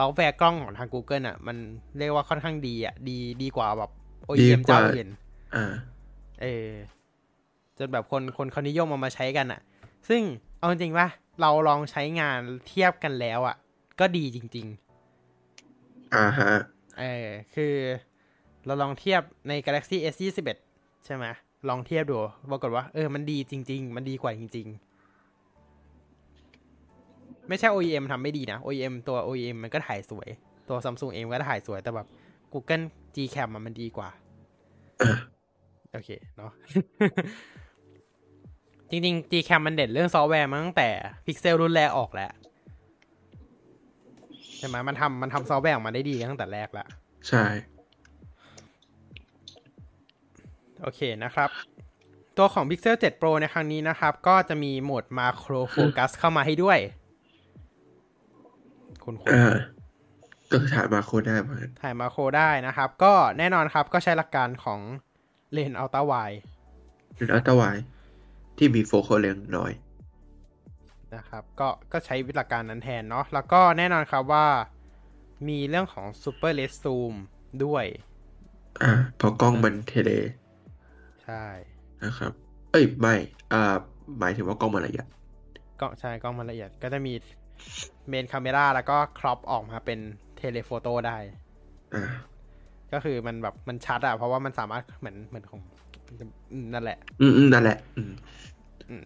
[0.00, 1.56] ซอฟต์แวร์กล้องของทาง Google อะ มัน
[1.98, 3.90] เรียกว่าค่อนข้างดีอะ ดีดีกว่าแบบ
[4.40, 5.08] ดี OEM กว่าเจ้าอื่น
[5.54, 5.72] อ่า
[6.42, 6.70] เออ
[7.78, 9.60] จนแบบคนคนเขานิยมเอามาใช้กันอะ
[10.08, 10.22] ซึ่ง
[10.58, 11.06] เอาจริงๆว่า
[11.40, 12.38] เราลองใช้งาน
[12.68, 13.56] เทียบกันแล้วอะ
[14.00, 14.66] ก็ดีจริง
[15.40, 16.52] ๆ อ่าฮะ
[16.98, 17.74] เออ คือ
[18.66, 20.22] เราลองเทียบใน Galaxy S 2
[20.74, 21.24] 1 ใช่ไหม
[21.68, 22.18] ลองเทียบดู
[22.50, 24.89] ปรากฏว่า เออ มันดีจริง ๆ มันดีกว่าจริง ๆ
[27.50, 30.28] ไม่ใช่ OEM ทำไม่ดีนะ OEM ตัว OEM มันก็ถ่ายสวย
[30.68, 32.06] ตัว Samsung เองก็ถ่ายสวย แต่แบบ
[32.52, 32.84] Google
[33.16, 34.08] Gcam อะมันดีกว่า
[35.02, 35.12] อะ
[35.92, 36.52] โอเค เนาะ
[38.90, 40.88] จริงๆ Gcam มันเด่นเรื่องซอฟต์แวร์มาตั้งแต่
[41.26, 42.32] Pixel รุ่นแรกออกแล้ว
[44.56, 46.88] ใช่ไหมมันทำมันทำซอฟต์แวร์ออกมาได้ดีตั้งแต่แรกแล้ว
[47.28, 47.44] ใช่
[50.82, 51.50] โอเคนะครับ
[52.36, 56.78] ตัวของ Pixel 7 Pro ในครั้งนี้นะครับ ก็จะมีโหมด Macro Focus เข้ามาให้ด้วย
[59.10, 59.56] คุณคุณอ่า
[60.50, 64.80] ก็คือถ่าย macro ได้เหมือนกันถ่าย macro ได้นะครับ ก็แน่นอนครับก็ใช้หลักการของ
[65.52, 66.14] เลนส์ ultrawide
[67.16, 67.62] เป็น ultrawide
[68.58, 69.72] ที่มีโฟกัสเลนส์น้อย
[71.16, 74.46] นะครับ ก็ก็ใช้วิธีการนั้นแทนเนาะแล้วก็แน่นอนครับว่า
[75.48, 77.14] มีเรื่องของ Super Res Zoom
[77.64, 77.84] ด้วย
[78.82, 80.10] อ่าเพราะกล้องมัน tele
[81.24, 81.44] ใช่
[82.02, 82.32] นะครับ
[82.70, 83.14] เอ้ยไม่
[83.52, 83.74] อ่า
[84.18, 85.06] หมายถึงว่ากล้องมันละเอียด
[85.80, 87.12] ก็ใช่กล้องมันละเอียดก็จะมี
[88.08, 89.98] main camera แล้วก็ crop ออกมาเป็น
[90.36, 91.16] telephoto ได้
[91.94, 92.04] อ่า
[92.92, 95.60] ก็คือมันแบบมันชัดอะเพราะว่ามันสามารถเหมือนเหมือนของ
[96.52, 98.12] อืมนั่นแหละอืมอืมนั่นแหละอืม
[98.90, 99.02] อืม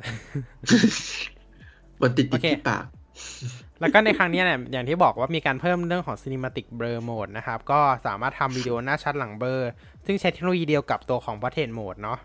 [2.01, 2.85] มันติดติดโอเคที่ปาก
[3.81, 9.61] แล้วก็ในครั้งนี้เนี่ยอย่างที่บอกว่ามีการเพิ่มเรื่องของ Cinematic Blur Mode นะครับ ก็สามารถทำวิดีโอหน้าชัดหลังเบลอ
[10.07, 12.19] ซึ่งใช้เทคโนโลยีเดียวกับตัวของ Portrait Mode เนาะ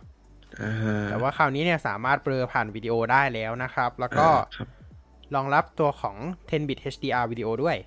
[0.61, 4.78] อ่าแต่ว่าคราวนี้เนี่ยสามารถเบลอผ่านวิดีโอได้แล้วนะครับ แล้วก็อ่าค
[5.35, 6.15] รับรองรับตัวของ
[6.49, 7.77] 10-bit HDR วิดีโอด้วย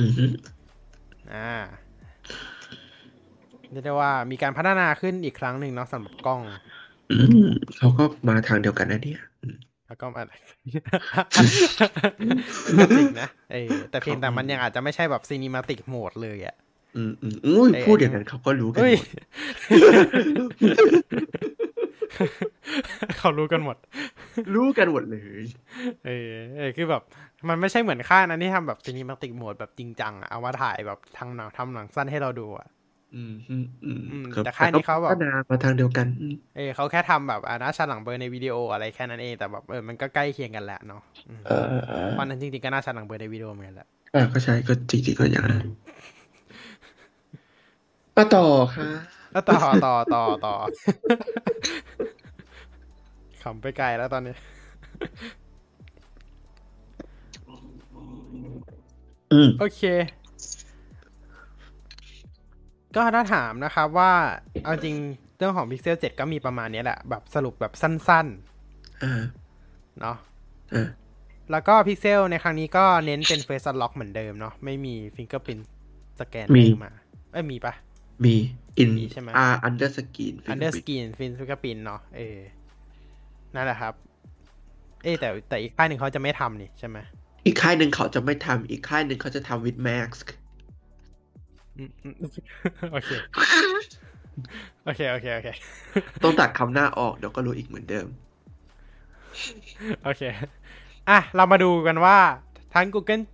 [0.00, 0.24] อือฮึ
[1.34, 1.54] อ่า
[3.70, 6.40] เรียกได้ว่ามีการพัฒนาขึ้นอีกครั้งหนึ่งเนาะสำหรับกล้อง
[7.10, 9.56] อืมเขาก็มาทางเดียวกันนะเนี่ยอืม
[9.86, 10.32] แล้วก็อะไร
[12.78, 16.56] ก็จริงนะเออแต่เพียงแต่มันยังอาจจะไม่ใช่แบบ Cinematic Mode เลยอะ
[16.96, 18.80] อืมอืมอุ้ยเอ้ยพูดอย่างนั้นเขาก็รู้กัน
[22.14, 22.50] เฮ้ยหมด
[23.18, 23.76] เขารู้กันหมด
[24.54, 25.42] รู้กันหมดเลย
[26.06, 27.02] เออเออคือแบบ
[27.48, 32.68] มันไม่ใช่เหมือนค่ายนั้นที่ทำแบบซีนิมาติกโหมดแบบจริงจังอะเอามาถ่ายแบบทางหนังทำหนังสั้นให้เราดูอะ
[33.14, 45.66] อืมอืมอืมอืมรับแต่ค่ายนี้เขาแบบพัฒนามาทางเดียวกันอืมเออเขาแค่ทำแบบอ่าหน้าชัดหลังเบอร์ในวิดีโออะไรแค่นั้นเองแต่แบบเออมันก็ใกล้เคียงกันแหละเนาะอืมเออเออเพราะนั้นจริงๆก็หน้าชัดหลังเบอร์ในวิดีโอเหมือนกันแหละอ่าก็ใช่ก็จริงๆก็อย่างนั้น
[48.16, 48.44] มาต่อ
[48.74, 48.98] ค่ะแล้ว
[49.50, 50.54] ต่อต่อต่อต่อ
[53.42, 54.34] ขำไปไกลแล้วตอนนี้
[59.32, 59.82] อืมโอเค
[62.96, 64.12] ก็ถ้าถามนะครับว่า
[64.64, 64.96] เอาจริง
[65.36, 68.26] เรื่องของ Pixel 7 ก็มีประมาณนี้แหละ แบบสรุปแบบสั้น
[69.02, 70.16] อ่าๆเนาะ
[70.74, 70.88] อ่า
[71.50, 75.62] แล้วก็ Pixel ในครั้งนี้ก็เน้นเป็น Face Unlock เหมือนเดิมเนาะไม่มี Fingerprint
[76.20, 76.46] สแกน
[76.84, 76.92] มา
[77.32, 77.74] เอ้ยมีปะ
[78.26, 78.36] มี
[78.78, 82.38] อินมีใช่ไหมอ่าอันเดอร์สกรีน Under Skin Fingerprint เนาะเออ
[83.54, 83.94] นั่นแหละครับ
[85.02, 86.98] เอ้ยแต่แต่อีกค่ายหนึ่งเขาจะไม่ทำนี่ใช่ไหม
[87.46, 90.26] อีกค่ายหนึ่งเขาจะไม่ทำอีกค่ายหนึ่งเขาจะทำ with mask
[91.76, 92.14] อืมอืม
[92.92, 93.10] โอเค
[94.84, 95.48] โอเค โอเค โอเค
[96.22, 98.06] ต้องตัดคำหน้าออก เดี๋ยวก็รู้อีกเหมือนเดิม
[100.04, 100.22] โอเค
[101.08, 102.16] อะ เรามาดูกันว่า
[102.74, 103.24] ทั้ง Google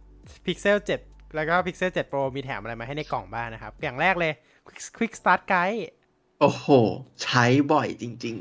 [0.46, 4.32] Pixel 7 แล้วก็ Pixel 7 Pro มีแถมอะไรมาให้ในกล่องบ้างนะครับ อย่างแรกเลย
[4.68, 5.82] Quick Quick Start Guide
[6.40, 6.66] โอ้โห
[7.22, 8.36] ใช้บ่อยจริง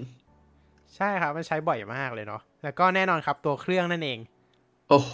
[0.96, 5.14] ใช่ครับ มันใช้บ่อยมากเลยเนาะแล้วก็แน่นอนครับตัวเครื่องนั่นเองๆโอ้โห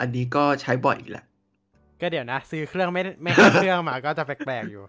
[0.00, 1.24] อันนี้ก็ใช้บ่อยอีกแหละ
[2.00, 4.82] ก็เดี๋ยวนะ ซื้อเครื่องไม่ไม่ให้เครื่องมาก็จะแปลกๆอยู่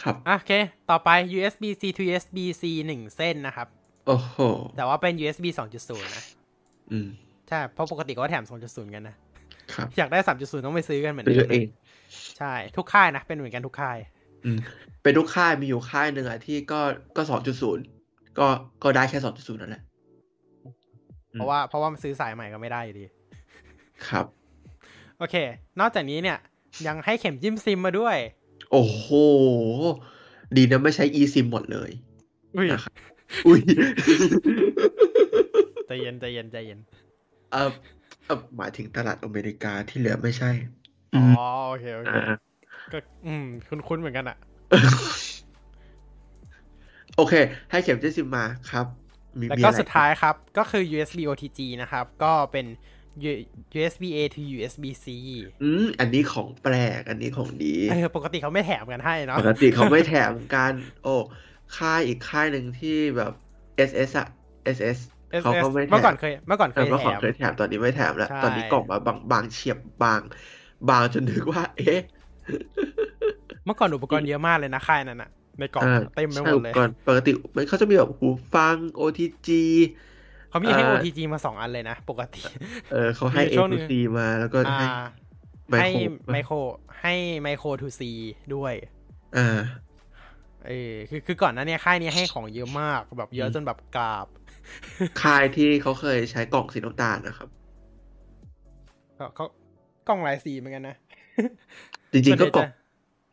[0.00, 0.52] ครับอะโอเค
[0.90, 2.62] ต่อไป USB C to USB C
[2.92, 3.68] 1เส้นนะครับ
[4.06, 4.38] โอ้โห
[4.76, 5.46] แต่ว่าเป็น USB
[5.78, 6.24] 2.0 นะ
[6.90, 7.08] อืม
[7.48, 9.16] ใช่ เพราะปกติก็แถม 2.0 กันนะ
[9.74, 11.66] ครับอยากได้ 3.0 ต้องไปซื้อกันเหมือนซื้เดิอมเอง
[12.38, 13.98] ใช่ทุกค่ายนะ เป็นเหมือนกันทุกค่าย
[14.44, 14.58] อืม
[15.02, 16.80] เป็นทุกค่ายมีอยู่ค่ายหนึ่งอะที่ก็
[17.16, 17.84] ก็สองจุดศูนย์
[18.38, 18.46] ก็
[18.82, 19.82] ก็ได้แค่สองจุดศูนย์นั่นแหละ
[21.32, 23.04] เพราะว่าเพราะว่ามันซื้อสายใหม่ก็ไม่ได้อยู่ดี
[24.08, 24.26] ครับ
[25.18, 25.36] โอเค
[25.80, 26.38] นอกจากนี้เนี่ย
[26.86, 28.16] ยังให้เข็มจิ้มซิมมาด้วย
[28.72, 29.06] โอ้โห
[30.56, 31.90] ดีนะไม่ใช้ eSIM หมดเลย
[32.56, 32.94] อุ้ยนะครับ
[33.46, 33.60] อุ้ย
[35.86, 36.78] ใจเย็นใจเย็นใจเย็น
[37.52, 37.70] เออ
[38.26, 40.50] เออหมายถึงตลาดอเมริกาที่เหลือไม่ใช่
[41.16, 42.56] อ๋อมโอเคโอเคอ่า
[42.92, 44.36] ก็อืมคุ้นๆเหมือนกันอะ
[47.14, 47.34] โอเค
[47.70, 48.86] ให้เข็มจิ้มซิมมาครับ
[49.40, 52.66] มีแล้วมีก็อะไรสุดท้ายครับ ก็คือ USB OTG นะครับ ก็เป็น
[53.30, 53.42] U-
[53.74, 55.06] USB A to USB C
[55.60, 61.08] อืม อันนี้ของแปลก อันนี้ของดีเออปกติเขาไม่แถมกันให้เนาะ ปกติเขาไม่แถมกัน โอ้
[61.72, 63.32] ค่ายอีกค่ายหนึ่งที่แบบ
[63.76, 64.26] SS อะ
[64.64, 64.98] SS
[65.38, 70.22] เขาก็ไม่แถเมื่อก่อนมเคย เมื่อก่อนเคเออยเมื่อแถก่อนมเคยแถม ตอนนี้ไม่แถมแล้วใช่ตอนนี้กล่องมาบางบางเฉียบบาง
[70.88, 72.00] บางจนนึกว่า เอ๊ะ
[73.64, 79.48] เมื่อก่อนอุปกรณ์เยอะมากเลยนะค่ายนั้นอะในกล่องอ่าเต็มไปหมใช่ดอุเลปยกรณ์ปกติมันเขาจะมีแบบหูฟัง OTG
[80.50, 82.40] เขามีให้อ่า OTG มาสองอันเลยนะ ปกติ
[82.90, 84.88] เออเขาให้มี A ช่วงหนึ่ to ง C มาแล้วก็อ่าให้
[85.70, 85.98] ไมให้โคร
[86.30, 86.54] ไมโคร
[87.00, 88.12] ให้ไมโครทูซี
[88.54, 88.74] ด้วย
[89.36, 89.86] อ่า
[90.66, 94.26] เออคือคือก่อนหน้าเนี้ค่ายนี้ให้ของเยอะมากแบบเยอะอืมจนแบบกราบ
[95.22, 97.48] ค่ายที่เขาเคยใช้กล่องสีน้ำตาลนะครับ
[99.18, 99.46] ก็เขา
[100.08, 100.96] กล้องหลายสีเหมือนกันนะ
[102.12, 102.76] จริงๆก็กล่องส่วนใหญ่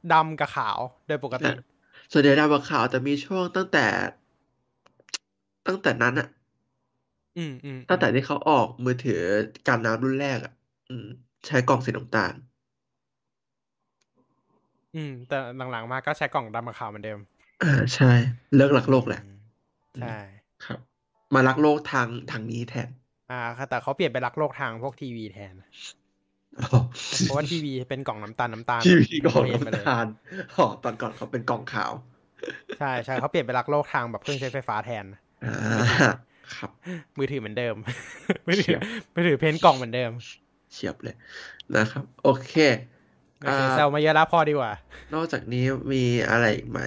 [0.05, 1.65] จะดำกับขาวโดยปกติอะ
[2.11, 3.85] ส่วนใหญ่ดาวข่าวแต่มีช่วงตั้งแต่
[5.67, 6.27] ตั้งแต่นั้นอะ
[7.37, 9.21] อืมอืมตั้งแต่ที่เขาออกมือถือ
[9.67, 10.53] กันน้ำรุ่นแรกอะ
[10.89, 11.05] อืม
[11.47, 12.33] ใช้กล่องสีน้ำตาล
[14.95, 15.37] อืม แต่
[15.71, 17.19] หลังๆมาก็ใช้กล่องดำกับขาวเหมือนเดิม
[17.63, 18.11] อ่าใช่
[18.55, 19.21] เลิกรักโลกแหละ
[19.95, 20.17] อืมใช่
[20.65, 20.79] ครับ
[21.33, 22.89] มารักโลกทางทางนี้แทน
[23.29, 25.53] อ่าแต่เขาเปลี่ยนไปรักโลกทางพวกทีวีแทน
[26.57, 30.05] เพราะว่าทีวีเป็นกล่องน้ำตาลน้ำตาลทีวีกล่องเปลี่ยนไปเลยน้ำตาล
[30.55, 31.91] อ๋อตอนก่อนเขาเป็นกล่องขาว
[32.79, 35.05] ใช่ใช่เขาเปลี่ยนไปรักโลกทางแบบเครื่องใช้ไฟฟ้าแทน
[35.45, 35.53] อ่า
[36.55, 36.71] ครับ
[37.17, 37.75] มือถือเหมือนเดิม
[38.45, 38.81] มือถืเฉีอยบ
[39.13, 40.11] มือถือเพ้นท์กล่องเหมือนเดิม
[40.71, 41.15] เฉียบเลย
[41.75, 42.53] นะครับ โอเค
[43.39, 44.71] โอเคอ่าแซวมาเยอะแล้วพอดีกว่า
[45.13, 46.79] นอกจากนี้มีอะไรอีกไหม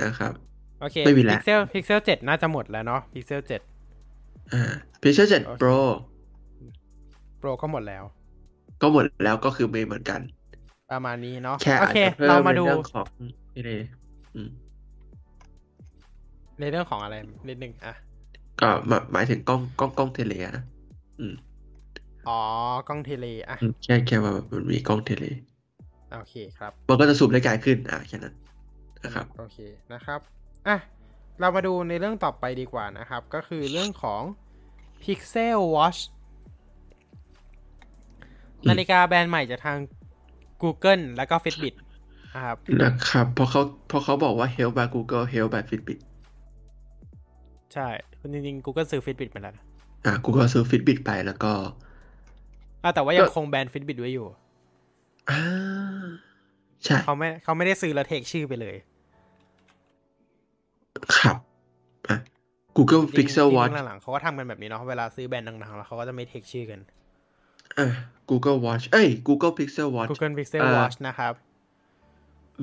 [0.00, 0.32] นะครับ
[0.80, 3.60] โอเคไม่มีแล้วพิกเซลพิกเซลเจ็ดน่าจะหมดแล้วเนาะพิกเซลเจ็ด
[4.52, 4.62] อ่า
[5.02, 5.78] Pixel 7โอเค Pro
[7.38, 8.04] โปรก็หมดแล้ว
[8.80, 10.20] ก็หมดแล้วก็คือไม่เหมือนกัน
[10.90, 13.06] ประมาณนี้เนาะแค่โออาจเคจะเพิ่เรามมาในดูเรื่องของ
[13.54, 13.80] นี่เลย
[14.34, 14.48] อืม
[16.60, 17.14] ในเรื่องของอะไร
[17.48, 17.94] นิดนึงอะ
[18.60, 20.62] ก็หมายหมายถึงกล้องกล้องกล้องเทเลนะ
[21.18, 21.32] อืม
[22.26, 22.38] อ๋อ
[22.88, 25.24] กล้องเทเลอะอืมแค่แค่ว่าแบบมันมีกล้องเทเล
[26.10, 28.34] โอเคครับ มันก็จะซูมได้ไกลขึ้นอะแค่นั้น
[29.04, 29.56] นะครับโอเค
[29.92, 30.20] นะครับ
[30.68, 30.76] อะ
[31.40, 34.22] เรามาดูในเรื่องต่อไปดีกว่านะครับ ก็คือเรื่องของ
[35.02, 36.17] Pixel Watch อืม
[38.68, 39.78] นาฬิกาแบรนด์ใหม่จากทาง
[40.62, 41.74] Google แล้วก็ Fitbit
[42.34, 45.98] นะครับนะครับเพราะเขาเพราะเขาบอกว่า help by Google help by Fitbit
[47.74, 47.88] ใช่
[48.32, 49.64] จริงๆ Google ซื้อ Fitbit มาแล้วนะ
[50.06, 51.52] อะ Google ซื้อ Fitbit ไปแล้วก็
[52.82, 54.26] อะแต่ว่ายังคงแบรนด์ Fitbit ไว้อยู่
[55.30, 55.40] อ่า
[56.84, 58.76] ใช่เขาไม่เขาไม่ได้ซื้อแล้วเทคชื่อไปเลย
[61.18, 61.36] ครับ
[62.08, 62.16] อะ
[62.76, 66.80] Google จริงๆ Pixel จริงๆ Watch หลังๆเขาก็ทำกันแบบนี้เนาะเวลาซื้อแบรนด์ดังๆแล้วเขาก็จะไม่เทคชื่อกัน
[67.78, 67.88] อะ
[68.30, 71.32] Google Watch เอ้ย Google Pixel Watch Google Pixel เอ่อ Watch นะครับ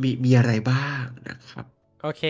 [0.01, 1.65] มีมีอะไรบ้างนะครับ
[2.01, 2.23] โอเค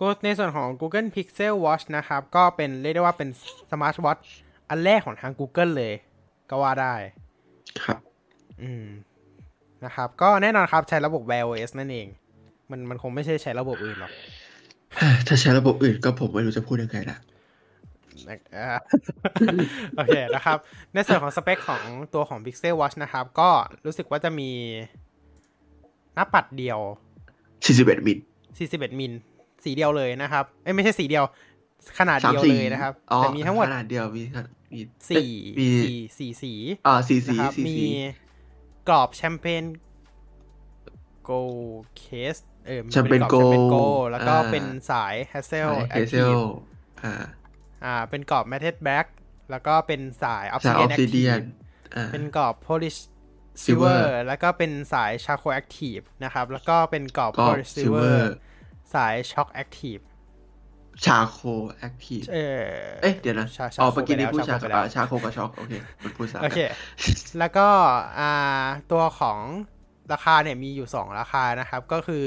[0.00, 3.28] ก็ในส่วนของ Google Pixel Watch นะครับ ก็เป็นเรียกได้ว่าเป็น
[3.72, 4.18] สมาร์ทวอท
[4.70, 5.94] อันแรกของทาง Google เลย
[6.50, 6.94] ก็ว่าได้
[7.84, 8.00] ครับ
[8.62, 8.86] อืม
[9.84, 12.08] นะครับ ก็แน่นอนครับใช้ระบบ Wear OS นั่นเอง
[12.70, 14.12] มันมันคงไม่ใช่ใช้ระบบอื่นหรอก
[15.26, 17.35] ถ้าใช้ระบบอื่นก็ผมไม่รู้จะพูดยังไงละนะอ่า
[19.96, 20.58] โอเคนะครับ
[20.94, 21.82] ในส่วนของสเปคของ
[22.14, 23.50] ตัวของ Pixel Watch นะครับ ก็
[23.84, 24.50] รู้สึกว่าจะมี
[26.14, 26.78] หน้าปัดเดียว
[27.42, 28.18] 41มิล
[28.58, 29.12] 41มิล
[29.64, 31.24] สีเดียวเลยนะครับ เอ้ยไม่ใช่สีเดียว
[31.98, 34.22] ขนาดสามเดียวสีเลยนะครับอ๋อแต่มีทั้งหมดขนาดเดียวมี
[34.72, 36.52] มีสี่มีสี่สี่สี
[36.86, 37.86] อ่าสีสีนะครับสีมีสี
[38.88, 41.30] กรอบ Champagne Gold
[41.96, 42.36] Case
[42.66, 43.76] เออ Champagne กรอบ Champagne Gold
[44.10, 46.34] แล้วก็อ่าเป็นสาย Hazel Hazel
[47.86, 49.06] อ่าอ่าเป็นกรอบแมทเท d แบ็ก
[49.50, 51.42] แล้วก็เป็นสายออฟสายออฟซิซิเดีเดียยน
[51.96, 52.98] อ่าเป็นกรอบ polish
[53.64, 58.22] Silver silver แล้วก็เป็นสายชาโคแอคทีฟนะครับ แล้วก็เป็นกรอบกรอบ polish silver Silver
[58.94, 59.98] สายช็อคแอคทีฟ
[61.04, 61.38] ชาโค
[61.78, 62.62] แอคทีฟเออ
[63.02, 65.72] เอ๊ะเดี๋ยวนะชาชาอ๋อโคเมื่อกี้นี้ไปแล้วพูดชาชาโคไปแล้วอ่าชาโคกับช็อกโอเค
[66.02, 66.58] มันพูดซ้ำโอเค
[67.38, 67.68] แล้วก็
[68.18, 69.38] อ่าตัวของ
[70.12, 72.24] ราคาเนี่ยมีอยู่ 2 ราคานะครับ ก็คือ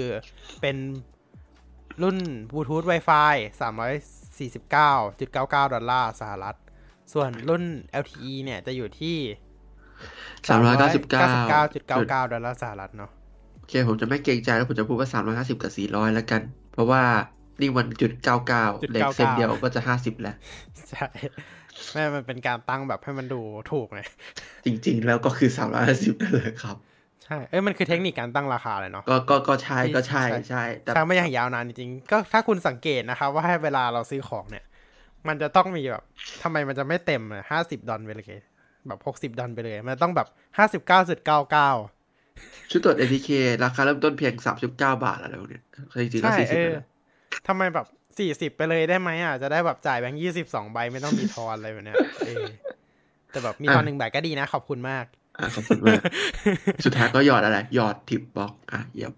[0.61, 0.77] เป็น
[2.03, 2.17] รุ่น
[2.51, 3.33] บลูทูธ Wi-Fi
[4.39, 6.55] 349.99 ดอลลาร์สหรัฐ
[7.13, 7.63] ส่วนรุ่น
[8.03, 9.17] LTE เนี่ยจะอยู่ที่
[10.47, 11.23] สามร้อยเก้าสิบเก้า
[12.25, 13.11] 99.99 ดอลลาร์สหรัฐเนาะ
[13.57, 16.41] โอเค ผมจะไม่เกรงใจแล้วผมจะพูดว่าสามร้อยห้าสิบกับสี่ร้อยแล้วกัน
[16.73, 17.03] เพราะว่า
[17.61, 20.35] นี่มันจุดเก้าเก้าเหล็กเส้นเดียวก็จะห้าสิบแล้ว
[20.89, 21.07] ใช่
[21.93, 24.01] แม่มันเป็นการตั้งแบบให้มันดูถูกไง
[24.65, 34.65] จริง ๆ แล้วก็คือสามร้อยห้าสิบนั่นเลยครับใช่เอ้ยมันคือเทคนิคการตั้งราคาเลยเนาะก็ก็ก็ใช่ก็ใช่ใช่ใช่แต่ใช้มาอย่างยาวนานจริงๆก็ถ้าคุณสังเกตนะครับว่าเวลาเราซื้อของเนี่ย
[35.27, 36.03] มันจะต้องมีแบบ
[36.43, 38.41] ทำไมมันจะไม่เต็มเลยห้าสิบดอลไปเลย
[38.87, 40.27] แบบหกสิบดอลไปเลย มันต้องแบบ
[40.57, 41.71] ห้าสิบเก้าจุดเก้าเก้า
[42.71, 43.29] ชุดตรวจ ATK
[43.63, 45.63] ราคาเริ่มต้นเพียงสามสิบเก้าบาทอะไรพวกเนี้ย
[46.01, 46.85] จริงๆแล้วใช่สี่สิเอบอแล้ว
[47.47, 47.85] ทำไมแบบ
[48.19, 52.45] สี่สิบไปเลยได้ไหมอะจะได้แบบจ่ายแบงค์ยี่สิบสองใบไม่ต้องมีทอนอะไรแบบเนี้ยเออ
[53.31, 55.05] แต่แบบมีทอนหนึ่งใบก็ดีนะขอบคุณมาก
[55.39, 56.01] อะขอบคุณมาก
[56.85, 59.13] สุดท้ายก็หยอดอะไร หยอดทิปบ็อกอะเยี่ยม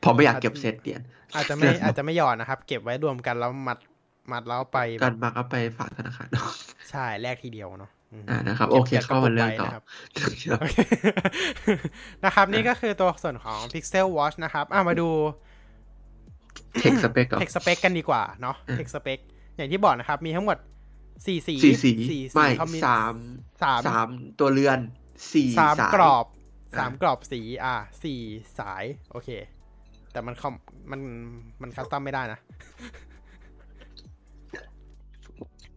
[0.00, 1.00] เพอไม่อยากเก็บเศษเหรียญ
[1.34, 3.78] อาจจะไม่อาจจะไม่หยอดนะครับ เก็บไว้รวมกันแล้วมัด
[4.32, 6.28] มัดแล้วเอาไปแบการบมักเอาไปฝากธนาคาร
[6.90, 10.76] ใช่แลกทีเดียวเนาะอืมอ่านะครับก็บโอเคก็บเข้ามาเรื่องต่อกระปุกไว้นะครับโอเค
[12.24, 15.08] นะครับ นี่ก็คือตัวส่วนของ Pixel Watch นะครับ อะมาดู
[16.80, 19.18] เทคสเปคก่อนเทคสเปคกันดีกว่าเนาะอะเทคสเปค
[19.56, 20.56] อย่างที่บอกนะครับ มีทั้งหมด
[21.26, 23.14] สี่สีสี่สีสี่ไม่เขามีสาม
[23.62, 24.08] สามสาม
[24.40, 24.78] ตัวเรือน
[25.32, 26.26] สี่สามสายกรอบ
[26.74, 28.20] อะสามกรอบสีอะสี่
[28.58, 29.28] สาย โอเค
[30.12, 30.54] แต่มันคอม
[30.90, 31.00] มัน
[31.62, 32.38] มันคัสตอมไม่ได้นะ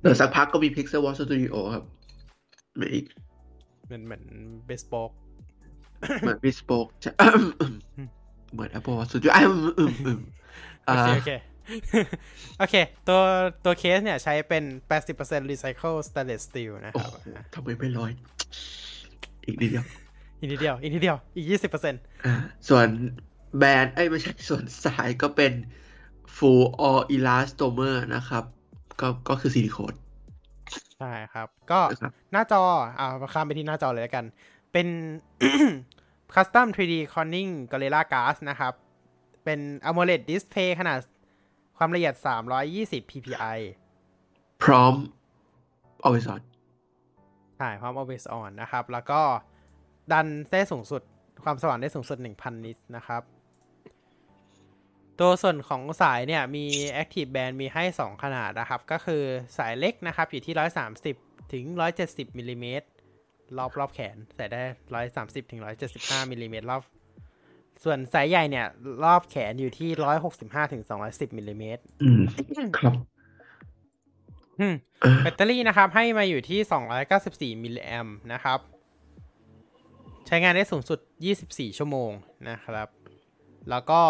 [0.01, 1.83] เดี๋ยวสักพักก็มี Pixel Watch Studio ครับ
[2.75, 3.05] เหมือนอีก
[3.85, 4.23] เหมือนเหมือน
[4.65, 5.11] เบสโปก
[6.21, 7.11] เหมือน Bespoke จะ
[8.53, 10.19] เหมือน Apple Watch Studio อืมอืมอืม
[10.87, 11.29] โออ่าเคโอเค
[12.57, 12.75] โอเค
[13.07, 13.21] ตัว
[13.65, 18.11] ตัวเคสเนี่ยใช้เป็น 80% recycle stainless steel นะคโอ้รับโหทำไมไม่ร้อย
[19.45, 19.85] อีกนิดเดียว
[20.39, 22.33] อีกนิดเดียว อีกนิดเดียว อีก20%อ่า
[22.69, 22.87] ส่วน
[23.57, 25.53] แบรนด์เอ้ยไม่ใช่ส่วนสายก็เป็น
[26.35, 28.43] full all elastomer นะครับ
[29.01, 29.93] ก็ก็คือซิลิโคน
[30.97, 32.61] ใช่ครับ ก็นะครับหน้าจอ
[32.99, 34.25] อ่าข้ามไปที่หน้าจอเลยแล้วกัน
[34.71, 34.87] เป็น
[36.33, 38.73] Custom 3D Corning Gorilla Glass นะครับ
[39.43, 39.59] เป็น
[39.89, 40.97] AMOLED Display ขนาด
[41.77, 42.15] ความละเอียด
[42.63, 43.57] 320 ppi
[44.63, 44.93] พร้อม
[46.05, 46.41] always on
[47.57, 49.21] ใช่พร้อม always on นะครับ แล้วก็
[50.11, 51.01] ดันได้สูงสุด
[51.43, 53.21] ความสว่างได้สูงสุด 1,000 นิตนะครับ
[55.19, 56.65] ตัวส่วนของสายเนี่ย มี
[57.03, 59.23] active band มีให้ 2 ขนาดนะครับ ก็คือ
[59.57, 60.55] สายเล็กนะครับ อยู่ที่
[61.03, 61.63] 130 ถึง
[62.01, 62.87] 170มิลลิเมตร
[63.57, 64.61] รอบรอบแขนใส่ได้
[65.05, 65.61] 130 ถึง
[65.95, 66.81] 175มิลลิเมตรรอบ
[67.83, 68.65] ส่วนสายใหญ่เนี่ย
[69.05, 69.89] รอบแขนอยู่ที่
[70.31, 72.21] 165 ถึง 210มิลลิเมตรอืม
[72.77, 72.93] ครับ
[75.23, 76.59] แบตเตอรี่นะครับ ให้มาอยู่ที่
[77.55, 78.59] 294 มิลลิแอมนะครับ
[80.27, 80.99] ใช้งานได้สูงสุด
[81.37, 82.11] 24 ชั่วโมง
[82.49, 82.87] นะครับ
[83.69, 84.01] แล้วก็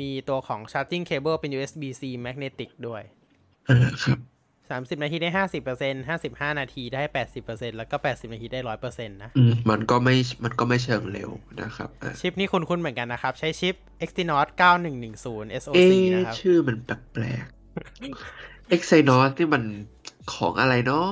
[0.00, 3.02] มีตัวของ charging cable เป็น USB-C magnetic ด้วย
[3.68, 4.18] อ่าครับ
[4.68, 7.02] 30นาทีได้50% 55นาทีได้
[7.40, 10.14] 80%แล้วก็80นาทีได้100%นะอืมมันก็ไม่
[10.44, 11.30] มันก็ไม่เชิงเร็ว
[11.62, 13.74] นะครับอ่าชิปนี้คุ้นๆเหมือนกันนะครับ ใช้ชิป
[14.04, 16.76] Exynos 9110เอ๊ SoC ะนะครับชื่อมัน
[17.12, 17.46] แปลก
[18.68, 19.62] ๆ Exynos นี่มัน
[20.32, 21.10] ของอะไรเนาะ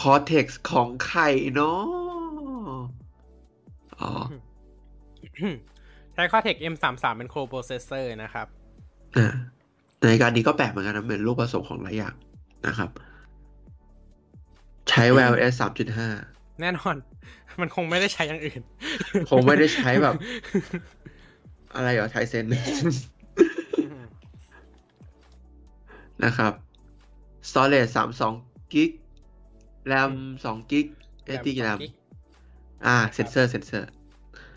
[0.00, 1.22] Cortex ของใคร
[1.54, 1.80] เนาะ
[4.00, 4.10] อ๋อ
[6.14, 8.46] ใช้ Cortex M33 เป็น core processor นะครับ
[9.16, 9.26] อ่า
[10.02, 12.14] นาฬิกานี้ก็แปลกเหมือนกันนะเป็นรูปผสมของหลายอย่าง
[12.66, 12.90] นะครับ
[14.88, 16.08] ใช้ Wear S สามจุดห้า
[16.60, 16.96] แน่นอน
[17.60, 18.60] มันคงไม่ได้ใช้อย่างอื่น
[19.30, 20.14] คงไม่ได้ใช้แบบ
[21.74, 22.44] อะไรเหรอไทเซน
[26.24, 26.52] นะครับ
[27.48, 28.34] storage สามสอง
[28.72, 28.90] กิก
[29.92, 30.12] RAM
[30.44, 30.86] สองกิก
[31.38, 31.78] SD RAM
[32.86, 33.88] อ่าเซนเซอร์เซนเซอร์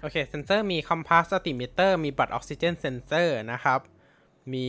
[0.01, 3.79] โอเคเซนเซอร์มี compass altimeter มี blood oxygen sensor นะครับ
[4.53, 4.67] มี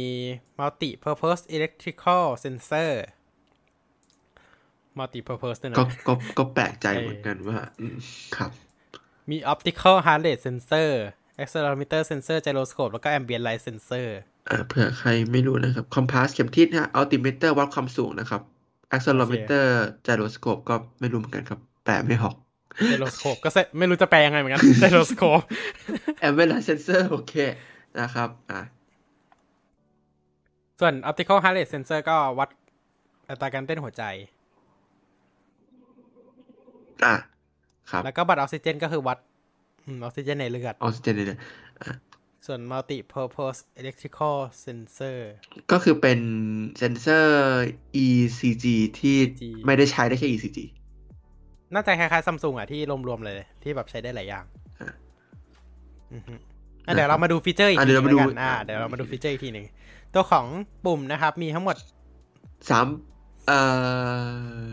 [0.58, 2.92] multi purpose electrical sensor
[4.98, 7.96] multi purpose ด้วยก็นะก็ก็แปลกใจเออเหมือนกันว่าอืม
[8.36, 8.50] ครับ
[9.30, 10.90] มี optical heart rate sensor
[11.42, 14.37] accelerometer sensor gyroscope แล้วก็ ambient light sensor อ่า
[14.68, 18.42] เผื่อใครไม่รู้นะครับ compass เข็มทิศนะ altimeter วัดความสูงนะครับ
[18.94, 19.66] accelerometer
[20.06, 22.36] gyroscope ก็ไม่รู้เหมือนกันครับแปลไม่ออก
[22.90, 25.44] gyroscope ก็เสไม่รู้จะแปลยังไงเหมือนกัน gyroscope
[26.26, 27.34] ambient light sensor โอเค
[28.00, 28.60] นะครับอ่า
[30.80, 32.48] ส่วน optical heart rate sensor ก็วัด
[33.28, 34.02] อัตราการเต้นหัวใจ
[37.04, 37.14] อ่า
[37.90, 39.18] ครับ แล้วก็บัตรออกซิเจนก็คือวัด
[39.84, 41.40] อืมออกซิเจนในเลือด ออกซิเจนเนี่ย
[41.80, 41.92] อ่า
[42.48, 45.18] ส่วน multi purpose electrical sensor
[45.72, 46.20] ก็คือเป็น
[46.78, 47.66] เซนเซอร์
[48.04, 48.66] ECG
[48.98, 50.58] ที่ ECG ไม่ได้ใช้ได้แค่ ECG
[51.74, 54.44] น่าจะคล้ายๆซัมซุงอะ ที่รวมๆเลย ที่แบบใช้ได้หลายอย่าง
[54.80, 54.90] อะ
[56.12, 56.34] อือฮึ
[56.86, 59.66] อะเดี๋ยวเรามาดูฟีเจอร์อีกอะทีเดี๋ยวหนึเรางมาดูแล้วกันอ่าเดี๋ยวเรามาดูฟีเจอร์อีกทีหนึ่ง
[60.14, 60.46] ตัวของ
[60.84, 61.76] ปุ่มนะครับ มีทั้งหมด
[62.70, 62.86] สาม
[63.46, 63.60] เอ่
[64.68, 64.72] อ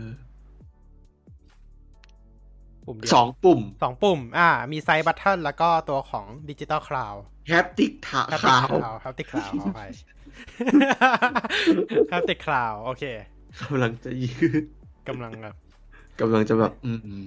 [2.86, 7.14] ปุ่มเดียวสองปุ่มสองปุ่ม อ่า มี side button แล้วก็ตัวของ digital crown
[7.50, 9.80] haptic ถาแฮปขติาวคลาวแฮปติคลาวเอาไป
[12.10, 13.04] แฮปติคลาวโอเค
[13.62, 14.64] กำลังจะยืด
[15.08, 15.56] กำลังแบบ
[16.20, 16.92] กำลังจะแบบ อื
[17.22, 17.24] ม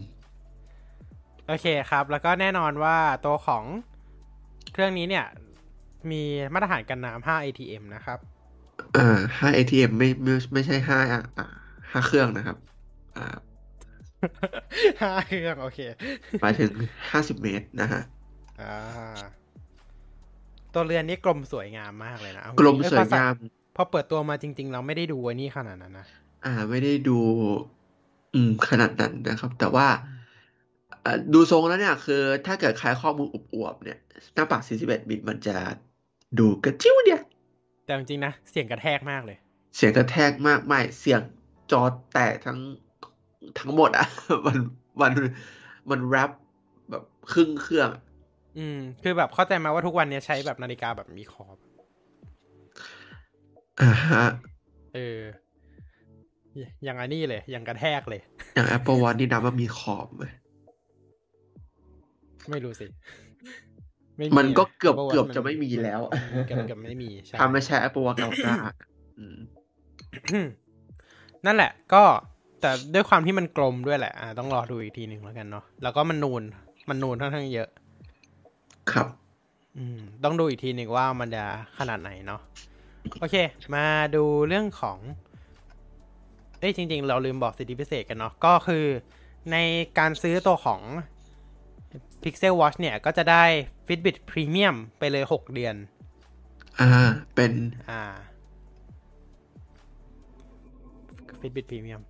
[1.47, 3.63] โอเคครับ แล้วก็แน่นอนว่าตัวของ
[4.73, 5.25] เครื่องนี้เนี่ย
[6.11, 6.23] มี
[6.53, 8.19] มาตรฐานกันน้ำ5 ATM นะครับ
[8.97, 11.47] อ่าห้า ATM ไม่ไม่ไม่ใช่ห้าอ่าอ่า
[11.91, 12.57] ห้าเครื่องนะครับ
[13.17, 13.35] อ่า
[14.19, 15.79] 5เครื่องโอเค
[16.41, 16.71] หมายถึง
[17.11, 18.01] ห้าสิบเมตรนะฮะ
[18.61, 19.19] อ่า
[20.73, 23.33] ตัวเรือนนี่กลมสวยงามมากเลยนะเอากลมเอ้สวยงาม
[23.75, 26.07] พอเปิดตัวมาจริง ๆ เราไม่ได้ดูไอ้นี่ขนาดนั้นนะ
[26.45, 27.19] อ่า ไม่ได้ดู
[28.33, 29.87] อืม ขนาดนั้นนะครับ แต่ว่า
[31.05, 33.99] อ่าดูทรงแล้วเนี่ย คือ ถ้าเกิดใครข้อมืออวบๆเนี่ย
[34.33, 35.55] หน้าปัด41บิตมันจะ
[36.39, 37.21] ดูกระจิ้วเดียว
[37.85, 39.37] แต่จริงๆนะ เสียงกระแทกมากเลย
[39.75, 41.21] เสียงกระแทกมากไม่เสียง
[41.71, 41.81] จอ
[42.13, 42.59] แตกทั้ง
[43.59, 44.07] ทั้งหมดอะ
[44.45, 44.57] มัน
[45.01, 45.13] มัน
[45.89, 46.31] มันแรป
[46.89, 48.01] แบบครึ่งเครื่องอะ
[48.57, 51.57] อืม คือแบบเข้าใจไหมว่าทุกวันเนี้ยใช้แบบนาฬิกาแบบมีขอบ
[53.81, 54.25] อ่าฮะ
[54.95, 55.21] เออ
[56.83, 58.21] อย่างอันนี้เลย อย่างกระแทกเลย
[58.55, 60.23] อย่าง Apple Watch นี่นับว่ามีขอบไหม
[62.51, 62.85] ไม่รู้สิ
[64.15, 66.01] ไมันก็เกือบพราว่าเกือบนจะไม่มีแล้ว
[66.47, 69.37] เกือบเกือบไม่มีใช่ถ้าไม่ใช่ Apple Watch เก่าๆอืม
[71.45, 72.03] นั่นแหละ ก็
[72.61, 76.43] แต่ด้วยความที่มันกลมด้วยแหละอ่าต้องรอดูอีกทีหนึ่งแล้วกันเนาะแล้วก็มันนูน
[76.89, 77.69] มันนูนค่อนข้างเยอะ
[78.91, 79.07] ครับ
[79.77, 81.43] อืม ต้องดูอีกทีหนึ่งว่ามันจะ
[81.77, 82.41] ขนาดไหนเนาะ
[83.19, 83.35] โอเค
[83.75, 84.97] มาดูเรื่องของ
[86.59, 88.85] เอ้ยจริง ๆ เราลืมบอกสิทธิพิเศษกันเนาะก็คือ
[89.51, 89.57] ใน
[89.97, 90.81] การซื้อตัวของ
[92.23, 93.43] Pixel Watch เนี่ยก็จะได้
[93.87, 95.75] Fitbit Premium ไปเลย 6 เดือน
[96.79, 96.89] อ่า
[97.35, 97.51] เป็น
[97.89, 98.01] อ่า
[101.39, 102.01] Fitbit Premium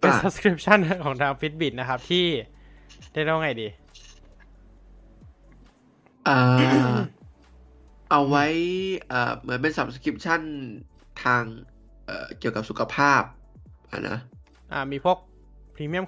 [0.00, 2.26] เป็นอ่า subscription ของทาง Fitbit นะครับที่
[3.12, 3.68] ได้เรียกว่าไงดี
[6.28, 6.98] อ่า
[8.10, 8.46] เอาไว้
[9.08, 10.42] เอ่อเหมือนเป็น subscription
[11.22, 11.42] ทาง
[12.04, 13.22] เอ่อเกี่ยวกับสุขภาพ
[13.90, 14.18] อะนะ
[14.72, 15.18] อ่า มีพวก
[15.74, 16.04] พรีเมียม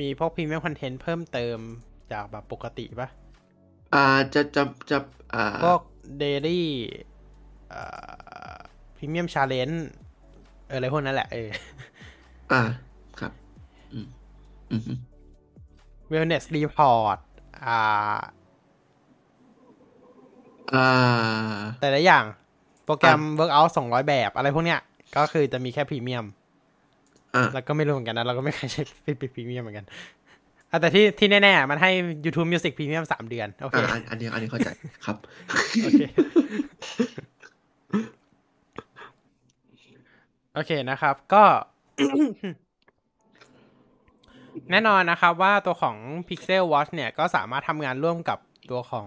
[0.00, 1.58] มีพวกพรีเมียมคอนเทนต์เพิ่มเติม
[2.12, 3.08] จากแบบปกติปะ
[3.94, 4.04] อ่า
[4.34, 4.98] จะจะจะ
[5.34, 5.80] อ่าพวก
[6.18, 6.68] daily
[7.72, 8.58] อ่า
[8.96, 9.86] premium challenge
[10.70, 11.48] อะไรพวกนั้นแหละเออ
[12.50, 12.93] อ่าครับอืมอืม
[16.10, 17.18] wellness report
[17.64, 18.20] อ่า
[20.74, 20.88] อ่า
[21.80, 22.24] แต่ละอย่าง
[22.84, 24.80] โปรแกรม workout สองร้อยแบบ อะไรพวกเนี้ย
[25.16, 26.26] ก็คือจะมีแค่พรีเมียม
[27.34, 29.86] อ่าแล้วก็ไม่รู้เหมือนกันนะ เราก็ไม่เคยใช้ Fitbit Premium เหมือนกัน
[30.70, 31.90] อะแต่ที่ที่แน่ๆ มันให้
[32.24, 34.68] YouTube Music Premium สามเดือน โอเคอ่าอันอันนี้อันนี้เข้าใจ
[35.04, 35.16] ครับ
[35.84, 36.02] โอเค
[40.54, 41.44] โอเคนะครับ ก็
[44.70, 45.96] แน่นอนนะครับว่าตัวของ
[46.28, 48.38] Pixel Watch เนี่ยก็สามารถทำงานร่วมกับ
[48.70, 49.06] ตัวของ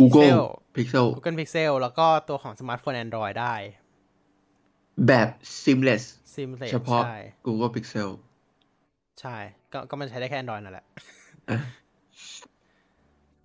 [0.00, 0.46] Google
[0.76, 3.54] Pixel Google Pixel แล้วก็ตัวของสมาร์ทโฟน Android ได้
[5.06, 5.28] แบบ
[5.62, 6.04] seamless
[6.34, 7.16] Seamless เฉพาะใช่
[7.46, 8.10] Google Pixel
[9.20, 9.36] ใช่
[9.72, 10.86] ก็ก็มันใช้ได้แค่ Android นั่นแหละ
[11.50, 11.58] อะ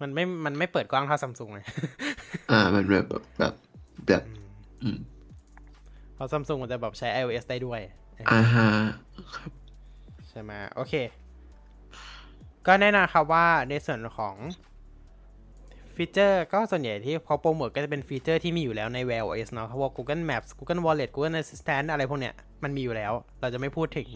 [0.01, 1.65] มันไม่ มันไม่เปิดกว้างเท่าซัมซุงเลย
[2.51, 3.53] อ่า มันแบบแบบแบบ
[4.07, 4.23] แบบ
[4.83, 4.97] อืม
[6.15, 7.81] เพราะซัมซุงมันจะแบบใช้ iOS ได้ด้วย
[8.31, 8.69] อ่าฮะ
[9.33, 10.93] ใช่ไหมโอเค
[12.67, 14.35] ก็แน่นอนครับว่าในส่วนของ
[15.95, 22.33] ฟีเจอร์ก็ส่วนใหญ่ที่เขาโปรโมทก็จะเป็นฟีเจอร์ที่มีอยู่แล้วใน Wear OS เนาะเพราะว่า Google Maps Google Wallet Google Assistant อะไรพวกเนี้ย
[22.63, 24.07] มันมีอยู่แล้ว เราจะไม่พูดถึง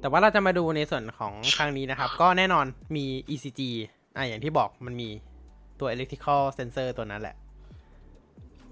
[0.00, 2.66] แต่ว่าเราจะมาดูในส่วนของครั้งนี้นะครับ ก็แน่นอน
[2.96, 3.60] มี ECG
[4.16, 5.08] อะอย่างที่บอกมันมี
[5.80, 7.36] ตัว electrical sensor ตัวนั้นแหละ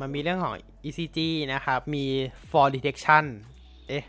[0.01, 1.19] มันมีเรื่องของ ECG
[1.53, 2.05] นะครับ มี
[2.51, 3.25] fall detection
[3.89, 4.05] เอ๊ะ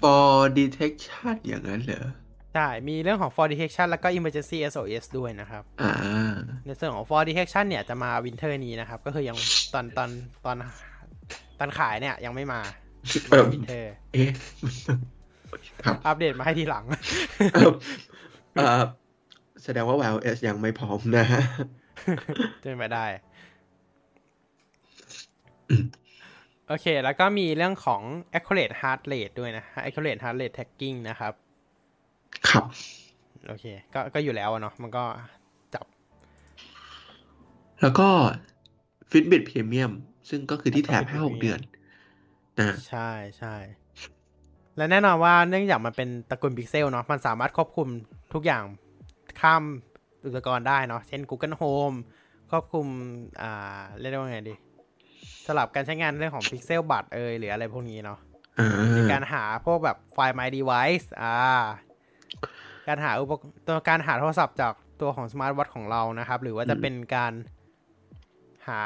[0.00, 0.26] for
[0.58, 2.06] detection อย่างนั้นเหรอ
[2.54, 5.92] ใช่ มีเรื่องของ fall detection แล้วก็ emergency SOS ด้วยนะครับ อ่า
[6.66, 9.36] ในส่วนของ fall detection เนี่ยจะมา winter นี้นะครับ ก็คือยัง
[9.74, 10.10] ตอนตอน
[10.44, 10.56] ตอน
[11.58, 12.60] ตอนขายเนี่ยยังไม่มา
[13.30, 14.30] เอิ่ม winter เอ๊ะ
[15.84, 16.84] ครับอัปเดตมาให้ทีหลัง
[17.54, 17.74] เอิ่ม
[18.54, 18.82] เอ่อ
[19.64, 21.42] แสดงว่า Wear OS ยังไม่พร้อมนะฮะ
[22.62, 23.06] จะไม่ได้
[26.68, 28.02] โอเค แล้วก็มีเรื่องของ
[28.36, 31.32] accurate heart rate ด้วยนะ accurate heart rate tracking นะครับ
[32.48, 32.64] ครับ
[33.48, 33.64] โอเค
[33.94, 35.04] ก็ก็อยู่แล้วอะเนาะ มันก็
[35.74, 35.86] จับ
[37.80, 38.08] แล้วก็
[39.10, 39.92] Fitbit Premium
[40.28, 41.60] ซึ่งก็คือที่แถม Fitbit ห้าหก Premium เดือน
[42.60, 43.54] นะใช่ใช่
[44.76, 47.88] และแน่นอนว่าเนื่องจากมันเป็นตระกูลพิกเซลเนาะ มันสามารถควบคุม
[48.34, 48.62] ทุกอย่าง
[49.40, 49.62] ข้าม
[50.24, 51.96] อุปกรณ์ได้เนาะ เช่น Google Home
[52.50, 52.86] ควบคุม
[53.42, 54.54] อ่า เรียกได้ว่าไงดี
[55.46, 58.18] สลับการใช้งานเรื่องของ Pixel บัตรเอยหรืออะไรพวกนี้เนาะ
[58.58, 61.34] อ่าในการหาพวกแบบไฟล์ My Device อ่า
[62.88, 67.32] การหาอุปกรณ์ตัวการหาโทรศัพท์จากตัวของสมาร์ทวอทของเรานะครับ หรือว่าจะเป็นการ
[68.68, 68.80] หา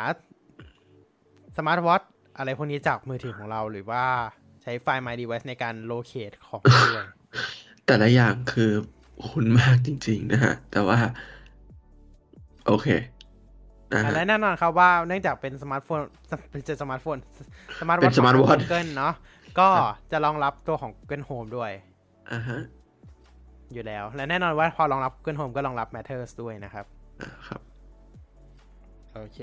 [1.56, 2.02] สมาร์ทวอท
[2.36, 4.04] อะไรพวกนี้จากมือถือของเรา หรือว่า
[4.62, 7.06] ใช้ไฟล์ My Device ในการ locate ของด้วย
[7.86, 8.72] แต่ละอย่างคือ
[9.26, 10.98] คุ้นมากจริง ๆ นะฮะ แต่ว่า
[12.66, 13.17] โอเคนะอะฮะ
[14.14, 16.00] และแน่นอนครับว่าเนื่องจากเป็นสมาร์ทโฟน
[16.50, 17.16] เป็นสมาร์ทโฟน
[17.80, 19.12] สมาร์ทวเป็น smartwatch Google เนาะ
[19.58, 19.68] ก็
[20.12, 21.70] จะรองรับตัวของ Google Home ด้วย
[22.32, 22.60] อ่าฮะ
[23.72, 26.84] อยู่แล้ว และแน่นอนว่าพอรองรับ Google Home ก็รองรับ Matter ด้วยนะครับ
[27.20, 27.60] อ่าครับ
[29.14, 29.38] โอเค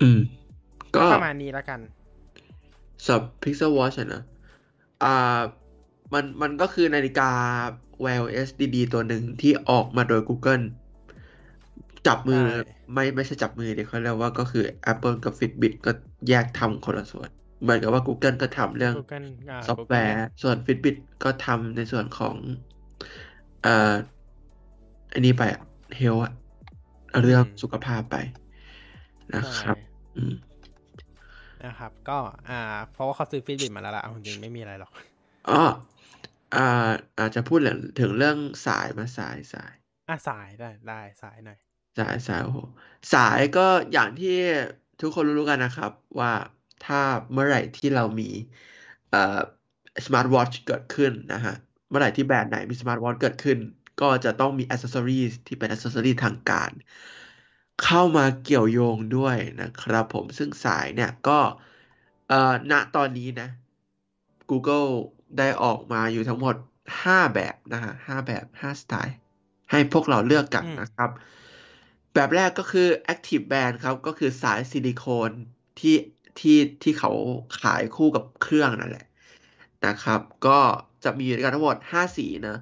[0.00, 0.20] อืม
[0.94, 1.80] ก็ประมาณนี้แล้วกัน
[3.04, 4.22] สำหรับ Pixel Watch อะนะ
[5.04, 5.40] อ่า
[6.12, 7.30] มันมันก็คือนาฬิกา
[8.04, 10.64] Wear OS ดีๆ ตัวหนึ่งที่ออกมาโดย Google
[12.06, 12.42] จับมือใช่
[12.92, 14.60] ไม่ไม่ใช่จับมือเดี๋ยวเขาเรียกว่าก็คือ
[14.92, 15.90] Google กับ Fitbit ก็
[16.28, 17.30] แยกทำคนละส่วน
[17.62, 22.36] เหมือนกับว่า Google ก็ทำเรื่อง Google อ่าซอฟต์แวร์ ส่วน Fitbit ก็ทำในส่วนของ
[23.62, 23.94] เอ่อ
[25.12, 25.60] อันนี้ไปอะ
[25.96, 26.32] health อะ
[27.22, 28.16] เรื่องสุขภาพไป
[29.34, 29.78] นะใช่ครับ
[30.16, 30.34] อืม
[31.66, 32.18] นะครับ ก็
[32.50, 32.60] อ่า
[32.92, 34.92] เพราะว่าเขาซื้อ Fitbit มาแล้วล่ะเอาจริงๆไม่มีอะไรหรอก
[35.48, 35.60] อ๋อ
[36.54, 36.60] อ่า
[37.18, 37.60] อาจจะพูด
[37.98, 39.74] ถึงเรื่องสายมาสายสาย
[40.08, 41.58] อะสายได้ได้สายหน่อย
[41.98, 42.58] สายสายโอ้โห
[43.12, 44.36] สายก็อย่างที่
[45.00, 46.32] ทุกคนรู้ๆกันนะครับ ว่า
[46.86, 47.00] ถ้า
[47.32, 48.30] เมื่อไหร่ที่เรามี
[49.10, 49.38] เอ่อ
[50.06, 51.54] สมาร์ทวอทช์เกิดขึ้นนะฮะ
[51.88, 53.58] เมื่อไหร่ที่แบรนด์ไหนมีสมาร์ทวอทช์เกิดขึ้น
[54.00, 56.70] ก็จะต้องมีอ c เซ s ซอรีที่เป็นอ c เซ s ซอรีทางการ
[57.84, 61.38] เข้ามาเกี่ยวโยงด้วยนะครับผมซึ่งสายเนี่ยก็
[62.28, 63.48] เอ่อณตอนนี้นะ
[64.50, 64.88] Google
[65.38, 66.54] ได้ออกมาอยู่ทั้งหมด
[67.04, 69.14] 5 แบบนะฮะ5แบบ 5 สไตล์
[69.70, 71.10] ให้พวกเราเลือกกันอืมนะครับ
[72.14, 75.30] แบบแรกก็คือ Active Band ครับ ก็คือสายซิลิโคน
[75.78, 75.96] ที่
[76.38, 77.12] ที่ที่เขา
[77.62, 79.06] ขายคู่กับเครื่องนั่นแหละ
[79.86, 80.58] นะครับ ก็
[81.04, 82.58] จะมีด้วยกันทั้งหมดห้าสีนะ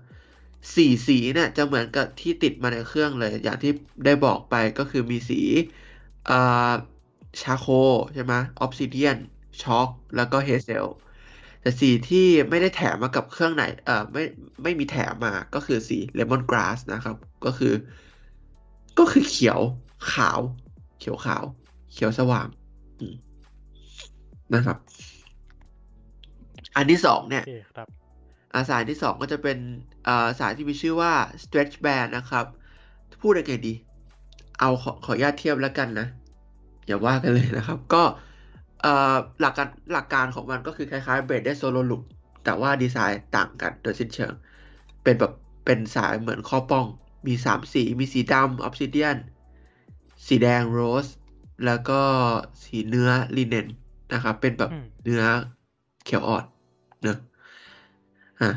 [0.76, 3.72] สี่สีเนี่ยจะเหมือนกับที่ติดมาในเครื่องเลย อย่างที่
[4.04, 5.40] ได้บอกไปก็คือมีสี
[6.30, 6.72] อ่า
[7.42, 7.66] ชาโค
[8.14, 9.16] ใช่ไหมออ s ซิเดียน
[9.62, 10.86] ช็อกแล้วก็เฮเซล
[11.60, 14.24] แต่สีที่ไม่ได้แถมมากับเครื่องไหนเอ่อไม่
[14.62, 17.72] ไม่มีแถมมาก็คือสีเลมอนกราสนะครับ ก็คือ
[18.98, 19.60] ก็คือเขียว
[20.12, 20.40] ขาว
[20.98, 21.44] เขียวขาว
[21.92, 22.46] เขียวสว่าง
[23.00, 23.14] อืม
[24.54, 24.78] นะครับ
[26.76, 27.88] อันที่สองเนี่ยโอเคครับ
[28.54, 29.58] อาสายที่สองก็จะเป็น
[30.08, 31.12] อ่าสายที่มีชื่อว่า
[31.42, 32.46] stretch band นะครับ
[33.22, 33.74] พูดยังไงดี
[34.60, 36.06] เอาขอขออนุญาตเทียบแล้วกันนะ
[36.86, 38.02] อย่าว่ากันเลยนะครับ ก็
[38.82, 42.02] เอ่อหลักการหลักการของมันก็คือคล้ายๆเบรดได้โซโลลุก
[42.44, 44.32] แต่ว่าดีไซน์ต่างกันโดยสิ้นเชิง
[45.02, 45.32] เป็นแบบ
[45.64, 46.86] เป็นสายเหมือนข้อป้อง
[47.26, 49.16] มีสามสี มีสีดำออ s ซิเดียน
[50.26, 51.06] สีแดงโรส
[51.64, 52.00] แล้วก็
[52.62, 53.66] สีเนื้อลิเนน
[54.12, 55.24] นะครับ เป็นแบบอืมเนื้อ
[56.04, 56.44] เขียวอ่อน
[57.02, 57.18] เนอะ
[58.40, 58.50] อะ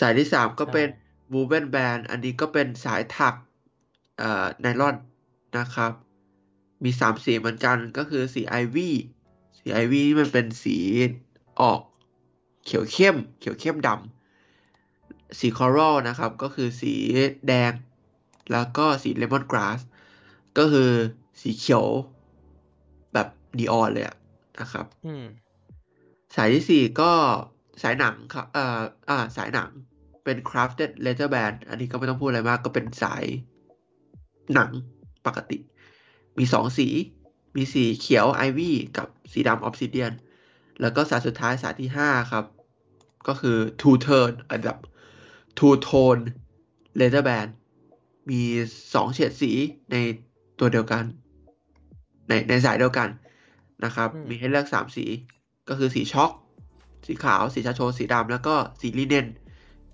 [0.00, 3.34] สายที่สามก็เป็นใช่วูเ e นแบนอันนี้ก็เป็นสายถัก
[4.18, 4.96] เอ่อไนลอน
[5.58, 5.92] นะครับ
[6.84, 8.94] มีสามสีเหมือนกันก็คือสีไอวี่
[9.58, 10.76] สีไอวี่นี่มันเป็นสี
[11.60, 11.80] ออก
[12.64, 16.94] เขียวเข้ม เขียวเข้มดำสีคอรัลนะครับ ก็คือสี
[17.48, 17.72] แดง
[18.52, 19.80] แล้วก็สีเลมอนกราส
[20.58, 20.90] ก็คือ
[21.40, 21.86] สีเขียว
[23.12, 24.16] แบบนีออนเลยอะ
[24.60, 25.24] นะครับอืม
[26.36, 27.12] สายที่สี่ก็
[27.82, 29.70] สายหนังครับเอ่ออ่า สายหนัง
[30.24, 33.24] เป็น crafted leather band อันนี้ก็ไม่ต้องพูดอะไรมากก็เป็นสาย
[34.54, 34.70] หนัง
[35.26, 35.58] ปกติ
[36.38, 36.88] มีสองสี
[37.56, 40.12] มีสีเขียว ivy กับสีดำ obsidian
[40.80, 42.44] แล้วก็สายสุดท้ายสายที่ห้าครับ
[43.28, 44.78] ก็คือ two tone อันแบบ
[45.58, 46.22] two tone
[47.00, 47.50] leather band
[48.30, 48.42] มี
[48.94, 49.52] สองเฉดสี
[49.92, 49.96] ใน
[50.58, 51.04] ตัวเดียวกัน
[52.28, 53.08] ในในสายเดียวกัน
[53.84, 55.04] นะครับอืมมีให้เลือกสามสี
[55.68, 56.30] ก็คือสีช็อก
[57.06, 59.26] สีขาว สีชาโช สีดำแล้วก็สีลิเนน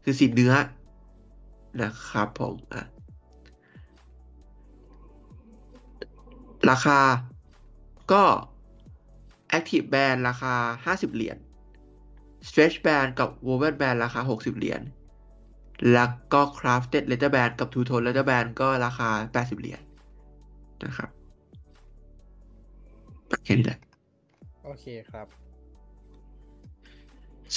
[0.05, 0.55] คือสีเนื้อ
[1.83, 2.85] นะครับผมอะ
[6.71, 6.99] ราคา
[8.13, 8.25] ก็
[9.59, 10.55] Active Band ราคา
[10.97, 11.37] 50 เหรียญ
[12.49, 14.81] Stretch Band กับ Woven Band ราคา 60 เหรียญ
[15.93, 19.83] แล้วก็ Crafted Leather Band กับ Two Tone Leather Band ก็ราคา 80 เหรียญ
[20.85, 21.11] นะครับ
[23.45, 23.81] แค่นี้แหละ
[24.65, 25.27] โอเคครับ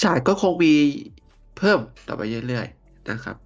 [0.02, 0.74] สายก็คงมี
[1.56, 1.78] เพิ่ม
[2.08, 3.36] ต่อไปเรื่อยๆนะครับ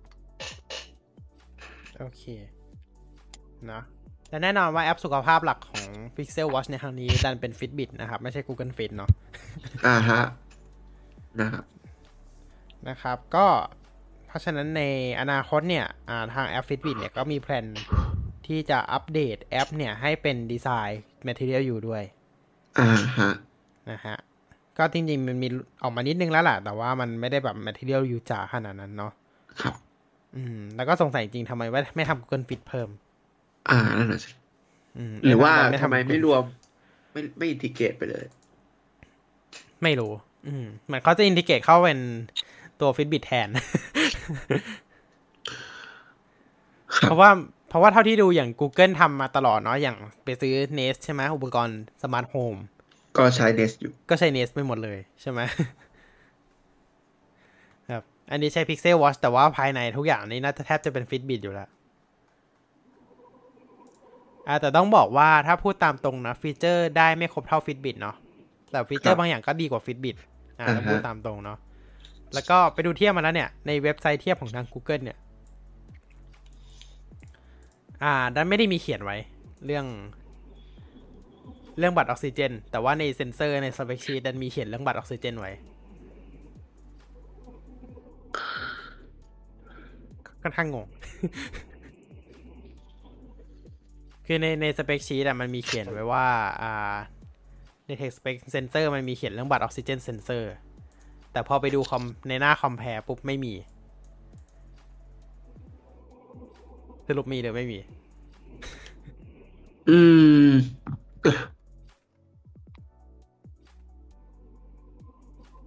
[1.98, 2.22] โอเค
[3.70, 3.80] นะ
[4.30, 5.86] และแน่นอนว่าแอปสุขภาพหลักของ
[6.16, 9.10] Pixel Watch ในครั้งนี้ดันเป็น Fitbit นะครับ ไม่ใช่ Google Fit เนาะ
[9.86, 10.22] อ่าฮะ
[11.40, 11.64] นะครับ
[12.88, 13.46] นะครับ ก็
[14.32, 14.82] เพราะฉะนั้นใน
[15.20, 17.66] อนาคตเนี่ยอ่าทางแอป Fitbit เนี่ยก็มีแพลน
[18.46, 22.02] ที่จะอัปเดตแอป เนี่ยให้เป็นดีไซน์ Material อยู่ด้วย
[22.78, 23.32] อ่าฮะ
[23.90, 24.16] นะฮะ
[24.78, 25.48] ก็จริงๆ มันมี
[25.82, 29.12] ออกมานิดนึงแล้วแหละแต่ว่ามันไม่ได้แบบ Material อยู่จ๋าขนาดนั้นเนาะ
[29.62, 29.74] ครับ
[30.36, 32.88] อืม แล้วก็สงสัยจริงทำไมว่าไม่ทำ Google Fit เพิ่ม
[33.70, 34.30] อ่า นั่นน่ะสิ
[34.98, 36.44] อืมหรือว่าไม่ทำไม Google ไม่ Fit รวม
[37.12, 38.24] ไม่ไม่ integrate ไปเลย
[39.82, 40.12] ไม่รู้
[40.46, 42.00] อืมเหมือนเขาจะ integrate เข้าเป็น
[42.82, 43.48] ตัว Fitbit แทน
[46.96, 47.30] ครับเพราะว่า
[47.68, 52.54] เพราะว่าเท่าที่ดูอย่าง Google ทำมาตลอดเนาะอย่างไปซื้อ Nest ใช่ไหมอุปกรณ์ smart home
[53.18, 55.40] ก็ใช้ Nest อยู่ ก็ใช้ Nest ไปหมดเลยใช่ไหม
[57.90, 61.68] ครับอันนี้ใช้ Pixel Watch แต่ว่าภายในทุกอย่างนี่น่าจะแทบจะเป็น Fitbit อยู่แล้ว
[64.48, 68.16] อ่าแต่ต้องบอกว่าถ้าพูดตามตรงนะ feature ได้ไม่ครบเท่า Fitbit เนาะ
[68.70, 70.16] แต่ฟีเจอครับบางอย่างก็ดีกว่า Fitbit
[70.58, 71.58] อ่าอ่าฮะถ้าพูดตามตรงเนาะ
[72.34, 75.18] แล้วก็ไปดูเทียบมาแล้วเนี่ย ในเว็บไซต์เทียบของทาง Google เนี่ย
[78.02, 79.16] อ่าดันไม่ได้มีเขียนไว้
[79.66, 79.86] เรื่อง
[81.78, 85.50] เรื่อง blood ออกซิเจน แต่ว่าในเซ็นเซอร์ใน spec sheet ดันมีเขียนเรื่อง blood ออกซิเจนไว้
[90.42, 90.86] ค่อนข้างงง
[94.26, 96.26] คือในในสเปคชีตอะมันมีเขียนไว้ว่า
[96.62, 96.96] อ่า
[97.86, 100.52] ใน text spec sensor มันมีเขียนเรื่องบัตรออกซิเจนเซนเซอร์
[101.32, 103.54] แต่พอไปดูคอมในหน้าคอมแพรปุ๊บไม่มี
[107.08, 107.78] สรุปมีหรือไม่มี
[109.90, 109.98] อื
[110.48, 110.50] ม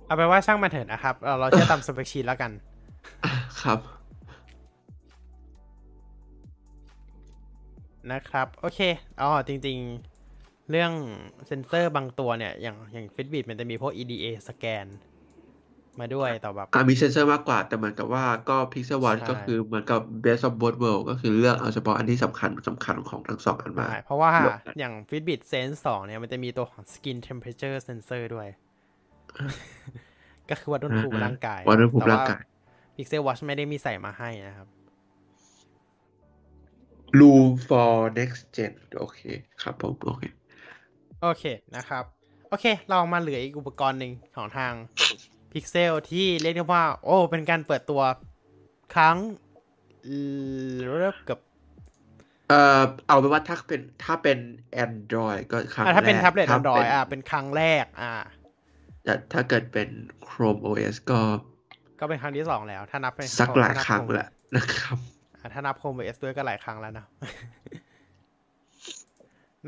[0.06, 2.52] เอาเป็นว่าช่างมันเถอะนะครับเราเราเชื่อตาม spec sheet แล้วกัน
[3.62, 3.80] ครับ
[8.12, 8.80] นะครับ โอเค
[9.22, 10.92] อ๋อ จริง ๆ เรื่อง
[11.48, 14.86] เซนเซอร์บางตัวเนี่ย อย่างอย่าง Fitbit มันจะมีพวก EDA scan
[16.02, 26.82] มาด้วยแต่แบบอ่ามีเซนเซอร์มากกว่า แต่เหมือนกับว่าก็ Pixel Watch ใช่ก็คือเหมือนกับ best of both world ก็คือเลือกเอาเฉพาะอันที่สำคัญสำคัญของทั้งสองอันมาใช่เพราะว่ารวมกันอย่าง Fitbit Sense 2 เนี่ย มันจะมีตัวของ
[26.94, 28.48] Skin Temperature Sensor ด้วย
[30.50, 32.42] ก็คือวัดอุณหภูมิร่างกาย วัดอุณหภูมิร่างกาย
[33.10, 34.68] แต่ว่ Pixel Watch ไม่ได้มีใส่มาให้นะครับ
[37.20, 39.20] Rule for next gen โอเค
[39.62, 40.24] ครับผมโอเค
[41.22, 41.44] โอเค
[41.76, 42.04] นะครับ
[42.50, 44.74] โอเค เรามาเหลืออีกอุปกรณ์หนึ่งของทาง
[45.56, 48.02] Pixel ที่เรียกได้ว่า โอ้ เป็นการเปิดตัว
[48.94, 49.18] ครั้ง
[51.00, 51.40] เริ่มกับ
[52.50, 54.38] เอ่อเอาเป็นว่าถ้าเป็นถ้าเป็น
[54.86, 58.14] Android ก็ครั้งอะถ้าเป็นแรกแท็บเล็ตถ้า Android เป็นอะเป็นครั้งแรก อ่า
[59.04, 59.90] แต่ถ้าเกิดเป็น
[60.28, 61.20] Chrome OS ก็
[62.00, 64.98] ก็เป็นครั้งที่สองแล้ว ถ้านับเป็นสักหลายถ้นับครั้ง Chrome แหละนะครับ
[65.40, 67.06] อะถ้านับ Chrome OS ด้วยก็หลายครั้งแล้วนะ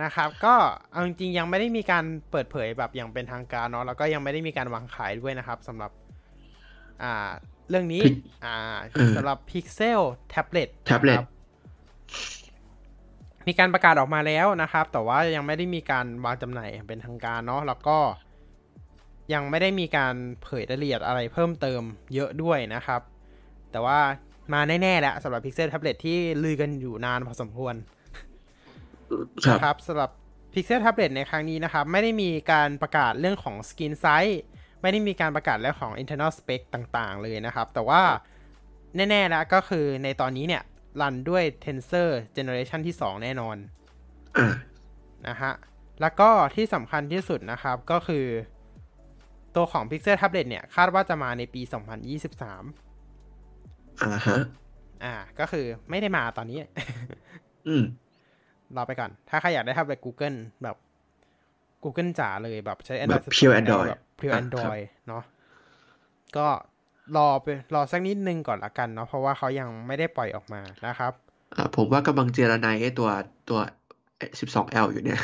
[0.04, 0.56] นะครับ ก็
[0.92, 5.92] เอาจริงๆยังไม่ได้มีการเปิดเผยแบบอย่างเป็นทางการเนาะแล้วก็ยังไม่ได้มีการวางขายด้วยนะครับสำหรับ
[7.04, 7.30] อ่า
[7.70, 8.56] เรื่องนี้ Pic- อ่า
[8.94, 10.02] เออสำหรับ Pixel
[10.34, 11.30] Tablet Tablet นะครับ
[13.48, 17.98] มีการประกาศออกมาแล้วนะครับ แต่ว่ายังไม่ได้มีการวางจำหน่ายอย่างเป็นทางการเนาะแล้วก็
[19.34, 21.82] ยังไม่ได้มีการเผยรายละเอียดอะไรเพิ่มเติม
[22.14, 23.02] เยอะด้วยนะครับ
[23.72, 24.00] แต่ว่า
[24.54, 27.76] มาแน่ๆแล้วสำหรับ Pixel Tablet ที่ลือกันอยู่นานพอสมควร
[29.46, 30.10] ครับนะครับสำหรับ
[30.54, 34.36] Pixel Tablet ในครั้งนี้นะครับ ไม่ได้มีการประกาศเรื่องของ Skin Size
[34.82, 38.02] ไม่ได้มีการประกาศเรื่องของ internal spec ต่างๆ เลยนะครับ แต่ว่า
[38.96, 40.64] แน่ ๆ แล้วก็คือในตอนนี้เนี่ย
[41.02, 43.58] รันด้วย Tensor Generation ที่ 2 แน่นอน
[44.38, 44.48] อ่า
[45.28, 45.52] นะฮะ
[46.02, 48.26] แล้วก็ที่สำคัญที่สุดนะครับก็คือ
[49.56, 51.72] ตัวของ Pixel Tablet เนี่ย คาดว่าจะมาในปี 2023
[54.04, 54.40] อ่าฮะ
[55.04, 56.60] อ่า ก็คือไม่ได้มาตอนนี้
[57.68, 57.84] อืม
[58.76, 60.76] รอไปก่อน ถ้าใครอยากได้แท็บเล็ต Google แบบ
[61.84, 65.24] Google จ๋าเลยแบบใช้แบ Android บ pure 16 Android แบบ pure อะครับ Android เนาะ
[66.38, 66.48] ก็
[67.18, 71.14] รอไปรอสักนิดนึงก่อนละกันเนาะเพราะว่าเขายังไม่ได้ปล่อยออกมานะครับ
[71.56, 73.10] อ่าผมว่ากำลังเจรนายไอ้ตัว
[73.48, 73.60] ตัว
[74.40, 75.18] 12L อยู่เนี่ย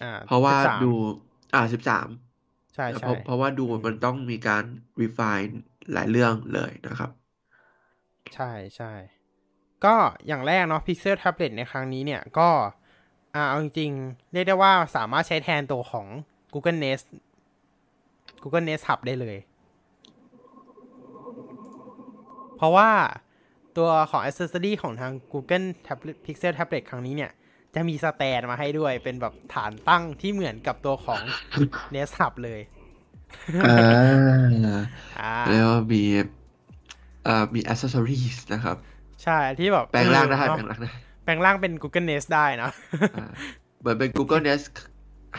[0.00, 0.86] อ่าเพราะว่า13ดู
[1.52, 2.08] อ่า 13
[2.74, 4.64] ใช่เพใช่ราะเพราะว่าดูมันต้องมีการ
[5.00, 5.50] refine
[5.92, 7.10] หลายเรื่องเลยนะครับ
[8.34, 8.92] ใช่ใช่
[9.84, 9.94] ก็
[10.26, 12.48] อย่างแรกเนาะ Pixel Tablet ในครั้งนี้เนี่ยก็
[13.34, 16.06] อ่าเอาจริงๆเรียกได้ว่าสามารถใช้แทนตัวของ
[16.52, 17.06] Google Nest
[18.42, 19.38] Google Nest Hub ได้เลย
[22.56, 22.90] เพราะว่า
[23.78, 27.30] ตัวของ Accessory ของทาง Google Tablet Pixel Tablet ครั้งนี้เนี่ย
[27.74, 31.20] จะมีสแตนมาให้ด้วย เป็นแบบฐานตั้งที่เหมือนกับตัวของ
[31.94, 32.60] Nest Hub เลย
[33.66, 33.78] อ่า
[35.20, 36.02] อ่าแล้วมี
[37.26, 38.76] อ่ามี accessories นะครับ
[39.24, 40.90] ใช่ที่แบบแปลงร่างได้เออแปลเนงอะร่างได้
[41.24, 42.70] แปลงร่างเป็น Google Nest ได้นะ
[43.18, 43.30] อ่า
[43.80, 44.66] เหมือนเป็น Google Nest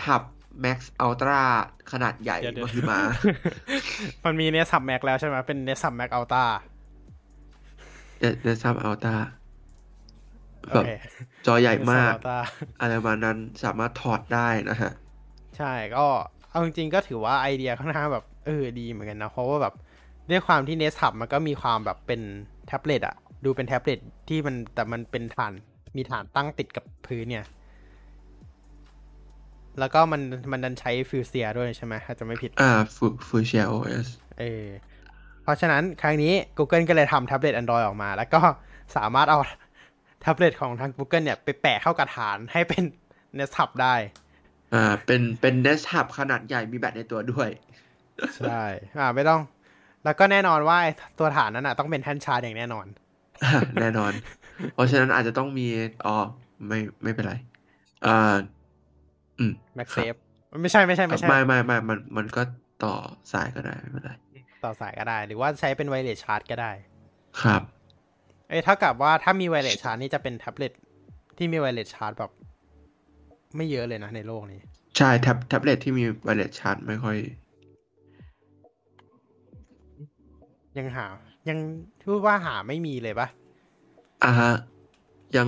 [0.05, 0.23] Hub
[0.63, 1.41] Max Ultra
[1.91, 2.99] ขนาดใหญ่เดี๋ยวเดี๋ยวมาคือมา
[4.25, 6.45] มันมี Nest Hub Max แล้วใช่ไหมเป็น Nest Hub Max Ultra
[8.45, 9.15] Nest Hub Ultra
[10.69, 10.89] โอแบบเค
[11.45, 12.39] จอใหญ่ Nest Hub มาก Ultra
[12.79, 14.91] อะไรประมาณนั้นสามารถถอดได้นะฮะ
[15.57, 16.05] ใช่ก็
[16.49, 19.73] เอาจริงๆก็ถือว่าไอเดียค่อนข้างแบบ เออดีเหมือนกันนะ เพราะว่าแบบ
[20.29, 22.21] ด้วยความที่ Nest Hub มันก็มีความแบบเป็น
[22.67, 23.15] แท็บเล็ตอะ
[23.45, 25.53] ดูเป็นแท็บเล็ตที่มันแต่มันเป็นฐาน
[25.95, 27.45] มีฐานตั้งติดกับพื้นเนี่ย
[29.79, 30.21] แล้วก็มัน
[30.51, 34.07] มันดันใช้ฟิวเซียด้วยใช่ไหมถ้าจะไม่ผิด อ่าฟูฟูเชีย OS
[34.39, 34.67] เออ
[35.43, 38.41] เพราะฉะนั้นครั้งนี้ Google ก็เลยทำแท็บเล็ต Android ออกมา แล้วก็
[38.95, 39.39] สามารถเอา
[40.21, 42.83] แท็บเล็ตของทาง Google เนี่ย ไปแปะเข้ากับฐานให้เป็น
[43.37, 43.95] Nest Hub ได้
[44.73, 47.49] อ่า เป็นเป็น Nest Hub ขนาดใหญ่มีแบตในตัวด้วย
[48.37, 48.63] ใช่
[48.99, 49.41] อ่าไม่ต้อง
[50.03, 52.85] แล้วก็แน่นอนว่าไอ้ตัวฐานนั้นอะต้องเป็นแท่นชาร์จอย่างแน่นอน
[53.81, 54.11] แน่นอน
[54.73, 55.67] เพราะฉะนั้นอาจจะต้องมี
[56.05, 56.15] อ๋อ
[56.67, 57.33] ไม่ไม่เป็นไร
[58.05, 58.35] อ่า
[59.39, 60.17] อืม MagSafe
[60.61, 62.41] ไม่ใช่ไม่ใช่ไม่ใช่ไม่ไม่ไม่มันมันก็
[62.83, 62.93] ต่อ
[63.33, 64.11] สายก็ได้ไม่เป็นไร
[64.63, 66.71] ต่อสายก็ได้ หรือว่าใช้เป็นไวเลสชาร์จก็ได้
[67.41, 67.61] ครับ
[68.49, 70.71] เอ้ยเท่ากับว่าถ้ามีไวเลสชาร์จนี่จะเป็นแท็บเล็ต
[71.37, 72.31] ที่มีไวเลสชาร์จแบบ
[73.55, 74.61] ไม่เยอะเลยนะในโลกนี้
[74.97, 77.17] ใช่แท็บแท็บเล็ตที่มีไวเลสชาร์จไม่ค่อย
[80.77, 81.05] ยังหา
[81.49, 81.59] ยัง
[82.03, 83.27] พูดว่าหาไม่มีเลยปะ
[84.23, 84.51] อ่าฮะ
[85.37, 85.47] ยัง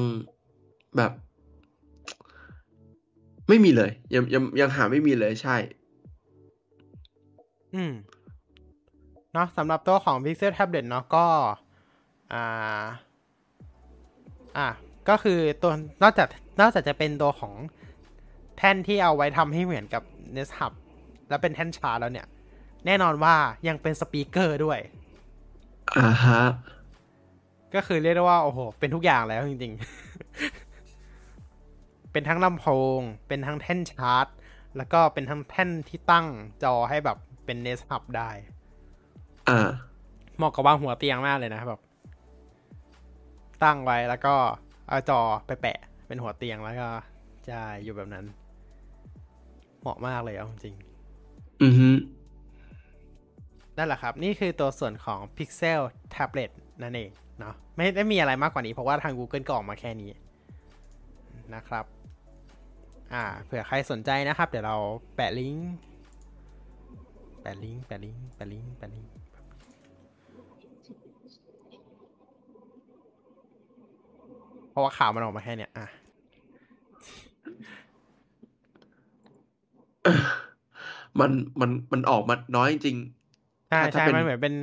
[0.98, 1.12] แบบ
[3.50, 5.56] ไม่มีเลย ยังยังยังหาไม่มีเลยใช่
[7.76, 7.94] อืม
[9.34, 11.26] เนาะสำหรับตัวของ Pixel Tablet เนาะก็
[12.34, 12.84] อ่า
[14.58, 14.70] อะ
[15.10, 15.72] ก็คือตัว
[16.04, 16.28] นอกจาก
[16.60, 17.54] นอกจากจะเป็นตัวของ
[18.58, 20.04] แท่นที่เอาไว้ทำให้เหมือนกับ
[20.36, 20.74] Nest Hub
[21.30, 22.28] แล้วเป็นแท่นชาร์จแล้วเนี่ย
[22.86, 23.36] แน่นอนว่า
[23.68, 24.80] ยังเป็นสปีกเกอร์ด้วย
[25.98, 26.42] อ่าฮะ
[27.76, 29.82] ก็คือเรียกได้ว่า โอ้โห เป็นทุกอย่างแล้วจริงๆ
[32.12, 32.66] เป็นทั้งลำโพ
[32.98, 34.28] ง เป็นทั้งแท่นชาร์จ
[34.78, 36.28] แล้วก็เป็นทั้งแท่นที่ตั้ง
[36.64, 38.30] จอให้แบบเป็น Nest Hub ได้
[39.50, 39.70] อ่า
[40.38, 41.80] เหมาะกับวางหัวเตียงมากเลยนะแบบ
[43.64, 44.36] ตั้งไว้แล้วก็
[44.90, 46.88] เอาจอไปแปะ เป็นหัวเตียงแล้วก็
[47.50, 48.26] จะอยู่แบบนั้น
[49.80, 50.76] เหมาะมากเลยเอาจริง
[51.64, 51.90] อือฮึ
[53.78, 55.82] นั่นแหละครับ นี่คือตัวส่วนของ Pixel
[56.16, 56.52] Tablet
[56.84, 60.10] นั่นเองเนาะไม่ได้มีอะไรมากกว่านี้เพราะว่าทาง Google ก็ออกมาแค่นี้
[61.56, 61.86] นะครับ
[63.14, 64.78] อ่าเผื่อใครสนใจนะครับ เดี๋ยวเรา
[65.16, 65.74] แปะลิงก์
[67.42, 69.12] แปะลิงก์แปะลิงก์แปะลิงก์แปะลิงก์
[74.70, 75.88] เพราะว่าข่าวมันออกมาแค่เนี้ยอะ
[81.20, 82.98] มันมันมันออกมาน้อยจริง
[83.76, 84.56] ช่ถ้าใช่เป็นมันเหมือนเป็น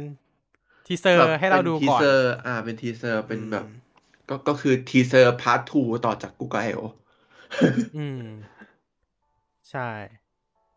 [0.87, 3.81] ทีเซอๆร์แบบให้เราป็นดูทีก่อนเซออ่า เป็น teaser เป็นแบบอืม
[4.29, 6.85] ก็ก็คือ teaser part two ต่อจาก Google I/O
[7.97, 8.23] อืม
[9.71, 9.89] ใช่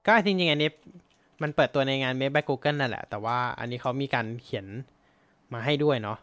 [0.06, 0.70] ก็จริงๆอันนี้
[1.42, 4.66] มันเปิดตัวในงาน Made by Google นั่นแหละ แต่ว่าอันนี้เขามีการเขียน
[5.54, 6.18] มาให้ด้วยเนาะ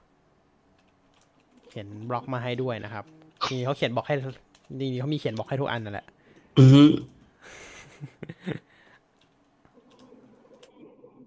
[1.68, 3.04] เขียนบล็อกมาให้ด้วยนะครับ
[3.46, 4.14] จริงๆเขาเขียนบล็อกให้
[4.80, 6.06] จริงๆเขามีเขียนบล็อกให้ทุกอันนั่นแหละ
[6.58, 6.82] อือฮึ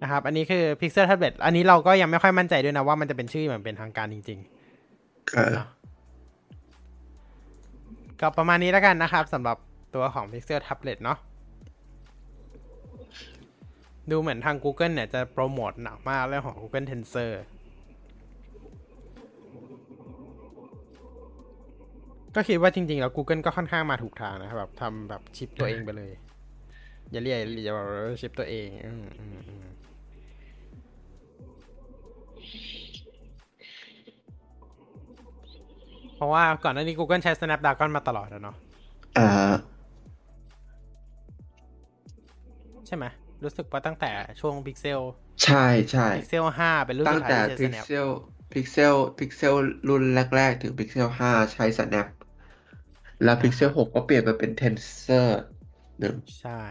[0.02, 4.40] นะครับ อันนี้คือ Pixel Tablet อันนี้เราก็ยังไม่ค่อยมั่นใจด้วยนะว่ามันจะเป็นชื่อเหมือนเป็นทางการจริง
[5.38, 5.68] อ่าๆเนาะ
[8.22, 9.58] ก็ประมาณนี้แล้วกันนะครับสำหรับ
[9.96, 11.18] ตัวของ Pixel Tablet เนาะ
[14.12, 17.32] ดูเหมือนทาง Google เนี่ยจะโปรโมทหนักมากเรื่องของ Google Tensor
[22.36, 26.12] ก็คิดว่าจริงๆ แล้ว Google ก็ค่อนข้างมาถูกทางนะครับแบบทำแบบชิปตัวเองไปเลย
[27.12, 29.38] อย่าเรียกอย่าบอกว่าชิปตัวเอง อืมอืม
[36.16, 38.56] เพราะว่าก่อนหน้านี้ Google ใช้ Snapdragon มาตลอดแล้วเนาะ
[39.18, 39.30] อ่า
[42.88, 43.06] ใช่ไหม
[43.44, 44.12] รู้สึกว่าตั้งแต่
[44.42, 45.02] ช่วง Pixel
[45.44, 48.10] ใช่ใช่ Pixel 5 เป็นรุ่นตั้สุงดท้ายแต่ที่ใช้ Snap Pixel
[48.54, 49.56] Pixel Pixel
[49.90, 50.04] รุ่น
[50.36, 52.08] แรก ๆ ถึง Pixel 5 ใช้ Snap
[53.24, 55.28] แล้ว Pixel 6 ก็เปลี่ยนมาเป็น Tensor
[56.00, 56.62] หนึ่งใช่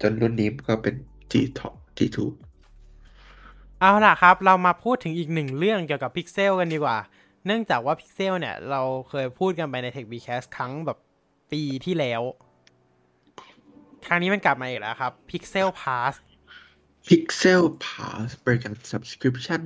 [0.00, 0.94] จนรุ่นนี้ก็เป็น
[1.32, 2.18] G Top G2
[3.80, 6.96] เอาล่ะครับ เรามาพูดถึงอีกหนึ่งเรื่องเกี่ยวกับ Pixel กันดีกว่า
[7.46, 10.98] เนื่องจากว่า Pixel เนี่ย เราเคยพูดกันไปใน Tech b c a s t ครั้งแบบ
[11.52, 12.22] ปีที่แล้ว
[14.06, 16.14] ครั้งนี้มันกลับมาอีกแล้วครับ Pixel Pass
[17.08, 19.62] Pixel Pass บริการ Subscription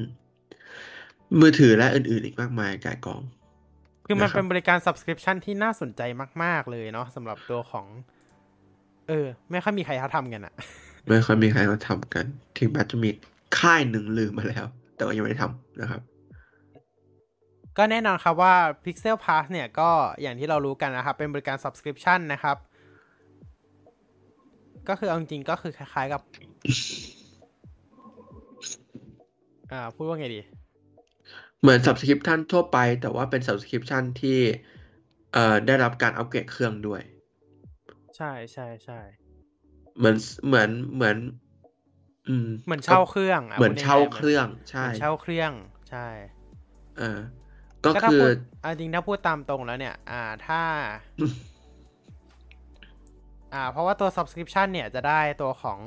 [1.41, 3.23] มือถือและอื่น ๆ อีกมากมายกายกอง
[4.07, 6.03] คือมันนะครับเป็นบริการ subscription ที่น่าสนใจ
[6.43, 7.87] มาก ๆ เลยเนาะสำหรับตัวของ
[9.09, 10.55] เออ ไม่ค่อยมีใครเขาทำกันอะ
[11.09, 12.25] ไม่ค่อยมีใครมาทำกัน
[12.59, 13.11] ถึงแม้จะมี
[13.59, 14.67] ค่ายหนึ่งลืมมาแล้ว
[14.97, 16.01] แต่ว่ายังไม่ได้ทำนะครับ
[17.79, 18.55] ก็แน่นอนครับว่า
[18.85, 19.91] Pixel Pass เนี่ยก็
[20.23, 22.57] อย่างที่เรารู้กันนะครับ เป็นบริการ subscription นะครับ
[24.89, 26.23] ก็คือเอาจริงๆก็คือคล้ายๆกับ
[29.73, 30.41] อ่า พูดว่าไงดี
[31.61, 34.39] เหมือน Subscription ทั่วไป แต่ว่าเป็น Subscription ที่
[35.33, 37.03] เอ่อได้รับการอัปเกรดเครื่องด้วย
[38.17, 39.01] ใช่ใช่ใช่
[39.99, 40.17] เหมือน
[40.47, 41.17] เหมือนเหมือน
[42.29, 45.53] อืม เหมือนเช่าเครื่องะเหมือนพูดง่ยๆเช่าเครื่องเหใช่มือนเช่าเครื่อง
[45.91, 46.07] ใช่
[46.99, 47.19] เออ
[47.95, 50.61] ก็ถ้าคือพูดอ่าจริงถ้าพูดตามตรงแล้วเนี่ย อ่าถ้า
[53.55, 55.79] อ่า เพราะว่าตัว subscription เนี่ยจะได้ตัวของ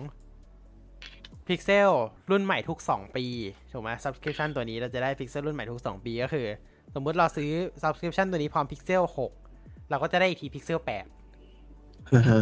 [1.48, 1.92] Pixel
[2.32, 3.26] รุ่นใหม่ทุก 2 ปี
[3.72, 6.48] ถูกไหม subscription ตัวนี้เราจะได้ Pixel รุ่นใหม่ทุก 2 ปีก็คือ
[6.96, 7.52] สมมุติเราซื้อ
[7.84, 9.04] subscription ตัวนี้พร้อม Pixel
[9.48, 10.90] 6เราก็จะได้อีกที Pixel 8
[12.14, 12.42] อ่าฮะ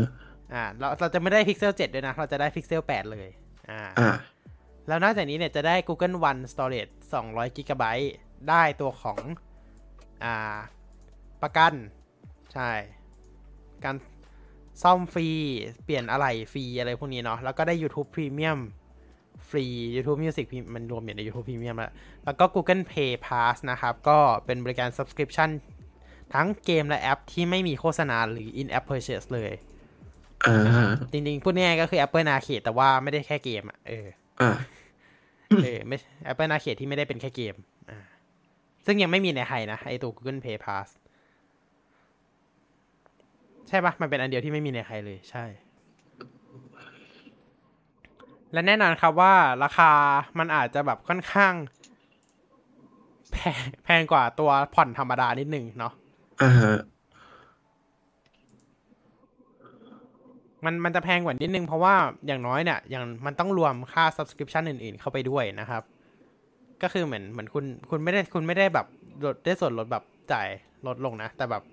[0.54, 3.30] อ่าเราเราจะไม่ได้ Pixel 7ด้วยนะ เราจะได้ Pixel 8เลย
[3.70, 4.12] อ่าอ่า
[4.88, 6.92] แล้วนอกจากนี้เนี่ยจะได้ Google One Storage
[7.26, 7.84] 200 g b
[8.50, 9.20] ได้ตัวของ
[10.24, 10.36] อ่า
[11.42, 11.74] ประกัน
[12.54, 12.70] ใช่
[13.84, 13.96] การ
[14.84, 15.28] ซ่อมฟรี
[15.84, 18.60] เปลี่ยนอะไรฟรีอะไรพวกนี้เนาะแล้วก็ได้ YouTube Premium
[19.50, 19.66] ฟรี
[19.96, 21.92] YouTube Music Pre- มันรวมอยู่ใน YouTube Premium แล้ว
[22.26, 25.50] แล้วก็ Google Play Pass นะครับ ก็เป็นบริการ Subscription
[26.34, 29.52] ทั้งเกมและแอปที่ไม่มีโฆษณาหรือ In-App Purchase เลย
[30.48, 34.08] อ่าจริงๆ พูดง่ายๆก็คือ Apple Arcade แต่ว่าไม่ได้แค่เกมอะเออ
[34.42, 34.52] อ่า
[35.64, 35.98] เออไม่
[36.32, 37.77] Apple Arcade ที่ไม่ได้เป็นแค่เกมอ่า
[38.90, 40.88] ซึ่งยังไม่มีในไทยนะไอตัว Google Play Pass
[43.68, 45.46] ใช่ปะมันเป็นอันเดียวที่ไม่มีในไทยเลยใช่
[48.54, 49.34] และแน่นอนครับว่า
[49.64, 49.92] ราคา
[50.40, 51.54] มันอาจจะแบบค่อนข้าง
[53.32, 55.94] แพงแพงกว่าตัวผ่อนธรรมดานิดนึงเนาะ
[56.42, 56.78] อ่าฮะ
[60.66, 61.96] มันมันจะแพงกว่านิดนึงเพราะว่า
[62.28, 65.84] อย่างน้อยเนี่ยอย่างมันต้องรวมค่า subscription อื่นๆ เข้าไปด้วยนะครับ
[66.84, 68.88] ก็คือเหมือนเหมือนคุณคุณไม่ได้คุณไม่ได้แบบ
[69.26, 70.48] ลดได้ส่วนลดแบบจ่าย
[70.88, 71.64] ลดลงนะ แต่แบบ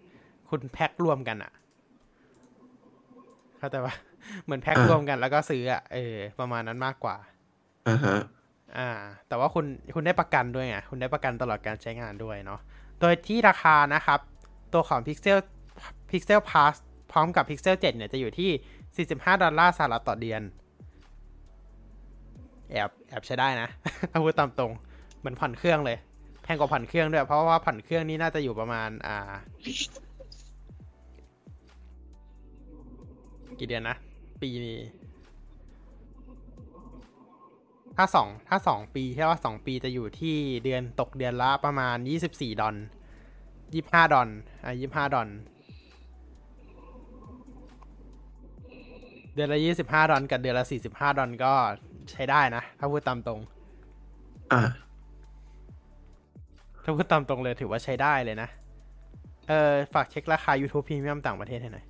[0.51, 1.53] คุณแพ็ครวมกันอะ
[3.59, 3.95] เข้าใจปะ
[4.45, 7.17] เหมือนแพ็คอ่ารวมกันแล้วก็ซื้ออะเออ ประมาณนั้นมากกว่า
[7.89, 8.17] อ่าฮะ
[8.79, 8.91] อ่า
[9.29, 12.61] แต่ว่าคุณคุณได้ประกันด้วยไงคุณได้ประกันตลอดการใช้งานด้วยเนาะ
[13.01, 14.21] โดยที่ราคานะครับ
[14.73, 15.39] ตัวของ Pixel
[16.11, 16.75] Pixel Pass
[17.13, 20.43] พร้อมกับ Pixel 7 เนี่ยจะอยู่ที่ 45 ดอลลาร์สหรัฐต่อเดือน
[22.71, 23.69] แอบแอบใช้ได้นะ
[24.11, 24.73] ถ้าพูดตามตรง
[25.25, 25.99] เหมือนผ่อนเครื่องเลย
[26.43, 29.33] แพงกว่าผ่อนเครื่องด้วย เพราะว่าผ่อนเครื่องนี่น่าจะอยู่ประมาณ อ่า
[33.59, 33.97] กี่เดือนนะ
[34.43, 34.79] ปีนี้
[37.97, 42.77] ถ้าสองถ้าสองปีใช่ว่าสองปีจะอยู่ที่เดือนตกเดือนละประมาณยี่สิบสี่ดอล
[43.75, 44.29] ยี่ห้าดอล
[44.65, 45.29] อะยี่ห้าดอล
[49.35, 51.53] เดือนละยี่สิบห้าดอลกับเดือนละสี่สิบห้าดอลก็
[52.11, 53.41] ใช้ได้นะ ถ้าพูดตามตรง
[54.53, 54.61] อ่า
[56.85, 58.49] ถ้าพูดตามตรงเลยถือว่าใช้ได้เลยนะ
[59.49, 61.85] เออฝากเช็คราคา YouTube Premium ต่างประเทศให้หน่อย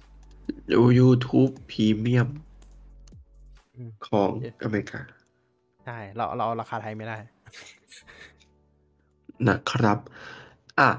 [0.72, 2.28] ดู YouTube Premium
[3.74, 5.00] อืมของเอ๊ะอเมริกา
[5.84, 7.16] ใช่ เราเราเอาราคาไทยไม่ได้
[9.48, 9.98] นะครับ
[10.78, 10.90] อะ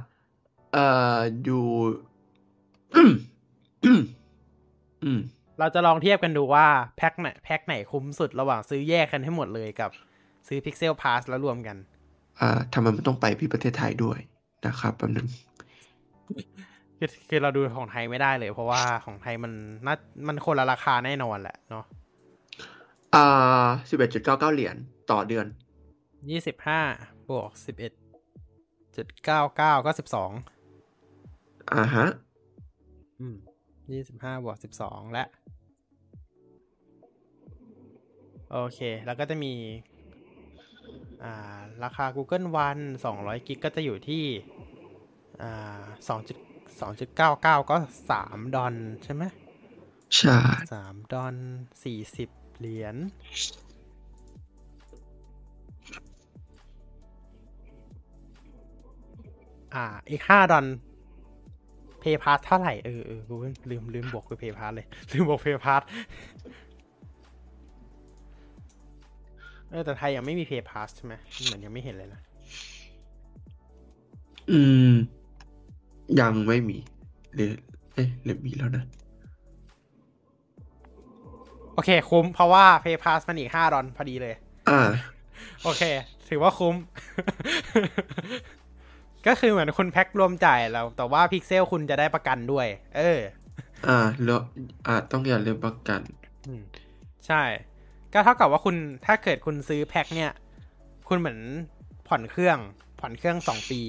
[0.73, 0.85] เอ่
[1.15, 1.65] ออยู่
[2.95, 3.11] อืม
[3.85, 4.01] อืม
[5.03, 5.19] อืม
[5.59, 6.65] เราจะลองเทียบกันดูว่า
[6.97, 9.91] แพ็คไหนแพ็คไหนคุ้มสุดระหว่างซื้อแยกกันให้หมดเลยกับ
[10.47, 11.94] ซื้อ Pixel Pass แล้วรวมกันอ่า
[12.73, 14.19] ทำไมมันต้องไปที่ประเทศไทยด้วย
[14.67, 15.27] นะครับแป๊บนึง
[16.97, 19.51] คือคือเราดูของไทยไม่ได้เลย เพราะว่าของไทยมัน
[19.85, 19.95] น่า
[20.27, 21.85] มันคนละราคาแน่นอนแหละเนาะ
[23.15, 24.75] อ่าสิบเอ็ดจุดเก้าเก้าเหรียญ
[25.11, 25.45] ต่อเดือน
[26.29, 26.81] ยี่สิบห้า
[27.29, 27.93] บวกสิบเอ็ด
[28.95, 30.31] จุดเก้าเก้าก็สิบสอง
[31.73, 32.07] อ่าฮะ
[33.19, 33.35] อืม
[33.91, 35.23] ยี่สิบห้าบวกสิบสองและ
[38.51, 39.94] โอเค แล้วก็จะมีอ่า
[41.83, 44.23] ราคา Google One สองร้อยกิกก็จะอยู่ที่
[45.41, 46.37] อ่าสองจุด
[46.81, 47.77] สองจุดเก้าเก้าก็
[48.11, 49.23] สามดอลใช่ไหม
[50.17, 50.39] ใช่
[50.71, 51.35] สามดอล
[51.83, 52.95] สี่สิบเหรียญ
[59.73, 60.65] อ่า อีกห้าดอล
[61.99, 63.35] เพย์พาสเท่าไหร่ เออเออกู
[63.71, 65.81] ลืมลืมบวกไปเพย์พาสเลย ลืมบวกเพย์พาส
[69.75, 72.21] ออแต่ไทยยังไม่มีเพย์พาสใช่ไหมเหมือนยังไม่เห็นเลยนะ
[74.51, 74.59] อื
[74.91, 74.93] ม
[76.19, 76.77] ยังไม่มี
[77.33, 77.51] หรือ
[77.93, 78.83] เอ๊ะหรือมีแล้วนะ
[81.73, 84.35] โอเค คุ้มเพราะว่าเพย์พาสมันอีกห้าดอลพอดีเลย
[84.69, 84.79] อ่า
[85.63, 85.83] โอเค
[86.29, 86.75] ถือว่าคุ้ม
[89.27, 93.19] ก็คือเหมือนคุณแพ็ครวมจ่ายแล้ว แต่ว่าพิกเซลคุณจะได้ประกันด้วย เออ
[93.87, 94.41] อ่าแล้ว
[94.87, 96.01] อ่า ต้องอย่าลืมประกัน
[96.47, 96.61] อืม
[97.27, 97.43] ใช่
[98.15, 98.75] ก็เท่ากับว่าคุณ
[99.05, 100.31] ถ้าเกิดคุณซื้อแพ็คเนี่ย
[101.07, 101.39] คุณเหมือน
[102.07, 102.57] ผ่อนเครื่อง
[102.99, 103.81] ผ่อนเครื่องสองปี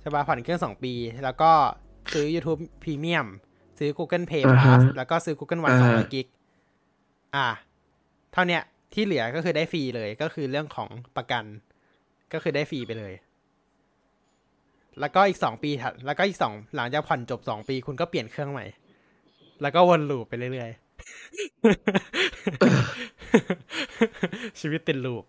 [0.00, 0.92] ใช่ปะผ่อนเครื่องสองปี
[1.24, 1.50] แล้วก็
[2.12, 3.26] ซื้อ YouTube Premium
[3.78, 6.26] ซื้อ Google Play อ่าฮะ Plus แล้วก็ซื้อ Google One อ่าสองร้อยกิก
[7.34, 7.46] อ่า
[8.32, 8.62] เท่าเนี้ย
[8.94, 11.44] ที่เหลือก็คือได้ฟรีเลยก็คือเรื่องของประกัน
[12.32, 13.12] ก็คือได้ฟรีไปเลย
[15.00, 18.66] แล้วก็อีกสองปีถัดแล้วก็อีกสองหลังจากผ่อนจบสองปี คุณก็เปลี่ยนเครื่องใหม่
[19.62, 20.85] แล้วก็วนลูปไปเรื่อยๆ
[24.60, 25.24] ชีวิตติดลูป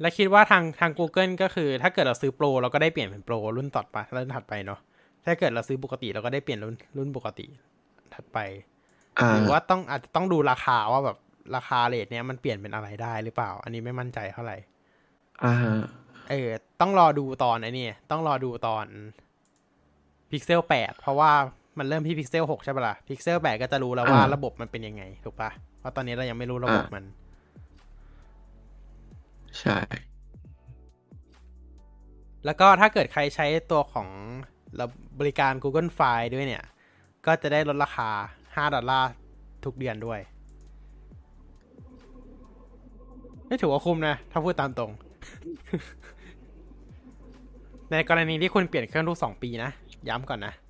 [0.00, 4.80] และคิดว่าทางทาง Google ก็คือ ถ้าเกิดเราซื้อโปรเราก็ได้เปลี่ยนเป็นโปรรุ่นต่อไปรุ่นถัดไปเนาะ
[5.24, 7.46] ถ้าเกิดเราซื้อปกติเราก็ได้เปลี่ยนรุ่นรุ่นปกติ
[8.14, 8.38] ถัดไป
[9.18, 11.18] อ่าหรือว่าต้องอาจจะต้องดูราคาว่าแบบ
[11.56, 14.56] ราคาเลทเนี้ยมันเปลี่ยนเป็นอะไรได้หรือเปล่า อันนี้ไม่มั่นใจเท่าไหร่
[15.44, 15.54] อ่า
[16.30, 16.48] เออ
[16.80, 18.86] ต้องรอดูตอนไอ้นี่ต้องรอดูตอน
[20.30, 21.32] Pixel 8เพราะว่า
[21.78, 27.04] มันเริ่มที่ Pixel 6ใช่ปะล่ะ Pixel 8ก็จะรู้แล้วว่าอ่าระบบมันเป็นยังไง ถูกปะเพราะตอนนี้เรายังไม่รู้ระบบอ่ามัมัน
[29.60, 29.78] ใช่
[32.44, 34.08] แล้วก็ถ้าเกิดใครใช้ตัวของ
[34.80, 34.86] ระ
[35.18, 36.64] บริการ Google File ด้วยเนี่ย
[37.26, 38.10] ก็จะได้ลดราคา
[38.42, 39.10] 5ดอลลาร์
[39.64, 40.20] ทุกเดือนด้วย
[43.46, 44.90] ไม่ถือว่าคุ้มนะ ถ้าพูดตามตรง
[47.90, 49.70] ในกรณีที่คุณเปลี่ยนเครื่องทุกสองปีนะ
[50.08, 50.63] ย้ำก่อนนะอืม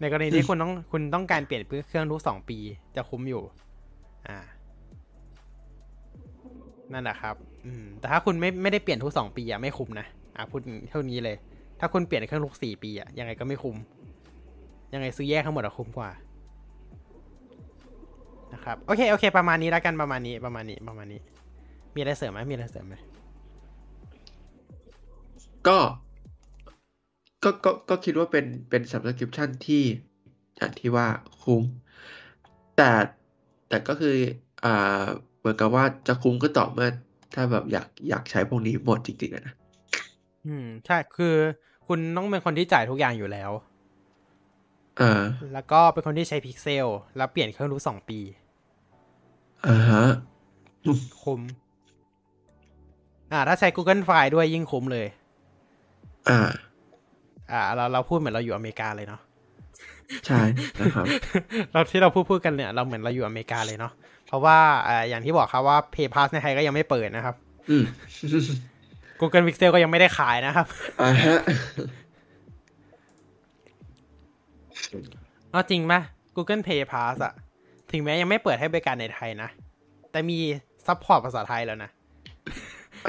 [0.00, 2.58] ในกรณีที่คุณต้องคุณต้องการเปลี่ยนเครื่องทุกสองปี
[2.96, 3.42] จะคุ้มอยู่
[4.28, 4.38] อ่า
[6.92, 7.34] นั่นแหละครับ
[7.66, 10.06] อืม แต่ถ้าคุณไม่ไม่ได้เปลี่ยนทุกสองปีอะไม่คุ้มนะ
[10.36, 10.60] อ่าพูด
[10.90, 11.36] เท่านี้เลย
[11.80, 13.76] ถ้าคุณเปลี่ยนเครื่องทุกสี่ปีอะยังไงก็ไม่คุ้ม
[14.92, 16.10] ยังไงซื้อแยกทั้งหมดอะคุ้มกว่า
[18.54, 21.20] นะครับ โอเคโอเค ประมาณนี้แล้วกันประมาณนี้ประมาณนี้ประมาณนี้
[21.94, 22.94] มีอะไรเสริมไหมมีอะไรเสริมไหม
[25.68, 25.78] ก็
[27.44, 29.82] ก็ก็ก็คิดว่าเป็นเป็น subscription ที่
[30.56, 31.06] อย่างที่ว่า
[31.42, 31.62] คุ้ม
[32.76, 32.90] แต่
[33.68, 34.16] แต่ก็คือ
[34.64, 35.04] อ่า
[35.38, 36.90] เหมือนกับว่าจะคุ้มก็ต่อเมื่อ
[37.34, 39.54] ถ้าแบบอยากอยากใช้พวกนี้หมดจริงๆอะนะ
[40.46, 41.34] อืม ใช่คือ
[41.86, 43.50] คุณต้องเป็นคนที่จ่ายทุกอย่างอยู่แล้ว
[45.00, 45.22] อ่า
[45.52, 46.86] แล้วก็เป็นคนที่ใช้พิกเซล
[47.16, 48.20] แล้วเปลี่ยนเครื่องรู้สองปี
[49.66, 50.04] อ่าฮะ
[51.22, 51.40] คุ้ม
[53.32, 55.06] อ่า ถ้าใช้ Google File ด้วยยิ่งคุ้มเลย
[56.28, 56.38] อ่า
[57.52, 59.20] อ่า เราเราพูดเหมือนเราอยู่อเมริกาเลยเนาะ
[60.26, 60.40] ใช่
[60.80, 61.06] นะครับ
[61.72, 63.92] เราที่เราพูดพูดกันเนี่ยเราเหมือนเราอยู่อเมริกาเลยเนาะ
[64.26, 64.58] เพราะว่า
[64.88, 67.34] อ่าอย่างที่บอกครับว่า Play Pass ในไทยก็ยังไม่เปิดนะครับ
[67.70, 67.84] อืม
[69.20, 70.66] Google Pixel ก็ยังไม่ได้ขายนะครับ
[71.02, 71.40] อ่าฮะ
[75.50, 76.00] เอาจริงปะ
[76.36, 77.32] Google Play Pass อะ
[77.90, 79.48] ถึงแม้ยังไม่เปิดให้บริการในไทยนะ
[80.10, 80.38] แต่มี
[80.86, 81.90] support ภาษาไทยแล้วนะ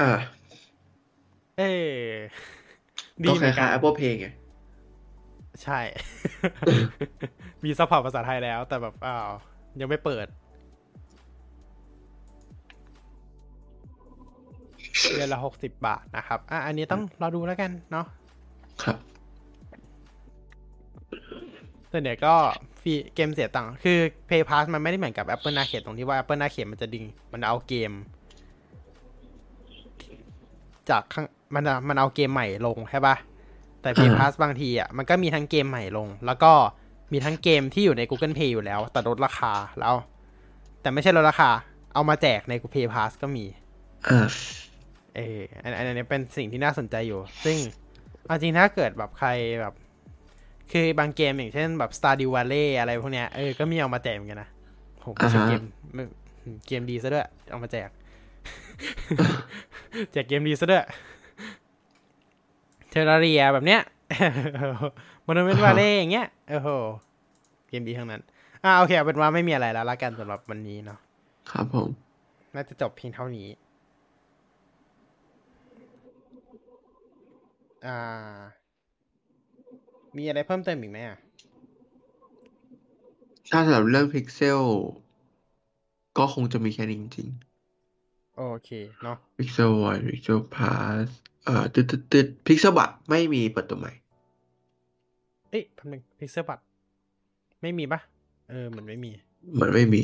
[0.00, 0.10] อ่า
[1.58, 1.62] เอ
[1.94, 2.02] อ
[3.24, 4.28] ดีก็เหมือนกัล้ายๆกัน Apple Pay ไง
[5.62, 5.80] ใช่
[7.64, 9.28] มี support ภาษาไทยแล้ว แต่แบบอ้าว
[9.80, 10.26] ยังไม่เปิด
[15.14, 18.06] เดือนละหกสิบบาทนะครับ อะ อันนี้ต้องรอดูแล้วกันเนาะ
[18.82, 18.98] ครับ
[21.92, 22.34] ส่วนใหญ่ก็
[22.80, 27.92] ฟรีเกมเสียตังค์ คือ Pay Pass มันไม่ได้เหมือนกับ Apple Arcade ตรงที่ว่า Apple Arcade มันจะดึง มันเอาเกม
[30.90, 33.16] จากข้าง มันอะมันเอาเกมใหม่ลงใช่ปะ
[33.82, 36.52] แต่ Pay อ่า Pass บางทีอะมันก็มีทั้งเกมใหม่ลง แล้วก็
[37.12, 39.94] มีทั้งเกมที่อยู่ใน Google Play อยู่แล้ว แต่ลดราคาแล้ว
[40.80, 41.50] แต่ไม่ใช่ลดราคา
[41.94, 43.44] เอามาแจกใน Pay Pass ก็มี
[44.08, 44.26] อ่า
[45.16, 47.56] เอออันอันนี้เป็นสิ่งที่น่าสนใจอยู่ ซึ่ง
[48.26, 49.28] เอาจริงถ้าเกิดแบบใคร
[49.60, 49.74] แบบ
[50.72, 54.48] คือบางเกมอย่างเช่นแบบ Stardew Valley อะไรพวกเนี้ยเออก็มีเอามาแจกเหมือนกันนะ
[55.00, 55.62] โหไม่ใช่อ่าฮะเกม
[55.94, 56.02] ไม่
[56.66, 57.88] เกมดีซะด้วย เอามาแจก
[60.12, 60.84] แจกเกมดีซะด้วย
[62.92, 63.80] เทอร์เรียแบบเนี้ย
[65.26, 66.68] มอนเมนต์วาเล่อย่างเงี้ยโอ้โห
[67.68, 68.22] เกมดีทั้งนั้น
[68.64, 70.98] อ่าโอเคเอาเป็นว่าไม่มีอะไรแล้วละกันสำหรับวันนี้เนาะ
[71.50, 71.88] ครับผม
[72.54, 73.48] น่าจะจบเพียงเท่านี้
[77.86, 77.98] อ่า
[80.16, 81.18] มีอะไรเพิ่มเติมอีกไหมอะ
[83.50, 84.62] ถ้าสำหรับเรื่อง Pixel
[86.18, 87.28] ก็คงจะมีแค่นี้จริง
[88.36, 88.70] โอเค
[89.02, 93.92] เนาะๆ Pixel One Pixel Pass เอ่อตึ๊ดตึ๊ดตึ๊ด Pixel บัตไม่มีเปิดตัวใหม่
[95.50, 96.58] เอ๊ะพันหนึ่งพิกเซลบัต
[97.62, 98.00] ไม่มีปะ
[98.50, 99.10] เออ มันไม่มี
[99.54, 100.02] เหมือนไม่มี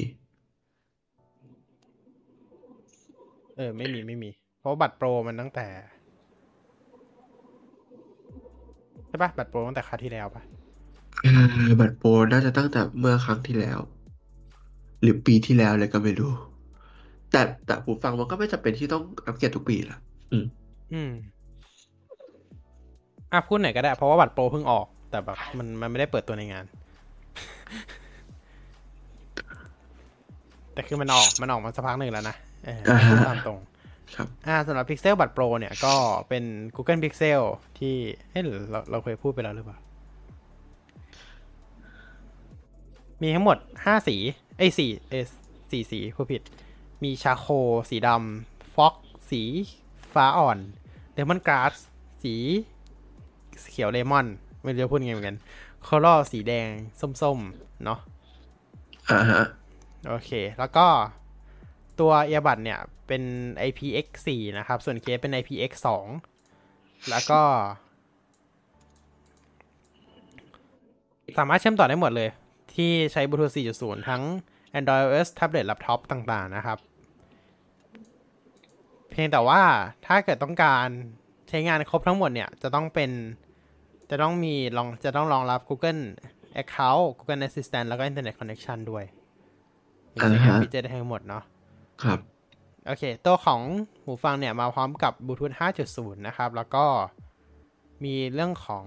[3.56, 5.66] เออ ไม่มีไม่มี เพราะว่าบัตรโปรมันตั้งแต่
[9.09, 10.43] ใช่ปะบัตรโปรตั้งแต่คราวที่แล้วปะ
[11.23, 11.32] เอ่
[11.69, 13.78] อบัตรโปรน่าจะตั้งแต่เมื่อครั้งที่แล้ว
[15.02, 16.32] หรือปีที่แล้วเลยก็ไม่รู้
[17.31, 19.98] แต่แต่ผู้ฟังมันก็ไม่จำเป็นที่ต้องอัปเกรดทุกปีละ
[20.32, 20.44] อืม
[20.93, 21.10] อืม
[23.32, 26.65] อะพูดไหนอยก็ได้ เพราะว่าบัตรโปรเพิ่งออก แต่แบบมันมันไม่ได้เปิดตัวในงาน
[30.73, 33.59] แต่คือมันออกมันออกมาสักพักหนึ่งแล้วนะเอออ่าฮะพูดตามตรง
[34.16, 35.94] ครับอ่าสำหรับ Pixel บัตรโปรเนี่ยก็
[36.28, 36.44] เป็น
[36.77, 37.43] Google Pixel
[37.78, 37.94] ที่
[38.31, 39.78] เอ้ยหรือเราเราเคยพูดไปแล้วหรือเปล่า
[43.23, 44.16] มีทั้งหมดห้าสี
[44.59, 45.15] เอ้ยสี่เอ
[45.73, 46.43] สี่สี ผู้ผิด
[47.05, 47.47] มีชาโค
[47.90, 48.94] สีดำฟ็อก
[49.31, 49.43] สี
[50.15, 50.59] ฟ้าอ่อน
[51.18, 51.74] เลมอนกราส
[52.22, 52.34] สี
[53.70, 54.26] เขียวเลมอน
[54.62, 55.36] ไม่รู้จะพูดยังไงเหมือนกัน
[55.86, 56.68] คอร l สีแดง
[57.22, 57.98] ส้มๆ เนาะ
[59.10, 59.44] อ่าฮะ
[60.08, 60.86] โอเค แล้วก็
[62.00, 63.22] ตัวเอียบัตเนี่ยเป็น
[63.68, 64.28] IPX4
[64.58, 65.88] นะครับ ส่วนเคสเป็น IPX2
[67.10, 67.40] แล้วก็
[71.38, 72.28] สามารถเชื่อมต่อได้หมดเลย
[72.74, 73.50] ที่ใช้บลูทูธ
[73.80, 74.22] 4.0 ทั้ง
[74.78, 79.62] Android OS tablet laptop ต่างๆ นะครับเพียงแต่ว่า
[80.06, 80.88] ถ้าเกิดต้องการ
[81.48, 83.10] ใช้งานครบทั้งหมดเนี่ย จะต้องเป็น
[84.10, 86.02] จะต้องมีลองจะต้องรองรับ Google
[86.62, 89.04] Account Google Assistant แล้วก็ Internet Connection ด้วย
[90.12, 91.42] ถึงใช้งานอ่าฮะฟีเจอร์ได้ทั้งหมดเนาะ
[92.02, 92.18] ครับ
[92.86, 93.60] โอเค ตัวของ
[94.02, 95.52] หูฟังเนี่ย มาพร้อมกับบลูทูธ
[95.88, 96.84] 5.0 นะครับ แล้วก็
[98.04, 98.84] มีเรื่องของ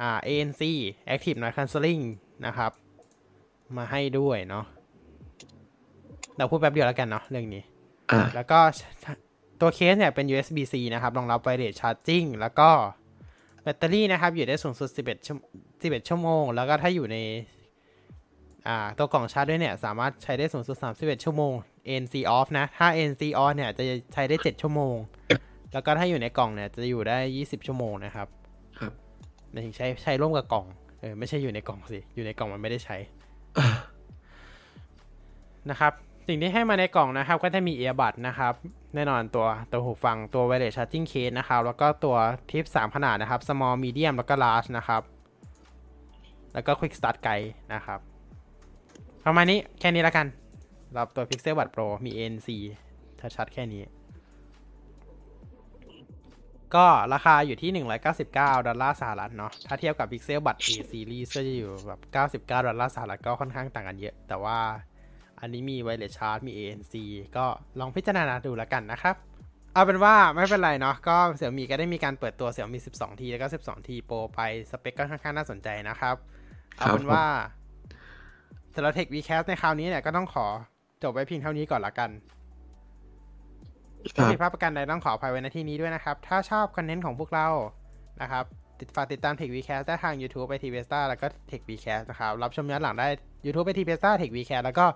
[0.00, 0.62] อ่า ANC
[1.14, 2.02] Active Noise Cancelling
[2.46, 2.72] นะครับ
[3.76, 4.64] มาให้ด้วยเนาะ
[6.36, 7.75] เราพูดแป๊บเดียวแล้วกันเนาะเรื่องนี้อ่า
[8.34, 8.58] แล้วก็
[9.60, 12.70] ตัวเคสเนี่ยเป็น USB-C นะครับ รองรับไวเลสชาร์จิ่งแล้วก็
[13.62, 15.38] แบตเตอรี่นะครับ อยู่ได้สูงสุด 11ชั่ว
[15.72, 17.16] 11 ชั่วโมง แล้วก็ถ้าอยู่ใน
[18.66, 21.52] อ่าตัวกล่องชาร์จด้วยเนี่ย สามารถใช้ได้สูงสุด 31 ชั่วโมง
[21.88, 24.96] ANC off นะ ถ้า ANC on เนี่ย จะใช้ได้ 7 ชั่วโมง
[25.72, 28.28] แล้วก็ถ้าอยู่ในกล่องเนี่ย จะอยู่ได้ 20 ชั่วโมงนะครับ
[28.78, 28.92] ครับ
[29.50, 30.66] หมายถึงใช้ใช้ร่วมกับกล่อง
[31.00, 32.96] เออ ไม่ใช่อยู่ในกล่องสิ อยู่ในกล่องมันไม่ได้ใช้
[33.58, 33.66] อ่า
[35.70, 35.92] นะครับ
[36.26, 38.52] สิ่งที่ให้มาในกล่องนะครับก็จะมีเอียบัดนะครับ
[38.94, 42.16] แน่นอนตัวตัวหูฟังตัว wireless charging case นะครับ แล้วก็ตัว
[42.50, 45.02] ทิป 3 ขนาดนะครับ small medium แล้วก็ large นะครับ
[46.52, 48.00] แล้วก็ quick start guide นะครับ
[49.24, 50.26] ประมาณนี้แค่นี้แล้วกัน
[50.86, 52.48] สำหรับตัว Pixel Buds Pro มี nc
[53.36, 53.82] ชัดๆแค่นี้
[56.74, 57.84] ก็ราคาอยู่ที่
[58.14, 62.00] 199 ดอลลาร์สหรัฐเนาะ ถ้าเทียบกับ Pixel Buds A Series ก็จะอยู่แบบ
[62.46, 64.58] 99 ดอลลาร์สหรัฐก็ค่อนข้างต่างกันเยอะ แต่ว่า
[65.40, 66.94] อันนี้มี wireless charge มี ANC
[67.36, 67.46] ก็
[67.80, 69.16] ลองพิจารณาดูแล้วกันนะครับ
[69.74, 74.40] เอาเป็นว่าไม่เป็นไรเนาะก็เสี่ยมีก็ได้มีการเปิดตัว Xiaomi 12T แล้วก็ 12T Pro ไป
[74.70, 76.16] สเปคก็ค่อนข้างน่าสนใจนะครับ
[76.76, 77.24] เอาเป็นว่า
[78.74, 80.46] สำหรับ Tech Vcast ในคราวนี้เนี่ยก็ต้องขอ
[81.02, 82.10] จบไว้เพียงเท่านี้ก่อนละกัน
[84.14, 87.48] ครัถ้าบผิดพลาดประการใดต้องขออภัยไว้ในที่นี้ด้วยนะครับ ถ้าชอบคอนเทนต์ของพวกเรา
[88.22, 88.44] นะครับ
[88.80, 92.32] ติดฝากติดตาม Tech Vcast ได้ทาง YouTube ไป t v s t a แล้วก็ Tech Vcast นะครับ
[92.42, 93.08] รับชมย้อนหลังได้
[93.44, 94.86] YouTube ไป t v s t a Tech Vcast แล้วก็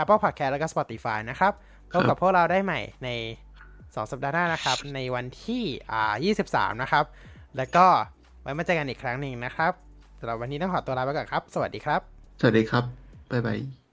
[0.00, 1.52] Apple Podcast แล้วก็ Spotify นะครับ
[1.92, 3.08] พบกับพวกเราได้ใหม่ใน
[3.64, 5.62] 2 สัปดาห์หน้านะครับ ในวันที่
[5.92, 6.14] อ่า
[6.46, 7.04] 23 นะครับ
[7.56, 7.86] แล้วก็
[8.42, 9.72] ไว้มาเจอกันอีกครั้งหนึ่งนะครับ
[10.20, 12.00] สำหรับวันนี้ต้องขอตัวลาไปก่อนครับ สวัสดีครับ
[12.40, 12.84] สวัสดีครับ
[13.30, 13.87] บ๊ายบาย